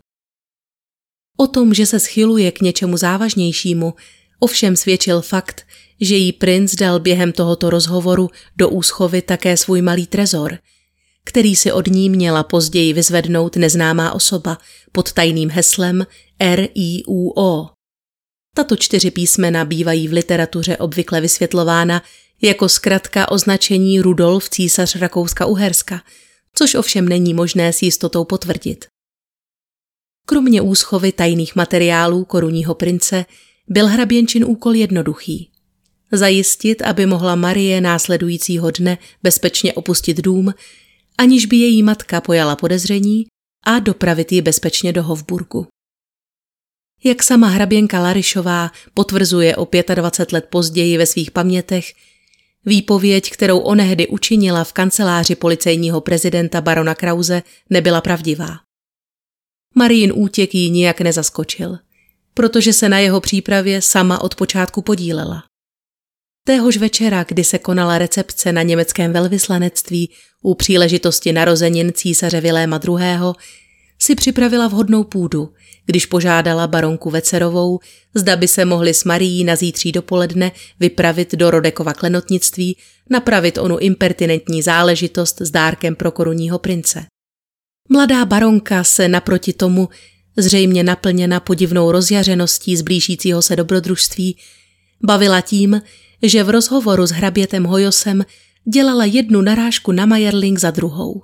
O 1.38 1.47
tom, 1.47 1.74
že 1.74 1.86
se 1.86 1.99
schyluje 1.99 2.52
k 2.52 2.62
něčemu 2.62 2.97
závažnějšímu, 2.97 3.93
ovšem 4.39 4.76
svědčil 4.76 5.22
fakt, 5.22 5.66
že 6.02 6.16
jí 6.16 6.32
princ 6.34 6.76
dal 6.76 6.99
během 6.99 7.32
tohoto 7.32 7.70
rozhovoru 7.70 8.30
do 8.58 8.70
úschovy 8.70 9.22
také 9.22 9.58
svůj 9.58 9.82
malý 9.82 10.08
trezor, 10.08 10.58
který 11.26 11.55
si 11.55 11.72
od 11.72 11.88
ní 11.88 12.09
měla 12.09 12.43
později 12.43 12.93
vyzvednout 12.93 13.55
neznámá 13.55 14.11
osoba 14.13 14.57
pod 14.91 15.13
tajným 15.13 15.49
heslem 15.49 16.05
R-I-U-O. 16.39 17.69
Tato 18.55 18.76
čtyři 18.76 19.11
písmena 19.11 19.65
bývají 19.65 20.07
v 20.07 20.13
literatuře 20.13 20.78
obvykle 20.78 21.22
vysvětlována 21.22 22.03
jako 22.41 22.69
zkratka 22.69 23.32
označení 23.32 24.01
Rudolf 24.01 24.49
císař 24.49 24.95
Rakouska-Uherska, 24.95 26.01
což 26.55 26.76
ovšem 26.76 27.09
není 27.09 27.34
možné 27.34 27.74
s 27.74 27.82
jistotou 27.82 28.26
potvrdit. 28.26 28.86
Kromě 30.26 30.61
úschovy 30.61 31.11
tajných 31.11 31.55
materiálů 31.55 32.26
korunního 32.26 32.76
prince 32.76 33.26
byl 33.67 33.88
hraběnčin 33.88 34.45
úkol 34.45 34.76
jednoduchý. 34.76 35.51
Zajistit, 36.11 36.82
aby 36.82 37.05
mohla 37.05 37.36
Marie 37.36 37.82
následujícího 37.82 38.72
dne 38.72 38.97
bezpečně 39.24 39.74
opustit 39.74 40.17
dům, 40.17 40.53
aniž 41.22 41.45
by 41.45 41.55
její 41.55 41.84
matka 41.84 42.22
pojala 42.22 42.55
podezření 42.55 43.26
a 43.65 43.80
dopravit 43.80 44.32
ji 44.32 44.41
bezpečně 44.41 44.93
do 44.93 45.03
Hofburgu. 45.03 45.67
Jak 47.03 47.24
sama 47.24 47.47
hraběnka 47.47 47.99
Larišová 47.99 48.72
potvrzuje 48.93 49.55
o 49.55 49.67
25 49.95 50.34
let 50.34 50.45
později 50.49 50.97
ve 50.97 51.05
svých 51.05 51.32
pamětech, 51.32 51.93
výpověď, 52.65 53.32
kterou 53.32 53.59
onehdy 53.59 54.07
učinila 54.07 54.63
v 54.63 54.74
kanceláři 54.74 55.36
policejního 55.36 56.01
prezidenta 56.01 56.61
barona 56.61 56.95
Krause, 56.95 57.43
nebyla 57.69 58.01
pravdivá. 58.01 58.57
Marín 59.76 60.11
útěk 60.15 60.55
ji 60.55 60.69
nijak 60.69 61.01
nezaskočil, 61.01 61.78
protože 62.34 62.74
se 62.74 62.89
na 62.89 62.99
jeho 62.99 63.22
přípravě 63.22 63.82
sama 63.82 64.22
od 64.22 64.36
počátku 64.36 64.82
podílela. 64.82 65.43
Téhož 66.45 66.78
večera, 66.78 67.24
kdy 67.24 67.43
se 67.43 67.59
konala 67.59 67.97
recepce 67.97 68.51
na 68.51 68.61
německém 68.61 69.13
velvyslanectví 69.13 70.09
u 70.41 70.55
příležitosti 70.55 71.33
narozenin 71.33 71.91
císaře 71.93 72.41
Viléma 72.41 72.79
II., 72.87 73.33
si 73.99 74.15
připravila 74.15 74.67
vhodnou 74.67 75.03
půdu, 75.03 75.53
když 75.85 76.05
požádala 76.05 76.67
baronku 76.67 77.09
Vecerovou, 77.09 77.79
zda 78.15 78.35
by 78.35 78.47
se 78.47 78.65
mohli 78.65 78.93
s 78.93 79.03
Marií 79.03 79.43
na 79.43 79.55
zítří 79.55 79.91
dopoledne 79.91 80.51
vypravit 80.79 81.35
do 81.35 81.51
Rodekova 81.51 81.93
klenotnictví, 81.93 82.77
napravit 83.09 83.57
onu 83.57 83.77
impertinentní 83.77 84.61
záležitost 84.61 85.41
s 85.41 85.51
dárkem 85.51 85.95
pro 85.95 86.11
korunního 86.11 86.59
prince. 86.59 87.05
Mladá 87.89 88.25
baronka 88.25 88.83
se 88.83 89.07
naproti 89.07 89.53
tomu, 89.53 89.89
zřejmě 90.37 90.83
naplněna 90.83 91.39
podivnou 91.39 91.91
rozjařeností 91.91 92.77
z 92.77 92.81
blížícího 92.81 93.41
se 93.41 93.55
dobrodružství, 93.55 94.37
bavila 95.03 95.41
tím, 95.41 95.81
že 96.23 96.43
v 96.43 96.49
rozhovoru 96.49 97.07
s 97.07 97.11
hrabětem 97.11 97.63
Hojosem 97.63 98.25
dělala 98.74 99.05
jednu 99.05 99.41
narážku 99.41 99.91
na 99.91 100.05
Majerling 100.05 100.59
za 100.59 100.72
druhou. 100.72 101.24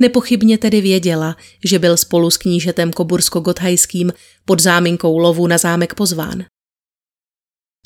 Nepochybně 0.00 0.58
tedy 0.58 0.80
věděla, 0.80 1.36
že 1.64 1.78
byl 1.78 1.96
spolu 1.96 2.30
s 2.30 2.36
knížetem 2.36 2.90
Kobursko-Gothajským 2.90 4.12
pod 4.44 4.60
záminkou 4.60 5.18
lovu 5.18 5.46
na 5.46 5.58
zámek 5.58 5.94
pozván. 5.94 6.44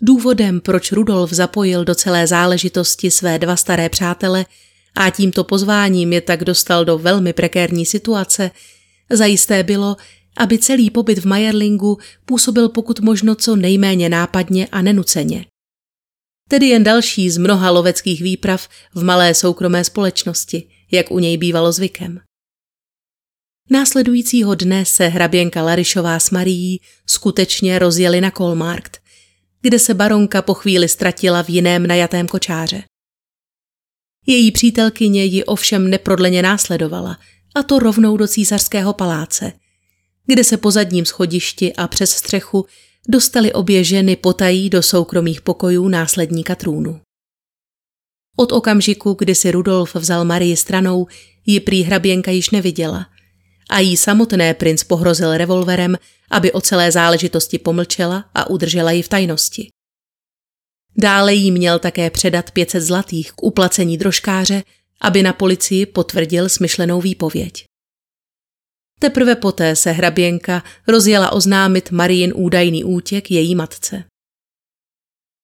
Důvodem, 0.03 0.61
proč 0.61 0.93
Rudolf 0.93 1.33
zapojil 1.33 1.85
do 1.85 1.95
celé 1.95 2.27
záležitosti 2.27 3.11
své 3.11 3.39
dva 3.39 3.57
staré 3.57 3.89
přátele 3.89 4.47
a 4.97 5.11
tímto 5.11 5.45
pozváním 5.45 6.13
je 6.13 6.21
tak 6.21 6.45
dostal 6.45 6.85
do 6.85 6.99
velmi 6.99 7.33
prekérní 7.33 7.87
situace, 7.87 8.51
zajisté 9.11 9.63
bylo, 9.63 9.97
aby 10.37 10.59
celý 10.59 10.91
pobyt 10.91 11.19
v 11.19 11.27
Majerlingu 11.27 11.99
působil 12.25 12.69
pokud 12.69 13.01
možno 13.01 13.35
co 13.35 13.57
nejméně 13.57 14.09
nápadně 14.09 14.67
a 14.67 14.83
nenuceně. 14.83 15.45
Tedy 16.49 16.67
jen 16.67 16.85
další 16.85 17.31
z 17.31 17.39
mnoha 17.39 17.71
loveckých 17.71 18.23
výprav 18.23 18.69
v 18.95 19.05
malé 19.05 19.35
soukromé 19.35 19.85
společnosti, 19.85 20.69
jak 20.93 21.11
u 21.11 21.19
něj 21.19 21.37
bývalo 21.37 21.73
zvykem. 21.73 22.21
Následujícího 23.71 24.55
dne 24.55 24.85
se 24.85 25.07
hraběnka 25.09 25.63
Larišová 25.63 26.19
s 26.19 26.31
Marií 26.31 26.81
skutečně 27.07 27.79
rozjeli 27.79 28.21
na 28.21 28.31
Kolmarkt, 28.31 29.01
kde 29.61 29.79
se 29.79 29.95
baronka 29.95 30.43
po 30.43 30.55
chvíli 30.55 30.89
ztratila 30.89 31.43
v 31.43 31.49
jiném 31.51 31.87
najatém 31.87 32.29
kočáře. 32.29 32.83
Její 34.27 34.53
přítelkyně 34.53 35.25
ji 35.25 35.45
ovšem 35.45 35.91
neprodleně 35.91 36.43
následovala, 36.43 37.19
a 37.55 37.63
to 37.63 37.79
rovnou 37.79 38.17
do 38.17 38.29
císařského 38.29 38.93
paláce, 38.93 39.53
kde 40.27 40.45
se 40.45 40.57
po 40.57 40.71
zadním 40.71 41.05
schodišti 41.05 41.75
a 41.75 41.89
přes 41.89 42.11
střechu 42.11 42.67
dostali 43.09 43.53
obě 43.53 43.85
ženy 43.85 44.17
potají 44.17 44.71
do 44.71 44.83
soukromých 44.83 45.41
pokojů 45.41 45.89
následníka 45.89 46.55
trůnu. 46.55 47.01
Od 48.37 48.53
okamžiku, 48.53 49.17
kdy 49.19 49.35
si 49.35 49.51
Rudolf 49.51 49.95
vzal 49.95 50.25
Marii 50.25 50.57
stranou, 50.57 51.07
ji 51.47 51.61
prý 51.61 51.83
hraběnka 51.83 52.31
již 52.31 52.51
neviděla 52.51 53.07
a 53.71 53.79
jí 53.79 53.97
samotné 53.97 54.55
princ 54.55 54.85
pohrozil 54.85 55.37
revolverem, 55.37 55.97
aby 56.31 56.53
o 56.53 56.61
celé 56.61 56.93
záležitosti 56.93 57.59
pomlčela 57.59 58.25
a 58.35 58.51
udržela 58.51 58.91
ji 58.91 59.03
v 59.03 59.09
tajnosti. 59.09 59.69
Dále 60.97 61.35
jí 61.35 61.51
měl 61.51 61.79
také 61.79 62.11
předat 62.11 62.51
500 62.51 62.83
zlatých 62.83 63.33
k 63.33 63.43
uplacení 63.43 63.99
drožkáře, 63.99 64.63
aby 65.01 65.23
na 65.23 65.33
policii 65.33 65.87
potvrdil 65.87 66.49
smyšlenou 66.49 67.01
výpověď. 67.01 67.66
Teprve 69.01 69.37
poté 69.37 69.77
se 69.77 69.91
hraběnka 69.91 70.63
rozjela 70.89 71.33
oznámit 71.33 71.91
Marijin 71.91 72.33
údajný 72.37 72.85
útěk 72.85 73.31
její 73.31 73.55
matce. 73.55 74.05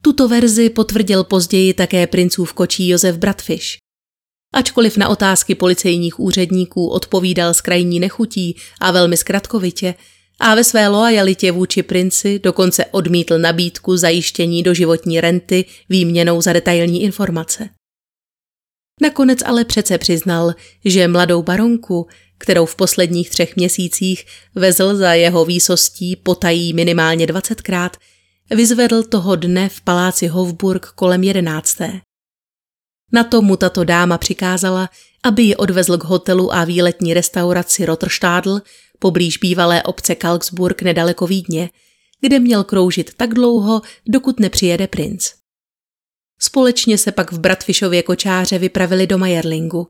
Tuto 0.03 0.29
verzi 0.29 0.71
potvrdil 0.71 1.25
později 1.25 1.75
také 1.75 2.07
princův 2.07 2.53
kočí 2.53 2.89
Josef 2.89 3.17
Bratfish. 3.17 3.77
Ačkoliv 4.55 4.97
na 4.97 5.09
otázky 5.09 5.55
policejních 5.55 6.21
úředníků 6.21 6.89
odpovídal 6.89 7.55
s 7.55 7.61
krajní 7.61 8.01
nechutí 8.01 8.57
a 8.81 8.91
velmi 8.91 9.17
zkratkovitě 9.17 9.95
a 10.41 10.55
ve 10.55 10.65
své 10.65 10.89
loajalitě 10.89 11.53
vůči 11.53 11.83
princi 11.83 12.39
dokonce 12.39 12.87
odmítl 12.87 13.39
nabídku 13.39 13.97
zajištění 13.97 14.63
do 14.63 14.75
životní 14.75 15.21
renty 15.21 15.65
výměnou 15.89 16.41
za 16.41 16.53
detailní 16.53 17.03
informace. 17.03 17.69
Nakonec 19.01 19.39
ale 19.47 19.65
přece 19.65 19.99
přiznal, 19.99 20.55
že 20.85 21.09
mladou 21.09 21.43
baronku, 21.43 22.07
kterou 22.43 22.67
v 22.67 22.77
posledních 22.77 23.31
třech 23.31 23.57
měsících 23.57 24.27
vezl 24.55 24.97
za 24.97 25.13
jeho 25.15 25.45
výsostí 25.45 26.17
potají 26.17 26.73
minimálně 26.73 27.27
dvacetkrát, 27.27 27.97
vyzvedl 28.51 29.03
toho 29.03 29.37
dne 29.37 29.69
v 29.69 29.81
paláci 29.81 30.27
Hofburg 30.27 30.87
kolem 30.87 31.23
jedenácté. 31.23 32.01
Na 33.13 33.25
to 33.25 33.43
mu 33.43 33.57
tato 33.57 33.85
dáma 33.85 34.19
přikázala, 34.19 34.91
aby 35.25 35.43
ji 35.43 35.57
odvezl 35.57 35.99
k 35.99 36.05
hotelu 36.05 36.55
a 36.55 36.65
výletní 36.65 37.15
restauraci 37.15 37.87
Rotterstadl 37.87 38.61
poblíž 38.99 39.39
bývalé 39.39 39.83
obce 39.83 40.15
Kalksburg 40.15 40.83
nedaleko 40.83 41.27
Vídně, 41.27 41.71
kde 42.21 42.39
měl 42.39 42.65
kroužit 42.65 43.15
tak 43.17 43.35
dlouho, 43.35 43.83
dokud 44.07 44.41
nepřijede 44.41 44.87
princ. 44.87 45.31
Společně 46.39 46.99
se 46.99 47.13
pak 47.13 47.33
v 47.33 47.39
Bratfišově 47.39 48.03
kočáře 48.03 48.59
vypravili 48.59 49.07
do 49.07 49.19
Majerlingu. 49.19 49.89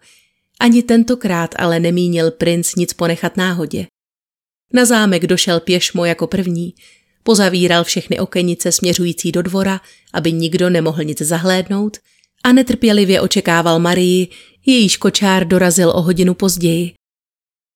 Ani 0.63 0.83
tentokrát 0.83 1.55
ale 1.59 1.81
nemínil 1.81 2.31
princ 2.31 2.75
nic 2.75 2.93
ponechat 2.93 3.37
náhodě. 3.37 3.87
Na 4.73 4.85
zámek 4.85 5.27
došel 5.27 5.61
pěšmo 5.61 6.05
jako 6.05 6.27
první, 6.27 6.75
pozavíral 7.23 7.85
všechny 7.85 8.19
okenice 8.19 8.73
směřující 8.73 9.33
do 9.33 9.43
dvora, 9.43 9.81
aby 10.13 10.33
nikdo 10.33 10.71
nemohl 10.71 11.05
nic 11.05 11.23
zahlédnout 11.23 11.97
a 12.45 12.53
netrpělivě 12.53 13.21
očekával 13.21 13.79
Marii, 13.79 14.29
jejíž 14.67 14.97
kočár 14.97 15.49
dorazil 15.49 15.91
o 15.91 16.03
hodinu 16.03 16.35
později. 16.35 16.93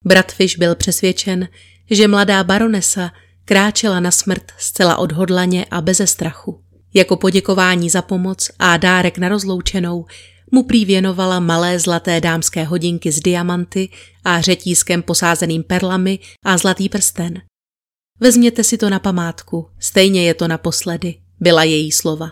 Bratfiš 0.05 0.57
byl 0.57 0.74
přesvědčen, 0.74 1.49
že 1.91 2.09
mladá 2.09 2.45
baronesa 2.45 3.11
kráčela 3.45 4.01
na 4.01 4.11
smrt 4.11 4.53
zcela 4.59 4.97
odhodlaně 4.97 5.66
a 5.70 5.80
beze 5.80 6.07
strachu. 6.07 6.62
Jako 6.95 7.16
poděkování 7.16 7.91
za 7.91 8.03
pomoc 8.03 8.51
a 8.59 8.76
dárek 8.76 9.18
na 9.18 9.28
rozloučenou 9.28 10.07
mu 10.51 10.63
prý 10.63 10.85
věnovala 10.85 11.41
malé 11.41 11.79
zlaté 11.79 12.21
dámské 12.21 12.65
hodinky 12.65 13.13
z 13.13 13.21
diamanty 13.21 13.89
a 14.25 14.41
řetízkem 14.41 15.03
posázeným 15.03 15.63
perlami 15.63 16.19
a 16.45 16.59
zlatý 16.59 16.89
prsten. 16.89 17.43
Vezměte 18.21 18.65
si 18.65 18.79
to 18.79 18.91
na 18.91 18.99
památku, 18.99 19.67
stejně 19.79 20.27
je 20.27 20.35
to 20.35 20.49
naposledy, 20.49 21.15
byla 21.41 21.65
její 21.65 21.93
slova. 21.93 22.31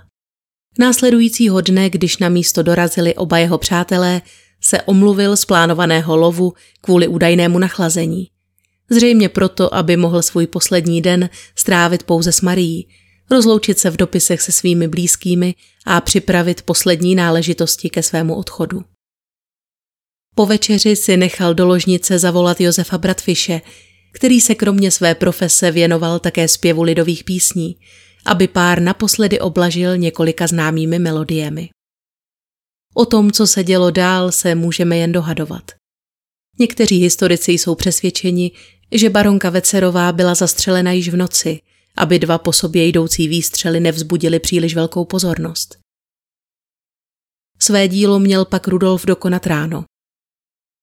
Následujícího 0.79 1.61
dne, 1.61 1.91
když 1.91 2.19
na 2.19 2.29
místo 2.29 2.63
dorazili 2.63 3.15
oba 3.15 3.39
jeho 3.39 3.59
přátelé, 3.59 4.23
se 4.61 4.83
omluvil 4.83 5.37
z 5.37 5.45
plánovaného 5.45 6.17
lovu 6.17 6.53
kvůli 6.81 7.09
údajnému 7.09 7.59
nachlazení. 7.59 8.27
Zřejmě 8.91 9.29
proto, 9.29 9.75
aby 9.75 9.97
mohl 9.97 10.23
svůj 10.23 10.47
poslední 10.47 11.03
den 11.03 11.31
strávit 11.57 12.03
pouze 12.03 12.33
s 12.33 12.41
Marií, 12.41 12.89
rozloučit 13.31 13.79
se 13.79 13.91
v 13.91 13.97
dopisech 13.97 14.43
se 14.43 14.53
svými 14.53 14.89
blízkými 14.89 15.55
a 15.87 16.01
připravit 16.01 16.63
poslední 16.63 17.15
náležitosti 17.15 17.91
ke 17.91 18.03
svému 18.03 18.35
odchodu. 18.35 18.85
Po 20.35 20.47
večeři 20.47 20.97
si 20.97 21.17
nechal 21.17 21.55
do 21.55 21.67
ložnice 21.67 22.19
zavolat 22.19 22.61
Josefa 22.61 22.99
Bratfiše, 22.99 23.61
který 24.13 24.41
se 24.41 24.55
kromě 24.55 24.91
své 24.91 25.15
profese 25.15 25.71
věnoval 25.71 26.19
také 26.19 26.49
zpěvu 26.49 26.83
lidových 26.83 27.25
písní, 27.25 27.77
aby 28.27 28.49
pár 28.49 28.83
naposledy 28.83 29.41
oblažil 29.41 29.97
několika 29.97 30.47
známými 30.47 30.99
melodiemi. 30.99 31.71
O 32.95 33.07
tom, 33.07 33.31
co 33.31 33.47
se 33.47 33.65
dělo 33.65 33.91
dál, 33.91 34.33
se 34.33 34.55
můžeme 34.55 34.97
jen 34.97 35.13
dohadovat. 35.13 35.71
Někteří 36.59 36.99
historici 36.99 37.53
jsou 37.53 37.75
přesvědčeni, 37.75 38.51
že 38.93 39.11
baronka 39.11 39.51
Vecerová 39.51 40.13
byla 40.13 40.35
zastřelena 40.35 40.93
již 40.93 41.09
v 41.09 41.17
noci, 41.17 41.61
aby 41.97 42.19
dva 42.19 42.39
po 42.39 42.53
sobě 42.53 42.87
jdoucí 42.87 43.29
výstřely 43.29 43.81
nevzbudili 43.81 44.41
příliš 44.41 44.75
velkou 44.75 45.05
pozornost. 45.05 45.79
Své 47.59 47.89
dílo 47.89 48.19
měl 48.19 48.45
pak 48.45 48.69
Rudolf 48.69 49.07
dokonat 49.07 49.47
ráno. 49.47 49.85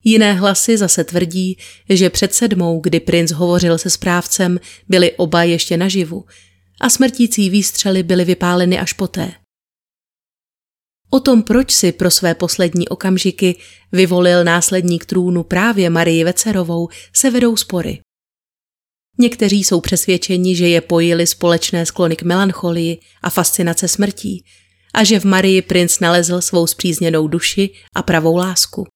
Jiné 0.03 0.33
hlasy 0.33 0.77
zase 0.77 1.03
tvrdí, 1.03 1.57
že 1.89 2.09
před 2.09 2.33
sedmou, 2.33 2.79
kdy 2.79 2.99
princ 2.99 3.31
hovořil 3.31 3.77
se 3.77 3.89
správcem, 3.89 4.59
byli 4.87 5.11
oba 5.11 5.43
ještě 5.43 5.77
naživu 5.77 6.25
a 6.81 6.89
smrtící 6.89 7.49
výstřely 7.49 8.03
byly 8.03 8.25
vypáleny 8.25 8.79
až 8.79 8.93
poté. 8.93 9.33
O 11.09 11.19
tom, 11.19 11.43
proč 11.43 11.71
si 11.71 11.91
pro 11.91 12.11
své 12.11 12.35
poslední 12.35 12.87
okamžiky 12.87 13.59
vyvolil 13.91 14.43
následník 14.43 15.05
trůnu 15.05 15.43
právě 15.43 15.89
Marii 15.89 16.23
Vecerovou, 16.23 16.89
se 17.15 17.29
vedou 17.31 17.57
spory. 17.57 18.01
Někteří 19.19 19.63
jsou 19.63 19.81
přesvědčeni, 19.81 20.55
že 20.55 20.67
je 20.67 20.81
pojili 20.81 21.27
společné 21.27 21.85
sklony 21.85 22.15
k 22.15 22.23
melancholii 22.23 22.99
a 23.21 23.29
fascinace 23.29 23.87
smrtí 23.87 24.45
a 24.93 25.03
že 25.03 25.19
v 25.19 25.25
Marii 25.25 25.61
princ 25.61 25.99
nalezl 25.99 26.41
svou 26.41 26.67
zpřízněnou 26.67 27.27
duši 27.27 27.69
a 27.95 28.01
pravou 28.03 28.35
lásku. 28.35 28.87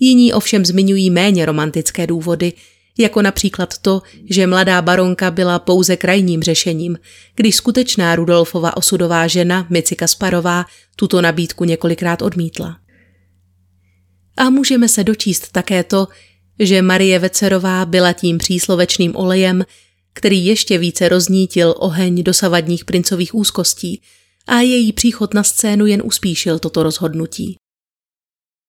Jiní 0.00 0.32
ovšem 0.32 0.66
zmiňují 0.66 1.10
méně 1.10 1.46
romantické 1.46 2.06
důvody, 2.06 2.52
jako 2.98 3.22
například 3.22 3.78
to, 3.78 4.02
že 4.30 4.46
mladá 4.46 4.82
baronka 4.82 5.30
byla 5.30 5.58
pouze 5.58 5.96
krajním 5.96 6.42
řešením, 6.42 6.98
když 7.34 7.56
skutečná 7.56 8.16
Rudolfova 8.16 8.76
osudová 8.76 9.26
žena 9.26 9.66
Mici 9.70 9.96
Kasparová 9.96 10.64
tuto 10.96 11.22
nabídku 11.22 11.64
několikrát 11.64 12.22
odmítla. 12.22 12.78
A 14.36 14.50
můžeme 14.50 14.88
se 14.88 15.04
dočíst 15.04 15.52
také 15.52 15.84
to, 15.84 16.08
že 16.58 16.82
Marie 16.82 17.18
Vecerová 17.18 17.84
byla 17.84 18.12
tím 18.12 18.38
příslovečným 18.38 19.16
olejem, 19.16 19.64
který 20.12 20.46
ještě 20.46 20.78
více 20.78 21.08
roznítil 21.08 21.74
oheň 21.78 22.22
dosavadních 22.22 22.84
princových 22.84 23.34
úzkostí 23.34 24.02
a 24.46 24.60
její 24.60 24.92
příchod 24.92 25.34
na 25.34 25.42
scénu 25.42 25.86
jen 25.86 26.02
uspíšil 26.04 26.58
toto 26.58 26.82
rozhodnutí. 26.82 27.56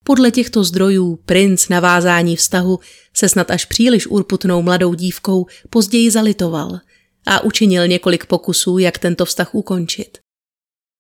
Podle 0.03 0.31
těchto 0.31 0.63
zdrojů 0.63 1.15
princ 1.25 1.69
navázání 1.69 2.35
vztahu 2.35 2.79
se 3.13 3.29
snad 3.29 3.51
až 3.51 3.65
příliš 3.65 4.07
urputnou 4.07 4.61
mladou 4.61 4.93
dívkou 4.93 5.45
později 5.69 6.11
zalitoval 6.11 6.79
a 7.25 7.43
učinil 7.43 7.88
několik 7.88 8.25
pokusů, 8.25 8.77
jak 8.77 8.97
tento 8.97 9.25
vztah 9.25 9.55
ukončit. 9.55 10.17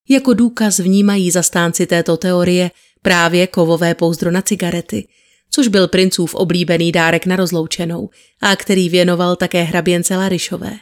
Jako 0.09 0.33
důkaz 0.33 0.79
vnímají 0.79 1.31
zastánci 1.31 1.85
této 1.85 2.17
teorie 2.17 2.71
právě 3.01 3.47
kovové 3.47 3.95
pouzdro 3.95 4.31
na 4.31 4.41
cigarety, 4.41 5.07
což 5.57 5.67
byl 5.67 5.87
princův 5.87 6.35
oblíbený 6.35 6.91
dárek 6.91 7.25
na 7.25 7.35
rozloučenou 7.35 8.09
a 8.41 8.55
který 8.55 8.89
věnoval 8.89 9.35
také 9.35 9.63
hraběnce 9.63 10.17
Larišové. 10.17 10.77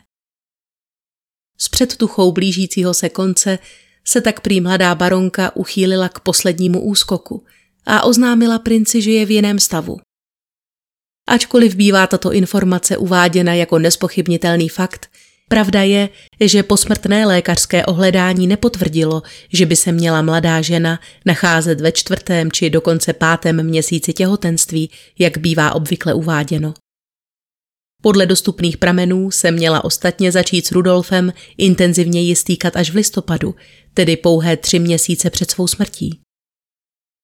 S 1.57 1.69
předtuchou 1.69 2.31
blížícího 2.31 2.93
se 2.93 3.09
konce 3.09 3.59
se 4.07 4.21
tak 4.21 4.39
prý 4.39 4.61
mladá 4.61 4.95
baronka 4.95 5.55
uchýlila 5.55 6.09
k 6.09 6.19
poslednímu 6.19 6.81
úskoku 6.81 7.45
a 7.85 8.03
oznámila 8.03 8.59
princi, 8.59 9.01
že 9.01 9.11
je 9.11 9.25
v 9.25 9.31
jiném 9.31 9.59
stavu. 9.59 9.97
Ačkoliv 11.27 11.75
bývá 11.75 12.07
tato 12.07 12.31
informace 12.31 12.97
uváděna 12.97 13.53
jako 13.53 13.79
nespochybnitelný 13.79 14.69
fakt, 14.69 15.09
Pravda 15.49 15.81
je, 15.81 16.09
že 16.41 16.63
posmrtné 16.63 17.25
lékařské 17.25 17.85
ohledání 17.85 18.47
nepotvrdilo, 18.47 19.21
že 19.53 19.65
by 19.65 19.75
se 19.75 19.91
měla 19.91 20.21
mladá 20.21 20.61
žena 20.61 20.99
nacházet 21.25 21.81
ve 21.81 21.91
čtvrtém 21.91 22.51
či 22.51 22.69
dokonce 22.69 23.13
pátém 23.13 23.63
měsíci 23.63 24.13
těhotenství, 24.13 24.89
jak 25.19 25.37
bývá 25.37 25.75
obvykle 25.75 26.13
uváděno. 26.13 26.73
Podle 28.01 28.25
dostupných 28.25 28.77
pramenů 28.77 29.31
se 29.31 29.51
měla 29.51 29.83
ostatně 29.83 30.31
začít 30.31 30.67
s 30.67 30.71
Rudolfem 30.71 31.33
intenzivněji 31.57 32.35
stýkat 32.35 32.75
až 32.75 32.91
v 32.91 32.95
listopadu, 32.95 33.55
tedy 33.93 34.17
pouhé 34.17 34.57
tři 34.57 34.79
měsíce 34.79 35.29
před 35.29 35.51
svou 35.51 35.67
smrtí. 35.67 36.19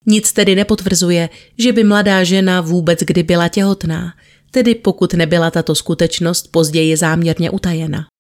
Nic 0.06 0.34
tedy 0.34 0.56
nepotvrzuje, 0.56 1.30
že 1.58 1.74
by 1.74 1.84
mladá 1.84 2.24
žena 2.24 2.62
vůbec 2.62 3.00
kdy 3.00 3.24
byla 3.24 3.48
těhotná, 3.48 4.14
tedy 4.52 4.76
pokud 4.76 5.14
nebyla 5.14 5.52
tato 5.52 5.76
skutečnost 5.76 6.48
později 6.52 6.98
záměrně 6.98 7.50
utajena. 7.50 8.11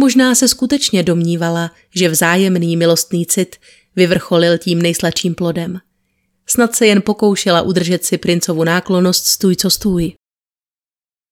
Možná 0.00 0.34
se 0.34 0.48
skutečně 0.48 1.02
domnívala, 1.02 1.70
že 1.94 2.08
vzájemný 2.08 2.76
milostný 2.76 3.26
cit 3.26 3.56
vyvrcholil 3.96 4.58
tím 4.58 4.82
nejsladším 4.82 5.34
plodem. 5.34 5.80
Snad 6.46 6.76
se 6.76 6.86
jen 6.86 7.02
pokoušela 7.02 7.62
udržet 7.62 8.04
si 8.04 8.18
princovu 8.18 8.64
náklonost 8.64 9.26
stůj 9.26 9.56
co 9.56 9.70
stůj. 9.70 10.12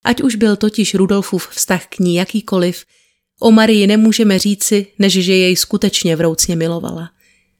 Ať 0.05 0.23
už 0.23 0.35
byl 0.35 0.57
totiž 0.57 0.95
Rudolfův 0.95 1.49
vztah 1.49 1.87
k 1.87 1.99
ní 1.99 2.15
jakýkoliv, 2.15 2.85
o 3.41 3.51
Marii 3.51 3.87
nemůžeme 3.87 4.39
říci, 4.39 4.87
než 4.99 5.13
že 5.13 5.35
jej 5.35 5.57
skutečně 5.57 6.17
vroucně 6.17 6.57
milovala. 6.57 7.11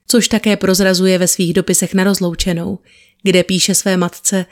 Což 0.07 0.29
také 0.29 0.57
prozrazuje 0.57 1.19
ve 1.19 1.29
svých 1.29 1.55
dopisech 1.55 1.95
na 1.95 2.05
rozloučenou, 2.05 2.79
kde 3.23 3.45
píše 3.45 3.75
své 3.75 3.97
matce 3.97 4.47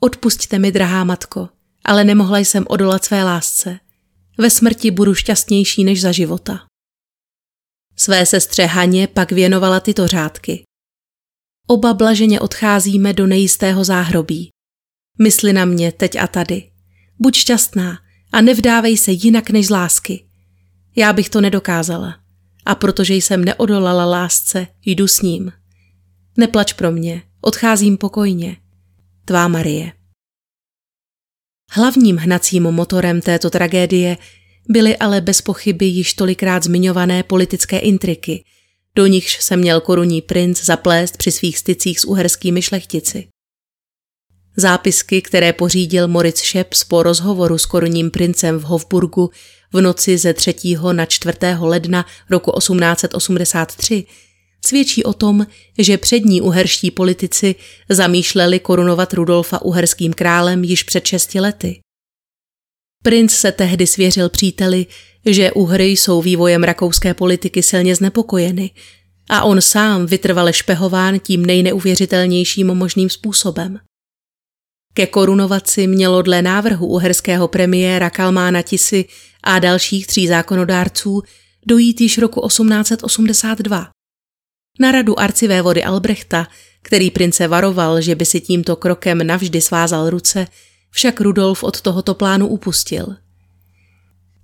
Odpusťte 0.00 0.58
mi, 0.58 0.72
drahá 0.72 1.04
matko, 1.04 1.48
ale 1.84 2.04
nemohla 2.04 2.38
jsem 2.38 2.64
odolat 2.68 3.04
své 3.04 3.24
lásce. 3.24 3.78
Ve 4.38 4.50
smrti 4.50 4.90
budu 4.90 5.14
šťastnější 5.14 5.84
než 5.84 6.00
za 6.00 6.12
života. 6.12 6.66
Své 7.96 8.26
sestře 8.26 8.64
Haně 8.64 9.06
pak 9.06 9.32
věnovala 9.32 9.80
tyto 9.80 10.08
řádky. 10.08 10.64
Oba 11.66 11.94
blaženě 11.94 12.40
odcházíme 12.40 13.12
do 13.12 13.26
nejistého 13.26 13.84
záhrobí. 13.84 14.50
Mysli 15.22 15.52
na 15.52 15.64
mě 15.64 15.92
teď 15.92 16.16
a 16.16 16.26
tady. 16.26 16.70
Buď 17.18 17.36
šťastná 17.36 17.98
a 18.32 18.40
nevdávej 18.40 18.96
se 18.96 19.12
jinak 19.12 19.50
než 19.50 19.66
z 19.66 19.70
lásky. 19.70 20.28
Já 20.96 21.12
bych 21.12 21.30
to 21.30 21.40
nedokázala. 21.40 22.20
A 22.66 22.74
protože 22.74 23.14
jsem 23.14 23.44
neodolala 23.44 24.04
lásce, 24.04 24.66
jdu 24.84 25.08
s 25.08 25.22
ním. 25.22 25.52
Neplač 26.36 26.72
pro 26.72 26.92
mě, 26.92 27.22
odcházím 27.40 27.96
pokojně. 27.96 28.56
Tvá 29.24 29.48
Marie. 29.48 29.92
Hlavním 31.70 32.16
hnacím 32.16 32.62
motorem 32.62 33.20
této 33.20 33.50
tragédie 33.50 34.16
byly 34.68 34.96
ale 34.96 35.20
bez 35.20 35.40
pochyby 35.40 35.86
již 35.86 36.14
tolikrát 36.14 36.62
zmiňované 36.64 37.22
politické 37.22 37.78
intriky, 37.78 38.44
do 38.94 39.06
nichž 39.06 39.44
se 39.44 39.56
měl 39.56 39.80
korunní 39.80 40.22
princ 40.22 40.64
zaplést 40.64 41.16
při 41.16 41.32
svých 41.32 41.58
stycích 41.58 42.00
s 42.00 42.04
uherskými 42.04 42.62
šlechtici. 42.62 43.28
Zápisky, 44.56 45.22
které 45.22 45.52
pořídil 45.52 46.08
Moritz 46.08 46.42
Šeps 46.42 46.84
po 46.84 47.02
rozhovoru 47.02 47.58
s 47.58 47.66
korunním 47.66 48.10
princem 48.10 48.58
v 48.58 48.62
Hofburgu 48.62 49.30
v 49.72 49.80
noci 49.80 50.18
ze 50.18 50.34
3. 50.34 50.54
na 50.92 51.06
4. 51.06 51.38
ledna 51.60 52.06
roku 52.30 52.52
1883, 52.58 54.04
svědčí 54.66 55.04
o 55.04 55.12
tom, 55.12 55.46
že 55.78 55.98
přední 55.98 56.40
uherští 56.40 56.90
politici 56.90 57.54
zamýšleli 57.88 58.60
korunovat 58.60 59.14
Rudolfa 59.14 59.62
uherským 59.62 60.12
králem 60.12 60.64
již 60.64 60.82
před 60.82 61.06
šesti 61.06 61.40
lety. 61.40 61.80
Princ 63.02 63.32
se 63.32 63.52
tehdy 63.52 63.86
svěřil 63.86 64.28
příteli, 64.28 64.86
že 65.26 65.52
Uhry 65.52 65.84
jsou 65.84 66.22
vývojem 66.22 66.62
rakouské 66.62 67.14
politiky 67.14 67.62
silně 67.62 67.96
znepokojeny 67.96 68.70
a 69.30 69.42
on 69.42 69.60
sám 69.60 70.06
vytrvale 70.06 70.52
špehován 70.52 71.18
tím 71.18 71.46
nejneuvěřitelnějším 71.46 72.66
možným 72.66 73.10
způsobem. 73.10 73.78
Ke 74.94 75.06
korunovaci 75.06 75.86
mělo 75.86 76.22
dle 76.22 76.42
návrhu 76.42 76.86
uherského 76.86 77.48
premiéra 77.48 78.10
Kalmána 78.10 78.62
Tisy 78.62 79.04
a 79.42 79.58
dalších 79.58 80.06
tří 80.06 80.28
zákonodárců 80.28 81.22
dojít 81.66 82.00
již 82.00 82.18
roku 82.18 82.48
1882. 82.48 83.90
Na 84.80 84.92
radu 84.92 85.20
arcivévody 85.20 85.84
Albrechta, 85.84 86.46
který 86.82 87.10
prince 87.10 87.48
varoval, 87.48 88.00
že 88.00 88.14
by 88.14 88.24
si 88.26 88.40
tímto 88.40 88.76
krokem 88.76 89.26
navždy 89.26 89.60
svázal 89.60 90.10
ruce, 90.10 90.46
však 90.90 91.20
Rudolf 91.20 91.62
od 91.62 91.80
tohoto 91.80 92.14
plánu 92.14 92.46
upustil. 92.46 93.16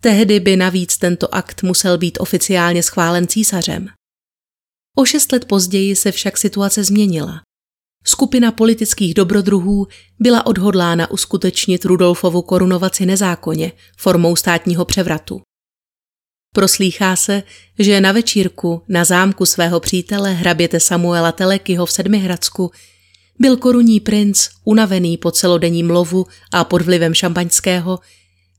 Tehdy 0.00 0.40
by 0.40 0.56
navíc 0.56 0.98
tento 0.98 1.34
akt 1.34 1.62
musel 1.62 1.98
být 1.98 2.18
oficiálně 2.20 2.82
schválen 2.82 3.26
císařem. 3.26 3.88
O 4.96 5.04
šest 5.04 5.32
let 5.32 5.44
později 5.44 5.96
se 5.96 6.12
však 6.12 6.38
situace 6.38 6.84
změnila. 6.84 7.40
Skupina 8.04 8.52
politických 8.52 9.14
dobrodruhů 9.14 9.86
byla 10.20 10.46
odhodlána 10.46 11.10
uskutečnit 11.10 11.84
Rudolfovu 11.84 12.42
korunovaci 12.42 13.06
nezákonně 13.06 13.72
formou 13.98 14.36
státního 14.36 14.84
převratu. 14.84 15.40
Proslýchá 16.52 17.16
se, 17.16 17.42
že 17.78 18.00
na 18.00 18.12
večírku 18.12 18.82
na 18.88 19.04
zámku 19.04 19.46
svého 19.46 19.80
přítele 19.80 20.32
hraběte 20.32 20.80
Samuela 20.80 21.32
Telekyho 21.32 21.86
v 21.86 21.92
Sedmihradsku 21.92 22.70
byl 23.38 23.56
korunní 23.56 24.00
princ, 24.00 24.48
unavený 24.64 25.16
po 25.16 25.30
celodenním 25.30 25.90
lovu 25.90 26.26
a 26.52 26.64
pod 26.64 26.82
vlivem 26.82 27.14
šampaňského, 27.14 27.98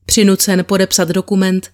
přinucen 0.06 0.64
podepsat 0.64 1.08
dokument, 1.08 1.70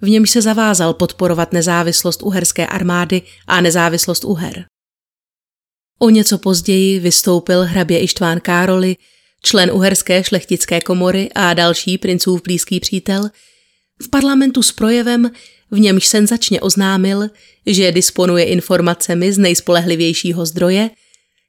v 0.00 0.08
němž 0.08 0.30
se 0.30 0.42
zavázal 0.42 0.94
podporovat 0.94 1.52
nezávislost 1.52 2.22
uherské 2.22 2.66
armády 2.66 3.22
a 3.46 3.60
nezávislost 3.60 4.24
Uher. 4.24 4.64
O 5.98 6.10
něco 6.10 6.38
později 6.38 7.00
vystoupil 7.00 7.64
hrabě 7.64 8.00
Ištván 8.00 8.40
Károli, 8.40 8.96
člen 9.42 9.70
uherské 9.72 10.24
šlechtické 10.24 10.80
komory 10.80 11.30
a 11.34 11.54
další 11.54 11.98
princův 11.98 12.42
blízký 12.42 12.80
přítel, 12.80 13.30
v 14.02 14.08
parlamentu 14.10 14.62
s 14.62 14.72
projevem, 14.72 15.30
v 15.70 15.80
němž 15.80 16.06
senzačně 16.06 16.60
oznámil, 16.60 17.28
že 17.66 17.92
disponuje 17.92 18.44
informacemi 18.44 19.32
z 19.32 19.38
nejspolehlivějšího 19.38 20.46
zdroje, 20.46 20.90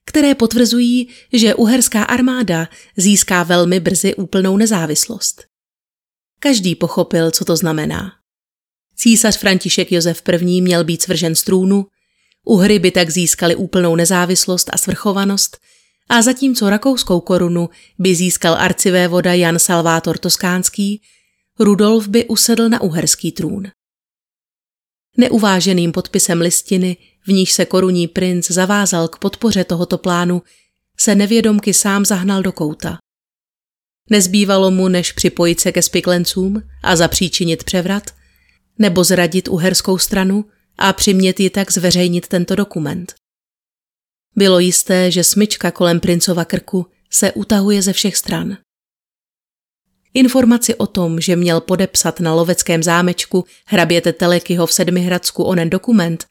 které 0.05 0.36
potvrzují, 0.36 1.07
že 1.34 1.55
uherská 1.55 2.03
armáda 2.03 2.69
získá 2.97 3.43
velmi 3.43 3.80
brzy 3.80 4.15
úplnou 4.15 4.57
nezávislost. 4.57 5.43
Každý 6.39 6.76
pochopil, 6.76 7.32
co 7.32 7.45
to 7.45 7.57
znamená. 7.57 8.11
Císař 8.95 9.38
František 9.38 9.91
Josef 9.91 10.22
I. 10.41 10.61
měl 10.61 10.84
být 10.84 11.01
svržen 11.01 11.36
z 11.36 11.43
trůnu, 11.43 11.86
Uhry 12.43 12.80
by 12.80 12.91
tak 12.91 13.09
získali 13.09 13.55
úplnou 13.55 13.95
nezávislost 13.95 14.69
a 14.74 14.78
svrchovanost 14.78 15.57
a 16.09 16.22
zatímco 16.22 16.69
rakouskou 16.69 17.19
korunu 17.19 17.69
by 17.99 18.15
získal 18.15 18.55
arcivévoda 18.55 19.34
Jan 19.34 19.59
Salvátor 19.59 20.17
Toskánský, 20.17 21.01
Rudolf 21.59 22.07
by 22.07 22.26
usedl 22.26 22.69
na 22.69 22.82
uherský 22.82 23.32
trůn. 23.32 23.63
Neuváženým 25.18 25.91
podpisem 25.91 26.41
listiny, 26.41 26.97
v 27.28 27.28
níž 27.28 27.51
se 27.51 27.66
korunní 27.66 28.07
princ 28.07 28.51
zavázal 28.51 29.07
k 29.07 29.18
podpoře 29.18 29.64
tohoto 29.64 29.97
plánu, 29.97 30.41
se 30.97 31.16
nevědomky 31.16 31.74
sám 31.74 32.05
zahnal 32.05 32.41
do 32.41 32.51
kouta. 32.51 32.97
Nezbývalo 34.09 34.72
mu, 34.72 34.88
než 34.88 35.12
připojit 35.12 35.59
se 35.59 35.72
ke 35.72 35.82
spiklencům 35.82 36.62
a 36.84 36.95
zapříčinit 36.95 37.64
převrat, 37.64 38.03
nebo 38.80 39.03
zradit 39.03 39.47
uherskou 39.47 39.97
stranu 39.97 40.45
a 40.78 40.93
přimět 40.93 41.39
ji 41.39 41.49
tak 41.49 41.72
zveřejnit 41.72 42.28
tento 42.28 42.55
dokument. 42.55 43.16
Bylo 44.36 44.59
jisté, 44.59 45.12
že 45.12 45.24
smyčka 45.24 45.72
kolem 45.72 45.99
princova 45.99 46.45
krku 46.45 46.86
se 47.09 47.32
utahuje 47.32 47.82
ze 47.82 47.93
všech 47.93 48.18
stran. 48.18 48.57
Informaci 50.14 50.76
o 50.76 50.88
tom, 50.88 51.22
že 51.22 51.36
měl 51.36 51.62
podepsat 51.62 52.20
na 52.20 52.34
loveckém 52.34 52.84
zámečku 52.84 53.45
hraběte 53.66 54.14
Telekyho 54.14 54.68
v 54.68 54.74
Sedmihradsku 54.74 55.43
onen 55.43 55.70
dokument, 55.70 56.28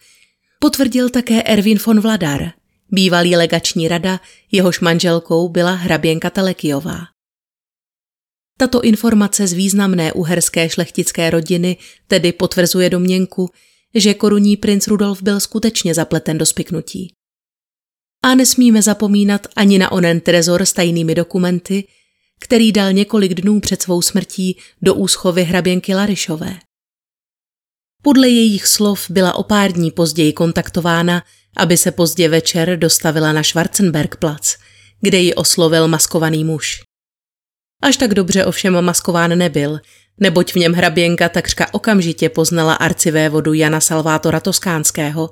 potvrdil 0.61 1.11
také 1.11 1.43
Erwin 1.43 1.79
von 1.87 2.01
Vladar, 2.01 2.53
bývalý 2.91 3.37
legační 3.37 3.89
rada, 3.89 4.21
jehož 4.53 4.81
manželkou 4.81 5.49
byla 5.49 5.73
hraběnka 5.73 6.31
Telekijová. 6.31 6.99
Tato 8.59 8.83
informace 8.83 9.47
z 9.47 9.53
významné 9.53 10.13
uherské 10.13 10.69
šlechtické 10.69 11.31
rodiny 11.31 11.77
tedy 12.07 12.33
potvrzuje 12.33 12.91
domněnku, 12.91 13.51
že 13.95 14.15
korunní 14.15 14.57
princ 14.57 14.87
Rudolf 14.87 15.23
byl 15.23 15.41
skutečně 15.41 15.95
zapleten 15.95 16.39
do 16.39 16.47
spiknutí. 16.47 17.15
A 18.23 18.35
nesmíme 18.35 18.83
zapomínat 18.83 19.47
ani 19.57 19.79
na 19.79 19.93
onen 19.93 20.21
trezor 20.21 20.63
s 20.63 20.73
tajnými 20.73 21.15
dokumenty, 21.15 21.85
který 22.41 22.73
dal 22.73 22.93
několik 22.93 23.35
dnů 23.35 23.61
před 23.61 23.83
svou 23.83 24.03
smrtí 24.03 24.57
do 24.83 24.95
úschovy 24.95 25.45
hraběnky 25.45 25.95
Larišové. 25.95 26.57
Podle 28.03 28.29
jejich 28.29 28.67
slov 28.67 29.11
byla 29.11 29.35
o 29.35 29.43
pár 29.43 29.73
dní 29.73 29.91
později 29.91 30.33
kontaktována, 30.33 31.23
aby 31.57 31.77
se 31.77 31.91
pozdě 31.91 32.29
večer 32.29 32.79
dostavila 32.79 33.33
na 33.33 33.43
Schwarzenbergplatz, 33.43 34.57
kde 35.01 35.19
ji 35.19 35.35
oslovil 35.35 35.89
maskovaný 35.89 36.45
muž. 36.45 36.83
Až 37.83 37.97
tak 37.97 38.15
dobře 38.15 38.45
ovšem 38.45 38.85
maskován 38.85 39.39
nebyl, 39.39 39.81
neboť 40.19 40.53
v 40.53 40.57
něm 40.57 40.73
hraběnka 40.73 41.29
takřka 41.29 41.75
okamžitě 41.75 42.29
poznala 42.29 42.75
arcivévodu 42.75 43.53
Jana 43.53 43.81
Salvátora 43.81 44.41
Toskánského, 44.41 45.31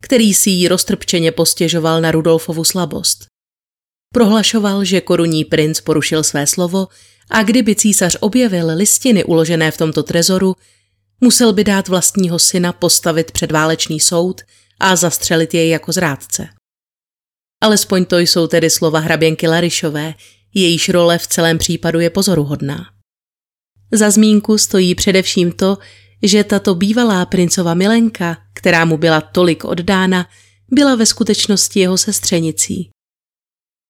který 0.00 0.34
si 0.34 0.50
jí 0.50 0.68
roztrpčeně 0.68 1.32
postěžoval 1.32 2.00
na 2.00 2.10
Rudolfovu 2.10 2.64
slabost. 2.64 3.29
Prohlašoval, 4.14 4.84
že 4.84 5.00
korunní 5.00 5.44
princ 5.44 5.80
porušil 5.80 6.24
své 6.24 6.46
slovo 6.46 6.88
a 7.30 7.42
kdyby 7.42 7.74
císař 7.74 8.16
objevil 8.20 8.70
listiny 8.76 9.24
uložené 9.24 9.70
v 9.70 9.76
tomto 9.76 10.02
trezoru, 10.02 10.56
musel 11.20 11.52
by 11.52 11.64
dát 11.64 11.88
vlastního 11.88 12.38
syna 12.38 12.72
postavit 12.72 13.30
před 13.30 13.52
válečný 13.52 14.00
soud 14.00 14.40
a 14.80 14.96
zastřelit 14.96 15.54
jej 15.54 15.68
jako 15.68 15.92
zrádce. 15.92 16.48
Alespoň 17.62 18.04
to 18.04 18.18
jsou 18.18 18.46
tedy 18.46 18.70
slova 18.70 18.98
hraběnky 18.98 19.48
Larišové, 19.48 20.14
jejíž 20.54 20.88
role 20.88 21.18
v 21.18 21.26
celém 21.26 21.58
případu 21.58 22.00
je 22.00 22.10
pozoruhodná. 22.10 22.86
Za 23.92 24.10
zmínku 24.10 24.58
stojí 24.58 24.94
především 24.94 25.52
to, 25.52 25.78
že 26.22 26.44
tato 26.44 26.74
bývalá 26.74 27.26
princova 27.26 27.74
milenka, 27.74 28.36
která 28.54 28.84
mu 28.84 28.96
byla 28.96 29.20
tolik 29.20 29.64
oddána, 29.64 30.26
byla 30.70 30.94
ve 30.94 31.06
skutečnosti 31.06 31.80
jeho 31.80 31.98
sestřenicí. 31.98 32.90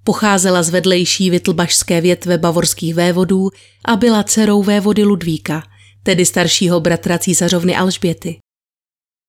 Pocházela 0.04 0.62
z 0.62 0.70
vedlejší 0.70 1.30
vytlbašské 1.30 2.00
větve 2.00 2.38
bavorských 2.38 2.94
vévodů 2.94 3.50
a 3.84 3.96
byla 3.96 4.22
dcerou 4.22 4.62
vévody 4.62 5.04
Ludvíka, 5.04 5.62
tedy 6.02 6.26
staršího 6.26 6.80
bratra 6.80 7.18
císařovny 7.18 7.76
Alžběty. 7.76 8.38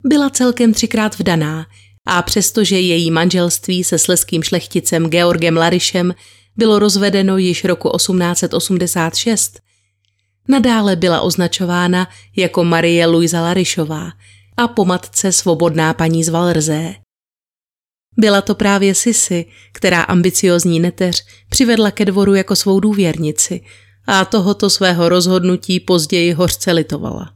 Byla 0.06 0.30
celkem 0.30 0.74
třikrát 0.74 1.20
vdaná 1.20 1.66
a 2.08 2.22
přestože 2.22 2.80
její 2.80 3.12
manželství 3.12 3.84
se 3.84 3.98
sleským 3.98 4.44
šlechticem 4.44 5.10
Georgem 5.10 5.58
Larišem 5.58 6.14
bylo 6.58 6.80
rozvedeno 6.80 7.38
již 7.38 7.64
roku 7.64 7.90
1886, 7.98 9.60
nadále 10.48 10.96
byla 10.96 11.22
označována 11.22 12.08
jako 12.36 12.64
Marie 12.64 13.06
Luisa 13.06 13.42
Larišová 13.42 14.12
a 14.58 14.68
po 14.68 14.86
matce 14.86 15.32
svobodná 15.32 15.94
paní 15.94 16.24
z 16.24 16.30
Valrzé. 16.30 17.01
Byla 18.18 18.42
to 18.42 18.56
právě 18.56 18.96
Sisi, 18.96 19.46
která 19.72 20.02
ambiciozní 20.02 20.80
neteř 20.80 21.26
přivedla 21.50 21.92
ke 21.92 22.06
dvoru 22.06 22.34
jako 22.34 22.56
svou 22.56 22.80
důvěrnici 22.80 23.62
a 24.08 24.26
tohoto 24.26 24.70
svého 24.70 25.10
rozhodnutí 25.10 25.80
později 25.80 26.34
hořce 26.34 26.72
litovala. 26.72 27.34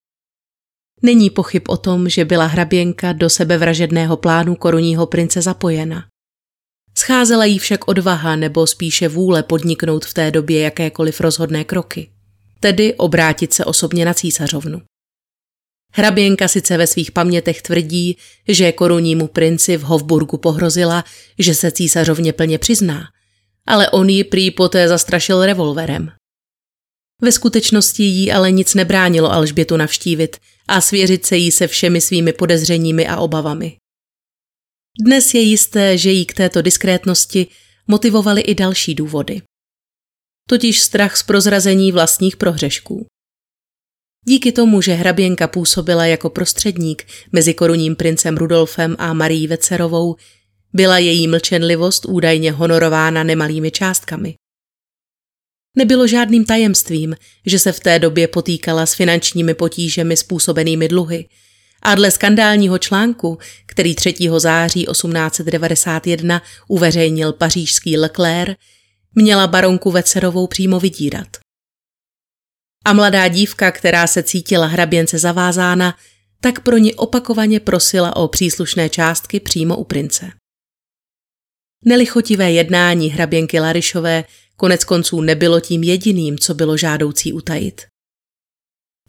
Není 1.01 1.29
pochyb 1.29 1.63
o 1.67 1.77
tom, 1.77 2.09
že 2.09 2.25
byla 2.25 2.45
hraběnka 2.45 3.13
do 3.13 3.29
sebevražedného 3.29 4.17
plánu 4.17 4.55
korunního 4.55 5.05
prince 5.05 5.41
zapojena. 5.41 6.05
Scházela 6.97 7.45
jí 7.45 7.59
však 7.59 7.87
odvaha 7.87 8.35
nebo 8.35 8.67
spíše 8.67 9.07
vůle 9.07 9.43
podniknout 9.43 10.05
v 10.05 10.13
té 10.13 10.31
době 10.31 10.61
jakékoliv 10.61 11.21
rozhodné 11.21 11.63
kroky, 11.63 12.09
tedy 12.59 12.93
obrátit 12.93 13.53
se 13.53 13.65
osobně 13.65 14.05
na 14.05 14.13
císařovnu. 14.13 14.81
Hraběnka 15.97 16.47
sice 16.47 16.77
ve 16.77 16.87
svých 16.87 17.11
pamětech 17.11 17.61
tvrdí, 17.61 18.17
že 18.47 18.71
korunnímu 18.71 19.27
princi 19.27 19.77
v 19.77 19.81
Hofburgu 19.81 20.37
pohrozila, 20.37 21.03
že 21.39 21.55
se 21.55 21.71
císařovně 21.71 22.33
plně 22.33 22.57
přizná, 22.57 23.03
ale 23.67 23.89
on 23.89 24.09
ji 24.09 24.23
prý 24.23 24.51
poté 24.51 24.87
zastrašil 24.87 25.45
revolverem. 25.45 26.11
Ve 27.21 27.31
skutečnosti 27.31 28.03
jí 28.03 28.31
ale 28.31 28.51
nic 28.51 28.73
nebránilo 28.73 29.31
Alžbětu 29.31 29.77
navštívit 29.77 30.37
a 30.67 30.81
svěřit 30.81 31.25
se 31.25 31.37
jí 31.37 31.51
se 31.51 31.67
všemi 31.67 32.01
svými 32.01 32.33
podezřeními 32.33 33.07
a 33.07 33.17
obavami. 33.17 33.77
Dnes 35.05 35.33
je 35.33 35.41
jisté, 35.41 35.97
že 35.97 36.11
jí 36.11 36.25
k 36.25 36.33
této 36.33 36.61
diskrétnosti 36.61 37.47
motivovaly 37.87 38.41
i 38.41 38.55
další 38.55 38.95
důvody. 38.95 39.41
Totiž 40.49 40.79
strach 40.79 41.17
z 41.17 41.23
prozrazení 41.23 41.91
vlastních 41.91 42.37
prohřešků. 42.37 43.05
Díky 44.27 44.51
tomu, 44.51 44.81
že 44.81 44.93
hraběnka 44.93 45.47
působila 45.47 46.05
jako 46.05 46.29
prostředník 46.29 47.07
mezi 47.31 47.53
korunním 47.53 47.95
princem 47.95 48.37
Rudolfem 48.37 48.95
a 48.99 49.13
Marí 49.13 49.47
Vecerovou, 49.47 50.15
byla 50.73 50.97
její 50.97 51.27
mlčenlivost 51.27 52.05
údajně 52.05 52.51
honorována 52.51 53.23
nemalými 53.23 53.71
částkami. 53.71 54.35
Nebylo 55.77 56.07
žádným 56.07 56.45
tajemstvím, 56.45 57.15
že 57.45 57.59
se 57.59 57.71
v 57.71 57.79
té 57.79 57.99
době 57.99 58.27
potýkala 58.27 58.85
s 58.85 58.93
finančními 58.93 59.53
potížemi 59.53 60.17
způsobenými 60.17 60.87
dluhy 60.87 61.29
a 61.81 61.95
dle 61.95 62.11
skandálního 62.11 62.77
článku, 62.77 63.37
který 63.65 63.95
3. 63.95 64.15
září 64.37 64.85
1891 64.91 66.41
uveřejnil 66.67 67.33
pařížský 67.33 67.97
Leclerc, 67.97 68.57
měla 69.15 69.47
baronku 69.47 69.91
Vecerovou 69.91 70.47
přímo 70.47 70.79
vydírat. 70.79 71.44
A 72.85 72.93
mladá 72.93 73.27
dívka, 73.27 73.71
která 73.71 74.07
se 74.07 74.23
cítila 74.23 74.65
hraběnce 74.65 75.19
zavázána, 75.19 75.95
tak 76.41 76.59
pro 76.59 76.77
ní 76.77 76.95
opakovaně 76.95 77.59
prosila 77.59 78.15
o 78.15 78.27
příslušné 78.27 78.89
částky 78.89 79.39
přímo 79.39 79.77
u 79.77 79.83
prince. 79.83 80.31
Nelichotivé 81.85 82.51
jednání 82.51 83.09
hraběnky 83.09 83.59
Larišové 83.59 84.23
konec 84.55 84.83
konců 84.83 85.21
nebylo 85.21 85.59
tím 85.59 85.83
jediným, 85.83 86.37
co 86.37 86.53
bylo 86.53 86.77
žádoucí 86.77 87.33
utajit. 87.33 87.81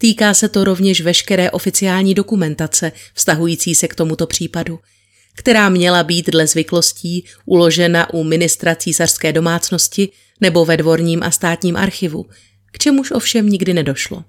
Týká 0.01 0.35
se 0.35 0.49
to 0.49 0.65
rovněž 0.65 1.01
veškeré 1.01 1.51
oficiální 1.51 2.15
dokumentace 2.15 2.93
vztahující 3.15 3.75
se 3.75 3.89
k 3.89 3.95
tomuto 3.95 4.27
případu, 4.27 4.79
která 5.37 5.69
měla 5.69 6.03
být 6.03 6.31
dle 6.31 6.47
zvyklostí 6.47 7.25
uložena 7.47 8.15
u 8.15 8.25
ministra 8.25 8.75
císařské 8.75 9.33
domácnosti 9.33 10.09
nebo 10.41 10.65
ve 10.65 10.77
dvorním 10.77 11.23
a 11.23 11.31
státním 11.31 11.77
archivu, 11.77 12.27
k 12.77 12.79
čemuž 12.79 13.11
ovšem 13.11 13.49
nikdy 13.49 13.75
nedošlo. 13.75 14.25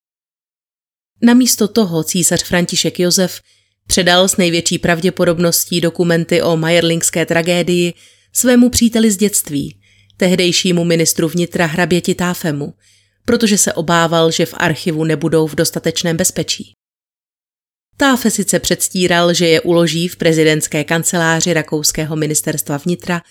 Namísto 1.21 1.67
toho 1.67 2.03
císař 2.03 2.43
František 2.43 2.99
Josef 2.99 3.41
předal 3.87 4.27
s 4.27 4.37
největší 4.37 4.79
pravděpodobností 4.79 5.81
dokumenty 5.81 6.41
o 6.41 6.57
majerlingské 6.57 7.25
tragédii 7.25 7.93
svému 8.33 8.69
příteli 8.69 9.11
z 9.11 9.17
dětství, 9.17 9.81
tehdejšímu 10.17 10.83
ministru 10.83 11.27
vnitra 11.27 11.65
hraběti 11.65 12.15
Táfemu, 12.15 12.73
protože 13.25 13.57
se 13.57 13.73
obával, 13.73 14.31
že 14.31 14.45
v 14.45 14.53
archivu 14.57 15.03
nebudou 15.03 15.47
v 15.47 15.55
dostatečném 15.55 16.17
bezpečí. 16.17 16.73
Táfe 17.97 18.31
sice 18.31 18.59
předstíral, 18.59 19.33
že 19.33 19.47
je 19.47 19.61
uloží 19.61 20.07
v 20.07 20.15
prezidentské 20.15 20.83
kanceláři 20.83 21.53
rakouského 21.53 22.15
ministerstva 22.15 22.77
vnitra, 22.77 23.21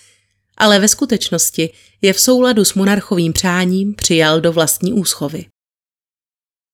ale 0.57 0.79
ve 0.79 0.87
skutečnosti 0.87 1.69
je 2.01 2.13
v 2.13 2.19
souladu 2.19 2.65
s 2.65 2.73
monarchovým 2.73 3.33
přáním 3.33 3.95
přijal 3.95 4.41
do 4.41 4.53
vlastní 4.53 4.93
úschovy. 4.93 5.45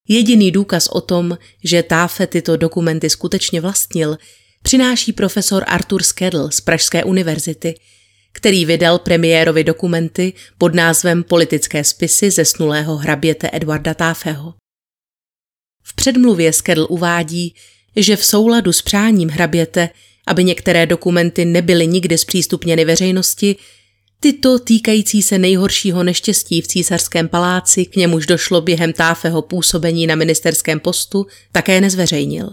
Jediný 0.08 0.52
důkaz 0.52 0.88
o 0.88 1.02
tom, 1.02 1.38
že 1.64 1.84
Táfe 1.84 2.28
tyto 2.28 2.58
dokumenty 2.58 3.10
skutečně 3.10 3.62
vlastnil, 3.62 4.18
přináší 4.64 5.14
profesor 5.14 5.64
Arthur 5.68 6.04
Skedl 6.04 6.50
z 6.50 6.62
Pražské 6.62 7.04
univerzity, 7.04 7.76
který 8.32 8.66
vydal 8.66 9.00
premiérovi 9.00 9.64
dokumenty 9.64 10.34
pod 10.58 10.76
názvem 10.76 11.24
Politické 11.24 11.84
spisy 11.84 12.32
zesnulého 12.32 12.98
hraběte 12.98 13.50
Edwarda 13.54 13.94
Táfeho. 13.94 14.54
V 15.84 15.96
předmluvě 15.96 16.54
Skedl 16.54 16.88
uvádí, 16.90 17.56
že 17.96 18.16
v 18.16 18.26
souladu 18.26 18.74
s 18.74 18.82
přáním 18.82 19.30
hraběte, 19.30 19.90
aby 20.28 20.43
některé 20.43 20.86
dokumenty 20.86 21.45
nebyly 21.45 21.88
nikdy 21.88 22.17
zpřístupněny 22.17 22.86
veřejnosti, 22.86 23.55
tyto 24.19 24.59
týkající 24.59 25.21
se 25.21 25.38
nejhoršího 25.38 26.03
neštěstí 26.03 26.61
v 26.61 26.67
císařském 26.67 27.28
paláci, 27.28 27.86
k 27.86 27.95
němuž 27.95 28.26
došlo 28.26 28.61
během 28.61 28.93
Táfeho 28.93 29.41
působení 29.41 30.07
na 30.07 30.15
ministerském 30.15 30.80
postu, 30.80 31.26
také 31.51 31.82
nezveřejnil. 31.82 32.51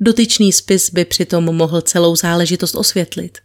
Dotyčný 0.00 0.52
spis 0.52 0.90
by 0.90 1.04
přitom 1.04 1.44
mohl 1.44 1.80
celou 1.80 2.16
záležitost 2.16 2.74
osvětlit. 2.74 3.38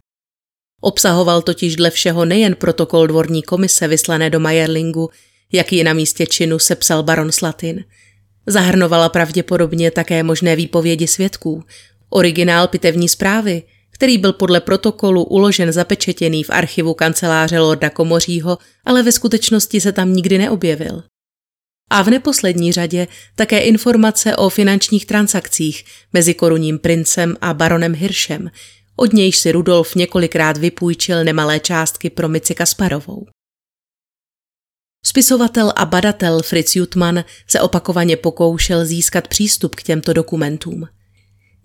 Obsahoval 0.81 1.41
totiž 1.41 1.75
dle 1.75 1.89
všeho 1.91 2.25
nejen 2.25 2.55
protokol 2.55 3.07
dvorní 3.07 3.43
komise 3.43 3.87
vyslané 3.87 4.29
do 4.29 4.39
Majerlingu, 4.39 5.09
jaký 5.51 5.83
na 5.83 5.93
místě 5.93 6.25
činu 6.25 6.59
sepsal 6.59 7.03
baron 7.03 7.31
Slatin. 7.31 7.83
Zahrnovala 8.47 9.09
pravděpodobně 9.09 9.91
také 9.91 10.23
možné 10.23 10.55
výpovědi 10.55 11.07
svědků, 11.07 11.63
originál 12.15 12.67
pitevní 12.67 13.09
zprávy, 13.09 13.63
který 13.91 14.17
byl 14.17 14.33
podle 14.33 14.61
protokolu 14.61 15.23
uložen 15.23 15.71
zapečetěný 15.71 16.43
v 16.43 16.49
archivu 16.49 16.93
kanceláře 16.93 17.59
Lorda 17.59 17.89
Komořího, 17.89 18.57
ale 18.85 19.03
ve 19.03 19.11
skutečnosti 19.11 19.81
se 19.81 19.91
tam 19.91 20.13
nikdy 20.13 20.37
neobjevil. 20.37 21.03
A 21.89 22.01
v 22.01 22.09
neposlední 22.09 22.71
řadě 22.71 23.07
také 23.35 23.59
informace 23.59 24.35
o 24.35 24.49
finančních 24.49 25.05
transakcích 25.05 25.85
mezi 26.13 26.33
korunním 26.33 26.79
princem 26.79 27.37
a 27.41 27.53
baronem 27.53 27.93
Hiršem, 27.93 28.51
od 28.95 29.13
nějž 29.13 29.37
si 29.37 29.51
Rudolf 29.51 29.95
několikrát 29.95 30.57
vypůjčil 30.57 31.23
nemalé 31.23 31.59
částky 31.59 32.09
pro 32.09 32.29
Mici 32.29 32.55
Kasparovou. 32.55 33.25
Spisovatel 35.05 35.73
a 35.75 35.85
badatel 35.85 36.41
Fritz 36.41 36.75
Jutman 36.75 37.23
se 37.47 37.61
opakovaně 37.61 38.17
pokoušel 38.17 38.85
získat 38.85 39.27
přístup 39.27 39.75
k 39.75 39.83
těmto 39.83 40.13
dokumentům. 40.13 40.87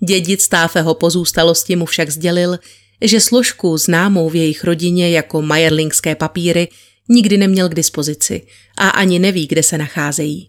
Dědic 0.09 0.48
Táfeho 0.48 0.94
pozůstalosti 0.94 1.76
mu 1.76 1.86
však 1.86 2.11
sdělil, 2.11 2.59
že 3.03 3.20
složku 3.20 3.78
známou 3.78 4.28
v 4.28 4.36
jejich 4.36 4.64
rodině 4.64 5.11
jako 5.11 5.42
majerlingské 5.42 6.14
papíry 6.14 6.68
nikdy 7.09 7.36
neměl 7.36 7.68
k 7.68 7.74
dispozici 7.74 8.46
a 8.78 8.88
ani 8.88 9.18
neví, 9.18 9.46
kde 9.46 9.62
se 9.62 9.78
nacházejí. 9.78 10.48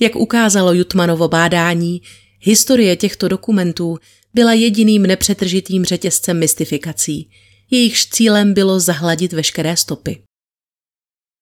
Jak 0.00 0.16
ukázalo 0.16 0.72
Jutmanovo 0.72 1.28
bádání, 1.28 2.02
historie 2.40 2.96
těchto 2.96 3.28
dokumentů 3.28 3.98
byla 4.34 4.52
jediným 4.52 5.02
nepřetržitým 5.02 5.84
řetězcem 5.84 6.38
mystifikací. 6.38 7.30
Jejichž 7.70 8.06
cílem 8.06 8.54
bylo 8.54 8.80
zahladit 8.80 9.32
veškeré 9.32 9.76
stopy. 9.76 10.22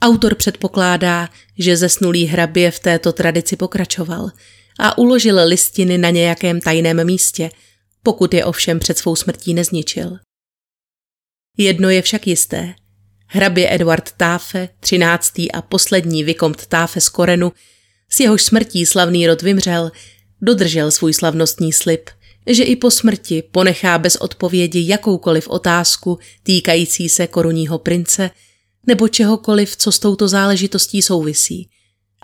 Autor 0.03 0.34
předpokládá, 0.34 1.28
že 1.59 1.76
zesnulý 1.76 2.24
hrabě 2.24 2.70
v 2.70 2.78
této 2.78 3.12
tradici 3.12 3.57
pokračoval 3.57 4.30
a 4.79 4.99
uložil 4.99 5.41
listiny 5.47 5.99
na 5.99 6.11
nějakém 6.11 6.61
tajném 6.61 7.07
místě, 7.07 7.51
pokud 8.03 8.35
je 8.35 8.45
ovšem 8.45 8.79
před 8.79 8.99
svou 8.99 9.16
smrtí 9.16 9.55
nezničil. 9.55 10.18
Jedno 11.57 11.91
je 11.91 12.03
však 12.03 12.27
jisté. 12.27 12.75
Hrabě 13.27 13.75
Edward 13.75 14.12
Táfe, 14.12 14.68
třináctý 14.81 15.53
a 15.53 15.62
poslední 15.62 16.25
vykomt 16.25 16.66
Táfe 16.66 17.01
z 17.01 17.09
Korenu, 17.09 17.53
s 18.09 18.20
jehož 18.20 18.43
smrtí 18.43 18.87
slavný 18.87 19.27
rod 19.27 19.43
vymřel, 19.43 19.93
dodržel 20.41 20.91
svůj 20.91 21.14
slavnostní 21.14 21.72
slib– 21.72 22.11
že 22.47 22.64
i 22.64 22.77
po 22.77 22.91
smrti 22.91 23.43
ponechá 23.43 23.99
bez 23.99 24.16
odpovědi 24.16 24.89
jakoukoliv 24.89 25.49
otázku 25.49 26.18
týkající 26.43 27.09
se 27.09 27.27
korunního 27.27 27.79
prince 27.79 28.31
nebo 28.87 29.09
čehokoliv, 29.09 29.77
co 29.77 29.93
s 29.93 29.99
touto 29.99 30.29
záležitostí 30.29 31.03
souvisí, 31.03 31.68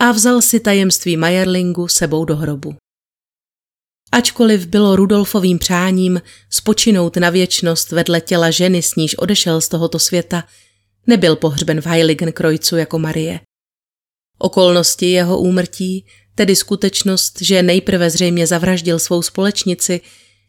a 0.00 0.12
vzal 0.12 0.42
si 0.42 0.60
tajemství 0.60 1.16
Majerlingu 1.16 1.88
sebou 1.88 2.24
do 2.24 2.36
hrobu. 2.36 2.74
Ačkoliv 4.12 4.66
bylo 4.66 4.96
Rudolfovým 4.96 5.58
přáním 5.58 6.22
spočinout 6.50 7.16
na 7.16 7.30
věčnost 7.30 7.92
vedle 7.92 8.20
těla 8.20 8.50
ženy, 8.50 8.82
s 8.82 8.94
níž 8.94 9.14
odešel 9.14 9.60
z 9.60 9.68
tohoto 9.68 9.98
světa, 9.98 10.44
nebyl 11.06 11.36
pohřben 11.36 11.80
v 11.80 11.86
Heiligenkreuzu 11.86 12.76
jako 12.76 12.98
Marie. 12.98 13.40
Okolnosti 14.38 15.06
jeho 15.06 15.38
úmrtí 15.38 16.06
tedy 16.34 16.56
skutečnost, 16.56 17.42
že 17.42 17.62
nejprve 17.62 18.10
zřejmě 18.10 18.46
zavraždil 18.46 18.98
svou 18.98 19.22
společnici, 19.22 20.00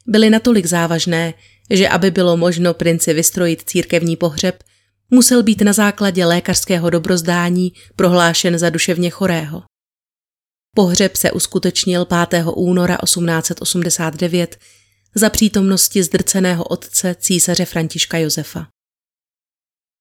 byly 0.07 0.29
natolik 0.29 0.65
závažné, 0.65 1.33
že 1.69 1.89
aby 1.89 2.11
bylo 2.11 2.37
možno 2.37 2.73
princi 2.73 3.13
vystrojit 3.13 3.63
církevní 3.65 4.15
pohřeb, 4.15 4.63
musel 5.11 5.43
být 5.43 5.61
na 5.61 5.73
základě 5.73 6.25
lékařského 6.25 6.89
dobrozdání 6.89 7.73
prohlášen 7.95 8.59
za 8.59 8.69
duševně 8.69 9.09
chorého. 9.09 9.63
Pohřeb 10.75 11.15
se 11.15 11.31
uskutečnil 11.31 12.05
5. 12.29 12.45
února 12.55 12.97
1889 13.03 14.57
za 15.15 15.29
přítomnosti 15.29 16.03
zdrceného 16.03 16.63
otce 16.63 17.15
císaře 17.19 17.65
Františka 17.65 18.17
Josefa. 18.17 18.67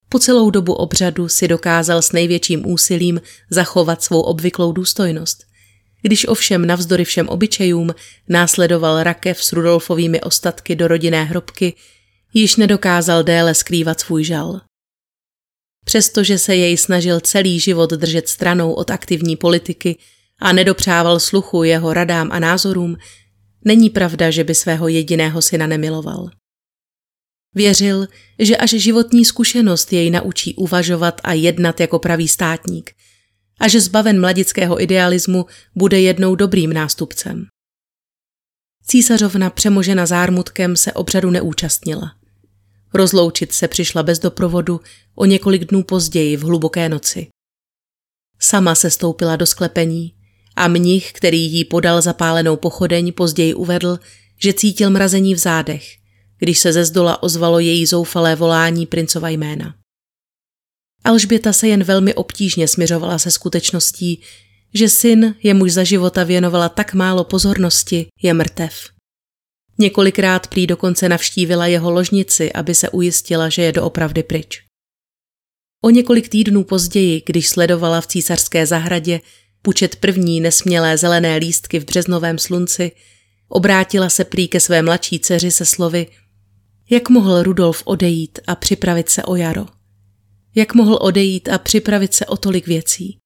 Po 0.08 0.18
celou 0.18 0.50
dobu 0.50 0.72
obřadu 0.72 1.28
si 1.28 1.48
dokázal 1.48 2.02
s 2.02 2.12
největším 2.12 2.66
úsilím 2.66 3.20
zachovat 3.50 4.02
svou 4.02 4.20
obvyklou 4.20 4.72
důstojnost. 4.72 5.44
Když 6.02 6.28
ovšem 6.28 6.66
navzdory 6.66 7.04
všem 7.04 7.28
obyčejům 7.28 7.94
následoval 8.28 9.02
rakev 9.02 9.44
s 9.44 9.52
Rudolfovými 9.52 10.20
ostatky 10.20 10.76
do 10.76 10.88
rodinné 10.88 11.24
hrobky, 11.24 11.74
již 12.34 12.56
nedokázal 12.56 13.22
déle 13.22 13.54
skrývat 13.54 14.00
svůj 14.00 14.24
žal. 14.24 14.60
Přestože 15.84 16.38
se 16.38 16.56
jej 16.56 16.76
snažil 16.76 17.20
celý 17.20 17.60
život 17.60 17.90
držet 17.90 18.28
stranou 18.28 18.72
od 18.72 18.90
aktivní 18.90 19.36
politiky 19.36 19.98
a 20.38 20.52
nedopřával 20.52 21.20
sluchu 21.20 21.62
jeho 21.62 21.92
radám 21.92 22.28
a 22.32 22.38
názorům, 22.38 22.96
není 23.64 23.90
pravda, 23.90 24.30
že 24.30 24.44
by 24.44 24.54
svého 24.54 24.88
jediného 24.88 25.42
syna 25.42 25.66
nemiloval. 25.66 26.30
Věřil, 27.54 28.06
že 28.38 28.56
až 28.56 28.70
životní 28.70 29.24
zkušenost 29.24 29.92
jej 29.92 30.10
naučí 30.10 30.54
uvažovat 30.54 31.20
a 31.24 31.32
jednat 31.32 31.80
jako 31.80 31.98
pravý 31.98 32.28
státník– 32.28 32.90
a 33.60 33.68
že 33.68 33.80
zbaven 33.80 34.20
mladického 34.20 34.82
idealismu 34.82 35.46
bude 35.74 36.00
jednou 36.00 36.34
dobrým 36.34 36.72
nástupcem. 36.72 37.46
Císařovna 38.86 39.50
přemožena 39.50 40.06
zármutkem 40.06 40.76
se 40.76 40.92
obřadu 40.92 41.30
neúčastnila. 41.30 42.19
Rozloučit 42.94 43.52
se 43.52 43.68
přišla 43.68 44.02
bez 44.02 44.18
doprovodu 44.18 44.80
o 45.14 45.24
několik 45.24 45.64
dnů 45.64 45.82
později 45.82 46.36
v 46.36 46.42
hluboké 46.42 46.88
noci. 46.88 47.26
Sama 48.38 48.74
se 48.74 48.90
stoupila 48.90 49.36
do 49.36 49.46
sklepení 49.46 50.14
a 50.56 50.68
mnich, 50.68 51.12
který 51.12 51.52
jí 51.52 51.64
podal 51.64 52.02
zapálenou 52.02 52.56
pochodeň, 52.56 53.12
později 53.12 53.54
uvedl, 53.54 53.98
že 54.42 54.52
cítil 54.52 54.90
mrazení 54.90 55.34
v 55.34 55.38
zádech, 55.38 55.84
když 56.38 56.58
se 56.58 56.72
ze 56.72 56.84
zdola 56.84 57.22
ozvalo 57.22 57.58
její 57.58 57.86
zoufalé 57.86 58.36
volání 58.36 58.86
princova 58.86 59.28
jména. 59.28 59.74
Alžběta 61.04 61.52
se 61.52 61.68
jen 61.68 61.84
velmi 61.84 62.14
obtížně 62.14 62.68
směřovala 62.68 63.18
se 63.18 63.30
skutečností, 63.30 64.22
že 64.74 64.88
syn, 64.88 65.34
jemuž 65.42 65.72
za 65.72 65.84
života 65.84 66.24
věnovala 66.24 66.68
tak 66.68 66.94
málo 66.94 67.24
pozornosti, 67.24 68.06
je 68.22 68.34
mrtev. 68.34 68.88
Několikrát 69.80 70.46
prý 70.46 70.66
dokonce 70.66 71.08
navštívila 71.08 71.66
jeho 71.66 71.90
ložnici, 71.90 72.52
aby 72.52 72.74
se 72.74 72.90
ujistila, 72.90 73.48
že 73.48 73.62
je 73.62 73.72
doopravdy 73.72 74.22
pryč. 74.22 74.62
O 75.84 75.90
několik 75.90 76.28
týdnů 76.28 76.64
později, 76.64 77.22
když 77.26 77.48
sledovala 77.48 78.00
v 78.00 78.06
císařské 78.06 78.66
zahradě 78.66 79.20
pučet 79.62 79.96
první 79.96 80.40
nesmělé 80.40 80.98
zelené 80.98 81.36
lístky 81.36 81.78
v 81.80 81.84
březnovém 81.84 82.38
slunci, 82.38 82.92
obrátila 83.48 84.10
se 84.10 84.24
prý 84.24 84.48
ke 84.48 84.60
své 84.60 84.82
mladší 84.82 85.20
dceři 85.20 85.50
se 85.50 85.64
slovy 85.64 86.06
Jak 86.90 87.08
mohl 87.08 87.42
Rudolf 87.42 87.82
odejít 87.84 88.38
a 88.46 88.54
připravit 88.54 89.08
se 89.08 89.22
o 89.22 89.36
jaro? 89.36 89.66
Jak 90.54 90.74
mohl 90.74 90.98
odejít 91.00 91.48
a 91.48 91.58
připravit 91.58 92.14
se 92.14 92.26
o 92.26 92.36
tolik 92.36 92.66
věcí? 92.66 93.18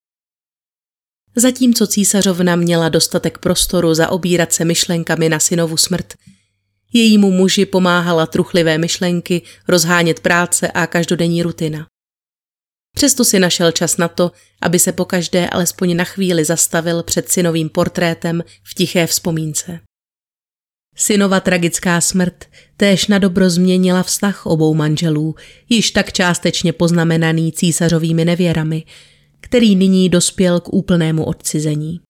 Zatímco 1.37 1.87
císařovna 1.87 2.57
měla 2.57 2.89
dostatek 2.89 3.39
prostoru 3.39 3.95
zaobírat 3.95 4.53
se 4.53 4.65
myšlenkami 4.65 5.29
na 5.29 5.39
synovu 5.41 5.77
smrt, 5.77 6.15
jejímu 6.95 7.31
muži 7.31 7.67
pomáhala 7.67 8.27
truchlivé 8.27 8.79
myšlenky, 8.79 9.43
rozhánět 9.69 10.21
práce 10.21 10.69
a 10.71 10.87
každodenní 10.87 11.43
rutina. 11.43 11.87
Přesto 12.97 13.25
si 13.25 13.39
našel 13.39 13.73
čas 13.73 13.97
na 13.97 14.09
to, 14.09 14.33
aby 14.63 14.79
se 14.79 14.93
pokaždé 14.93 15.49
alespoň 15.49 15.97
na 15.97 16.05
chvíli 16.05 16.45
zastavil 16.45 17.03
před 17.03 17.29
synovým 17.29 17.69
portrétem 17.69 18.45
v 18.63 18.75
tiché 18.75 19.07
vzpomínce. 19.07 19.81
Synova 20.97 21.41
tragická 21.41 22.01
smrt 22.01 22.45
též 22.77 23.07
na 23.07 23.19
dobro 23.19 23.51
změnila 23.51 24.03
vztah 24.03 24.47
obou 24.47 24.75
manželů, 24.75 25.35
již 25.69 25.91
tak 25.91 26.13
částečně 26.13 26.73
poznamenaný 26.73 27.53
císařovými 27.53 28.25
nevěrami, 28.25 28.85
který 29.41 29.77
nyní 29.77 30.09
dospěl 30.09 30.61
k 30.61 30.75
úplnému 30.75 31.25
odcizení. 31.25 32.01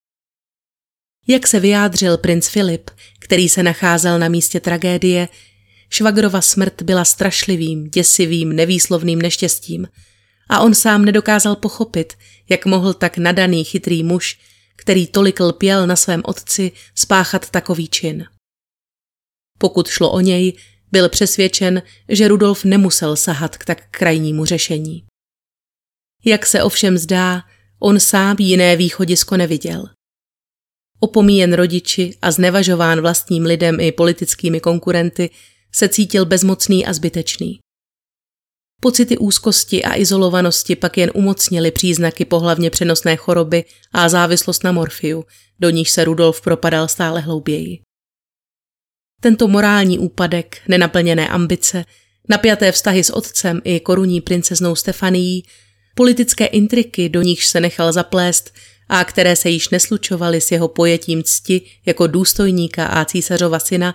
Jak 1.27 1.47
se 1.47 1.61
vyjádřil 1.61 2.19
princ 2.19 2.49
Filip, 2.49 2.91
který 3.19 3.49
se 3.49 3.63
nacházel 3.63 4.19
na 4.19 4.29
místě 4.29 4.61
tragédie, 4.61 5.29
švagrova 5.91 6.41
smrt 6.41 6.83
byla 6.83 7.05
strašlivým, 7.05 7.91
děsivým, 7.91 8.53
nevýslovným 8.53 9.23
neštěstím 9.23 9.89
a 10.49 10.61
on 10.61 10.75
sám 10.75 11.05
nedokázal 11.05 11.57
pochopit, 11.57 12.13
jak 12.49 12.67
mohl 12.67 12.95
tak 12.95 13.19
nadaný 13.19 13.65
chytrý 13.65 14.03
muž, 14.03 14.39
který 14.77 15.07
tolik 15.07 15.41
lpěl 15.41 15.87
na 15.87 15.97
svém 15.97 16.23
otci, 16.25 16.73
spáchat 16.95 17.51
takový 17.51 17.89
čin. 17.89 18.25
Pokud 19.59 19.89
šlo 19.89 20.13
o 20.13 20.21
něj, 20.21 20.57
byl 20.93 21.09
přesvědčen, 21.09 21.83
že 22.09 22.29
Rudolf 22.29 22.65
nemusel 22.65 23.17
sahat 23.17 23.59
k 23.59 23.65
tak 23.65 23.91
krajnímu 23.91 24.45
řešení. 24.45 25.05
Jak 26.25 26.47
se 26.47 26.63
ovšem 26.63 26.99
zdá, 26.99 27.43
on 27.79 28.01
sám 28.01 28.37
jiné 28.39 28.77
východisko 28.77 29.37
neviděl. 29.37 29.89
Opomíjen 31.05 31.53
rodiči 31.53 32.17
a 32.23 32.31
znevažován 32.31 33.01
vlastním 33.01 33.45
lidem 33.45 33.81
i 33.81 33.93
politickými 33.93 34.61
konkurenty, 34.61 35.31
se 35.73 35.89
cítil 35.89 36.25
bezmocný 36.25 36.87
a 36.87 36.93
zbytečný. 36.93 37.59
Pocity 38.81 39.19
úzkosti 39.19 39.85
a 39.85 39.97
izolovanosti 39.97 40.77
pak 40.77 40.99
jen 40.99 41.11
umocnily 41.15 41.71
příznaky 41.71 42.25
pohlavně 42.25 42.71
přenosné 42.71 43.17
choroby 43.17 43.65
a 43.93 44.09
závislost 44.09 44.65
na 44.65 44.73
morfiu, 44.73 45.25
do 45.61 45.71
níž 45.71 45.91
se 45.91 46.05
Rudolf 46.05 46.41
propadal 46.41 46.89
stále 46.89 47.21
hlouběji. 47.21 47.81
Tento 49.21 49.49
morální 49.49 49.99
úpadek, 49.99 50.61
nenaplněné 50.69 51.29
ambice, 51.29 51.85
napjaté 52.29 52.73
vztahy 52.73 53.05
s 53.05 53.11
otcem 53.11 53.61
i 53.65 53.81
korunní 53.81 54.21
princeznou 54.21 54.75
Stefanií, 54.75 55.43
politické 55.95 56.47
intriky, 56.47 57.09
do 57.09 57.23
níž 57.23 57.47
se 57.47 57.61
nechal 57.61 57.93
zaplést 57.93 58.55
a 58.89 59.05
které 59.05 59.37
se 59.37 59.51
již 59.51 59.69
neslučovaly 59.69 60.41
s 60.41 60.51
jeho 60.51 60.69
pojetím 60.69 61.23
cti 61.23 61.71
jako 61.87 62.07
důstojníka 62.07 62.87
a 62.87 63.05
císařova 63.05 63.59
syna, 63.59 63.95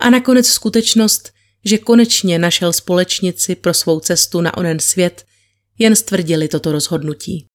a 0.00 0.10
nakonec 0.10 0.46
skutečnost, 0.46 1.32
že 1.64 1.78
konečně 1.78 2.38
našel 2.38 2.72
společnici 2.72 3.54
pro 3.54 3.74
svou 3.74 4.00
cestu 4.00 4.40
na 4.40 4.56
onen 4.56 4.78
svět, 4.78 5.26
jen 5.78 5.96
stvrdili 5.96 6.48
toto 6.48 6.72
rozhodnutí. 6.72 7.46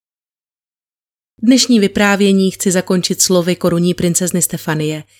Dnešní 1.44 1.80
vyprávění 1.80 2.52
chci 2.52 2.72
zakončit 2.72 3.22
slovy 3.22 3.56
korunní 3.56 3.94
princezny 3.94 4.42
Stefanie– 4.42 5.04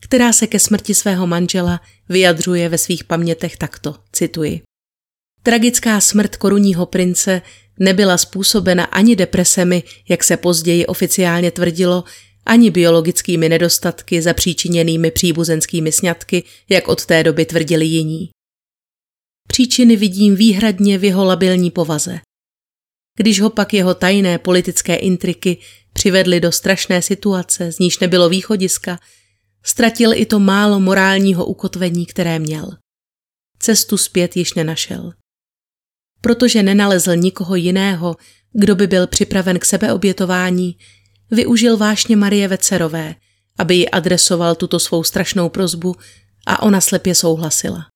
která 0.00 0.32
se 0.32 0.46
ke 0.46 0.58
smrti 0.58 0.94
svého 0.94 1.26
manžela 1.26 1.80
vyjadřuje 2.08 2.68
ve 2.68 2.78
svých 2.78 3.04
pamětech 3.04 3.56
takto, 3.56 3.96
cituji. 4.12 4.60
Tragická 5.42 6.00
smrt 6.00 6.36
korunního 6.36 6.86
prince 6.86 7.42
nebyla 7.78 8.18
způsobena 8.18 8.84
ani 8.84 9.16
depresemi, 9.16 9.82
jak 10.08 10.24
se 10.24 10.36
později 10.36 10.86
oficiálně 10.86 11.50
tvrdilo, 11.50 12.04
ani 12.46 12.70
biologickými 12.70 13.48
nedostatky 13.48 14.22
zapříčiněnými 14.22 15.10
příbuzenskými 15.10 15.92
sňatky, 15.92 16.44
jak 16.68 16.88
od 16.88 17.06
té 17.06 17.22
doby 17.22 17.44
tvrdili 17.44 17.86
jiní. 17.86 18.28
Příčiny 19.48 19.96
vidím 19.96 20.36
výhradně 20.36 20.98
v 20.98 21.04
jeho 21.04 21.24
labilní 21.24 21.70
povaze. 21.70 22.20
Když 23.16 23.40
ho 23.40 23.50
pak 23.50 23.74
jeho 23.74 23.94
tajné 23.94 24.38
politické 24.38 24.96
intriky 24.96 25.58
přivedly 25.92 26.40
do 26.40 26.52
strašné 26.52 27.02
situace, 27.02 27.72
z 27.72 27.78
níž 27.78 27.98
nebylo 27.98 28.28
východiska, 28.28 28.98
Ztratil 29.62 30.12
i 30.12 30.26
to 30.26 30.38
málo 30.38 30.80
morálního 30.80 31.46
ukotvení, 31.46 32.06
které 32.06 32.38
měl. 32.38 32.70
Cestu 33.58 33.96
zpět 33.96 34.36
již 34.36 34.54
nenašel. 34.54 35.12
Protože 36.20 36.62
nenalezl 36.62 37.16
nikoho 37.16 37.54
jiného, 37.54 38.16
kdo 38.52 38.74
by 38.74 38.86
byl 38.86 39.06
připraven 39.06 39.58
k 39.58 39.64
sebeobětování, 39.64 40.76
využil 41.30 41.76
vášně 41.76 42.16
Marie 42.16 42.48
Vecerové, 42.48 43.14
aby 43.58 43.74
ji 43.74 43.88
adresoval 43.88 44.54
tuto 44.54 44.80
svou 44.80 45.04
strašnou 45.04 45.48
prozbu 45.48 45.96
a 46.46 46.62
ona 46.62 46.80
slepě 46.80 47.14
souhlasila. 47.14 47.86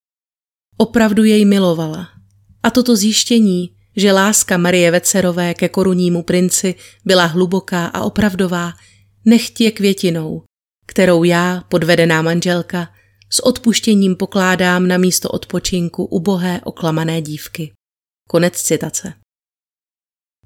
Opravdu 0.77 1.25
jej 1.25 1.45
milovala. 1.45 2.09
A 2.63 2.71
toto 2.71 2.97
zjištění, 2.97 3.71
že 3.97 4.13
láska 4.13 4.57
Marie 4.57 4.91
Vecerové 4.91 5.55
ke 5.55 5.69
korunnímu 5.69 6.23
princi 6.23 6.75
byla 7.05 7.25
hluboká 7.25 7.87
a 7.87 8.01
opravdová, 8.03 8.73
nechtě 9.25 9.71
květinou, 9.71 10.43
kterou 10.87 11.25
já, 11.25 11.65
podvedená 11.69 12.23
manželka, 12.23 12.89
s 13.31 13.47
odpuštěním 13.47 14.17
pokládám 14.17 14.89
na 14.89 14.99
místo 14.99 15.29
odpočinku 15.29 16.05
ubohé 16.05 16.61
oklamané 16.65 17.23
dívky. 17.23 17.73
Konec 18.29 18.63
citace. 18.63 19.13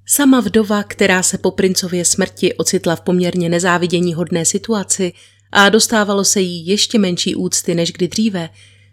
Sama 0.07 0.41
vdova, 0.41 0.83
která 0.83 1.23
se 1.23 1.39
po 1.39 1.51
princově 1.51 2.05
smrti 2.05 2.55
ocitla 2.55 2.97
v 2.97 3.01
poměrně 3.01 3.49
nezávidění 3.49 4.15
hodné 4.15 4.45
situaci 4.45 5.13
a 5.53 5.69
dostávalo 5.69 6.25
se 6.25 6.41
jí 6.41 6.67
ještě 6.67 6.99
menší 6.99 7.35
úcty 7.35 7.75
než 7.75 7.93
kdy 7.93 8.09
dříve, 8.09 8.51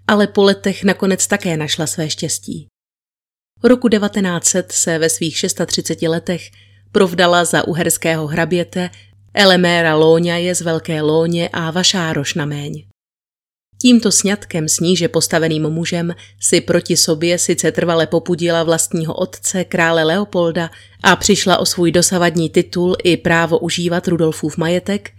ale 0.08 0.28
po 0.28 0.44
letech 0.44 0.84
nakonec 0.84 1.28
také 1.28 1.58
našla 1.58 1.88
své 1.88 2.10
štěstí. 2.10 2.68
Roku 3.64 3.90
1900 3.90 4.72
se 4.72 5.00
ve 5.00 5.10
svých 5.10 5.38
630 5.38 6.02
letech 6.02 6.52
provdala 6.92 7.46
za 7.46 7.68
uherského 7.68 8.28
hraběte 8.28 8.90
Eleméra 9.34 9.96
Lóňa 9.96 10.36
je 10.36 10.56
z 10.56 10.62
Velké 10.62 11.02
Lóně 11.02 11.50
a 11.54 11.72
Vašároš 11.72 12.34
na 12.34 12.46
Méň. 12.46 12.88
Tímto 13.82 14.12
sňatkem 14.12 14.70
s 14.70 14.80
níže 14.80 15.08
postaveným 15.08 15.70
mužem 15.70 16.16
si 16.40 16.62
proti 16.62 16.98
sobě 16.98 17.40
sice 17.40 17.72
trvale 17.72 18.08
popudila 18.08 18.64
vlastního 18.64 19.14
otce, 19.14 19.64
krále 19.64 20.04
Leopolda, 20.04 20.70
a 21.04 21.16
přišla 21.16 21.58
o 21.58 21.66
svůj 21.66 21.92
dosavadní 21.92 22.50
titul 22.50 22.96
i 23.04 23.18
právo 23.18 23.60
užívat 23.60 24.08
Rudolfův 24.08 24.58
majetek, 24.58 25.12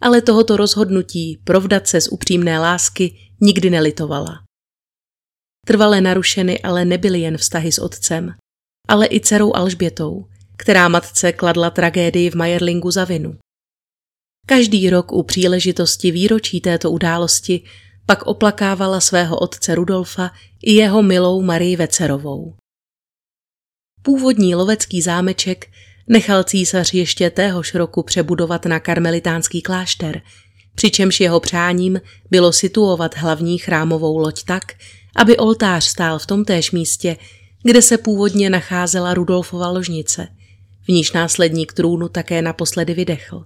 ale 0.00 0.22
tohoto 0.22 0.56
rozhodnutí 0.56 1.40
provdat 1.44 1.86
se 1.86 2.00
z 2.00 2.08
upřímné 2.08 2.58
lásky 2.58 3.18
nikdy 3.40 3.70
nelitovala. 3.70 4.42
Trvalé 5.66 6.00
narušeny 6.00 6.60
ale 6.60 6.84
nebyly 6.84 7.20
jen 7.20 7.36
vztahy 7.38 7.72
s 7.72 7.78
otcem, 7.78 8.34
ale 8.88 9.06
i 9.06 9.20
dcerou 9.20 9.56
Alžbětou, 9.56 10.24
která 10.56 10.88
matce 10.88 11.32
kladla 11.32 11.70
tragédii 11.70 12.30
v 12.30 12.34
Majerlingu 12.34 12.90
za 12.90 13.04
vinu. 13.04 13.38
Každý 14.46 14.90
rok 14.90 15.12
u 15.12 15.22
příležitosti 15.22 16.10
výročí 16.10 16.60
této 16.60 16.90
události 16.90 17.64
pak 18.06 18.22
oplakávala 18.22 19.00
svého 19.00 19.38
otce 19.38 19.74
Rudolfa 19.74 20.30
i 20.62 20.72
jeho 20.72 21.02
milou 21.02 21.42
Marii 21.42 21.76
Vecerovou. 21.76 22.54
Původní 24.02 24.54
lovecký 24.54 25.02
zámeček 25.02 25.70
nechal 26.08 26.44
císař 26.44 26.94
ještě 26.94 27.30
téhož 27.30 27.74
roku 27.74 28.02
přebudovat 28.02 28.66
na 28.66 28.80
karmelitánský 28.80 29.62
klášter, 29.62 30.22
přičemž 30.74 31.20
jeho 31.20 31.40
přáním 31.40 32.00
bylo 32.30 32.52
situovat 32.52 33.16
hlavní 33.16 33.58
chrámovou 33.58 34.18
loď 34.18 34.44
tak, 34.44 34.62
aby 35.16 35.36
oltář 35.36 35.84
stál 35.84 36.18
v 36.18 36.26
tom 36.26 36.44
též 36.44 36.70
místě, 36.70 37.16
kde 37.62 37.82
se 37.82 37.98
původně 37.98 38.50
nacházela 38.50 39.14
Rudolfova 39.14 39.68
ložnice, 39.68 40.28
v 40.84 40.88
níž 40.88 41.12
následník 41.12 41.72
trůnu 41.72 42.08
také 42.08 42.42
naposledy 42.42 42.94
vydechl. 42.94 43.44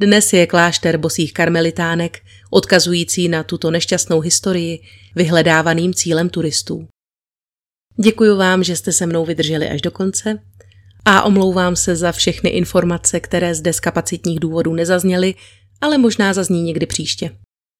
Dnes 0.00 0.32
je 0.32 0.46
klášter 0.46 0.96
bosých 0.96 1.32
karmelitánek, 1.32 2.18
odkazující 2.50 3.28
na 3.28 3.42
tuto 3.42 3.70
nešťastnou 3.70 4.20
historii, 4.20 4.78
vyhledávaným 5.14 5.94
cílem 5.94 6.28
turistů. 6.28 6.88
Děkuji 8.04 8.36
vám, 8.36 8.64
že 8.64 8.76
jste 8.76 8.92
se 8.92 9.06
mnou 9.06 9.24
vydrželi 9.24 9.68
až 9.68 9.82
do 9.82 9.90
konce 9.90 10.38
a 11.04 11.22
omlouvám 11.22 11.76
se 11.76 11.96
za 11.96 12.12
všechny 12.12 12.50
informace, 12.50 13.20
které 13.20 13.54
zde 13.54 13.72
z 13.72 13.80
kapacitních 13.80 14.40
důvodů 14.40 14.74
nezazněly, 14.74 15.34
ale 15.80 15.98
možná 15.98 16.32
zazní 16.32 16.62
někdy 16.62 16.86
příště. 16.86 17.30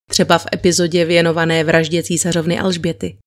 Třeba 0.09 0.37
v 0.37 0.45
epizodě 0.53 1.05
věnované 1.05 1.63
vraždě 1.63 2.03
císařovny 2.03 2.59
Alžběty. 2.59 3.17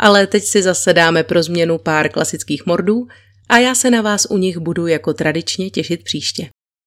Ale 0.00 0.26
teď 0.26 0.44
si 0.44 0.62
zase 0.62 0.92
dáme 0.92 1.22
pro 1.22 1.42
změnu 1.42 1.78
pár 1.78 2.08
klasických 2.08 2.66
mordů 2.66 3.06
a 3.48 3.58
já 3.58 3.74
se 3.74 3.90
na 3.90 4.02
vás 4.02 4.26
u 4.30 4.36
nich 4.36 4.58
budu 4.58 4.86
jako 4.86 5.14
tradičně 5.14 5.70
těšit 5.70 6.04
příště. 6.04 6.48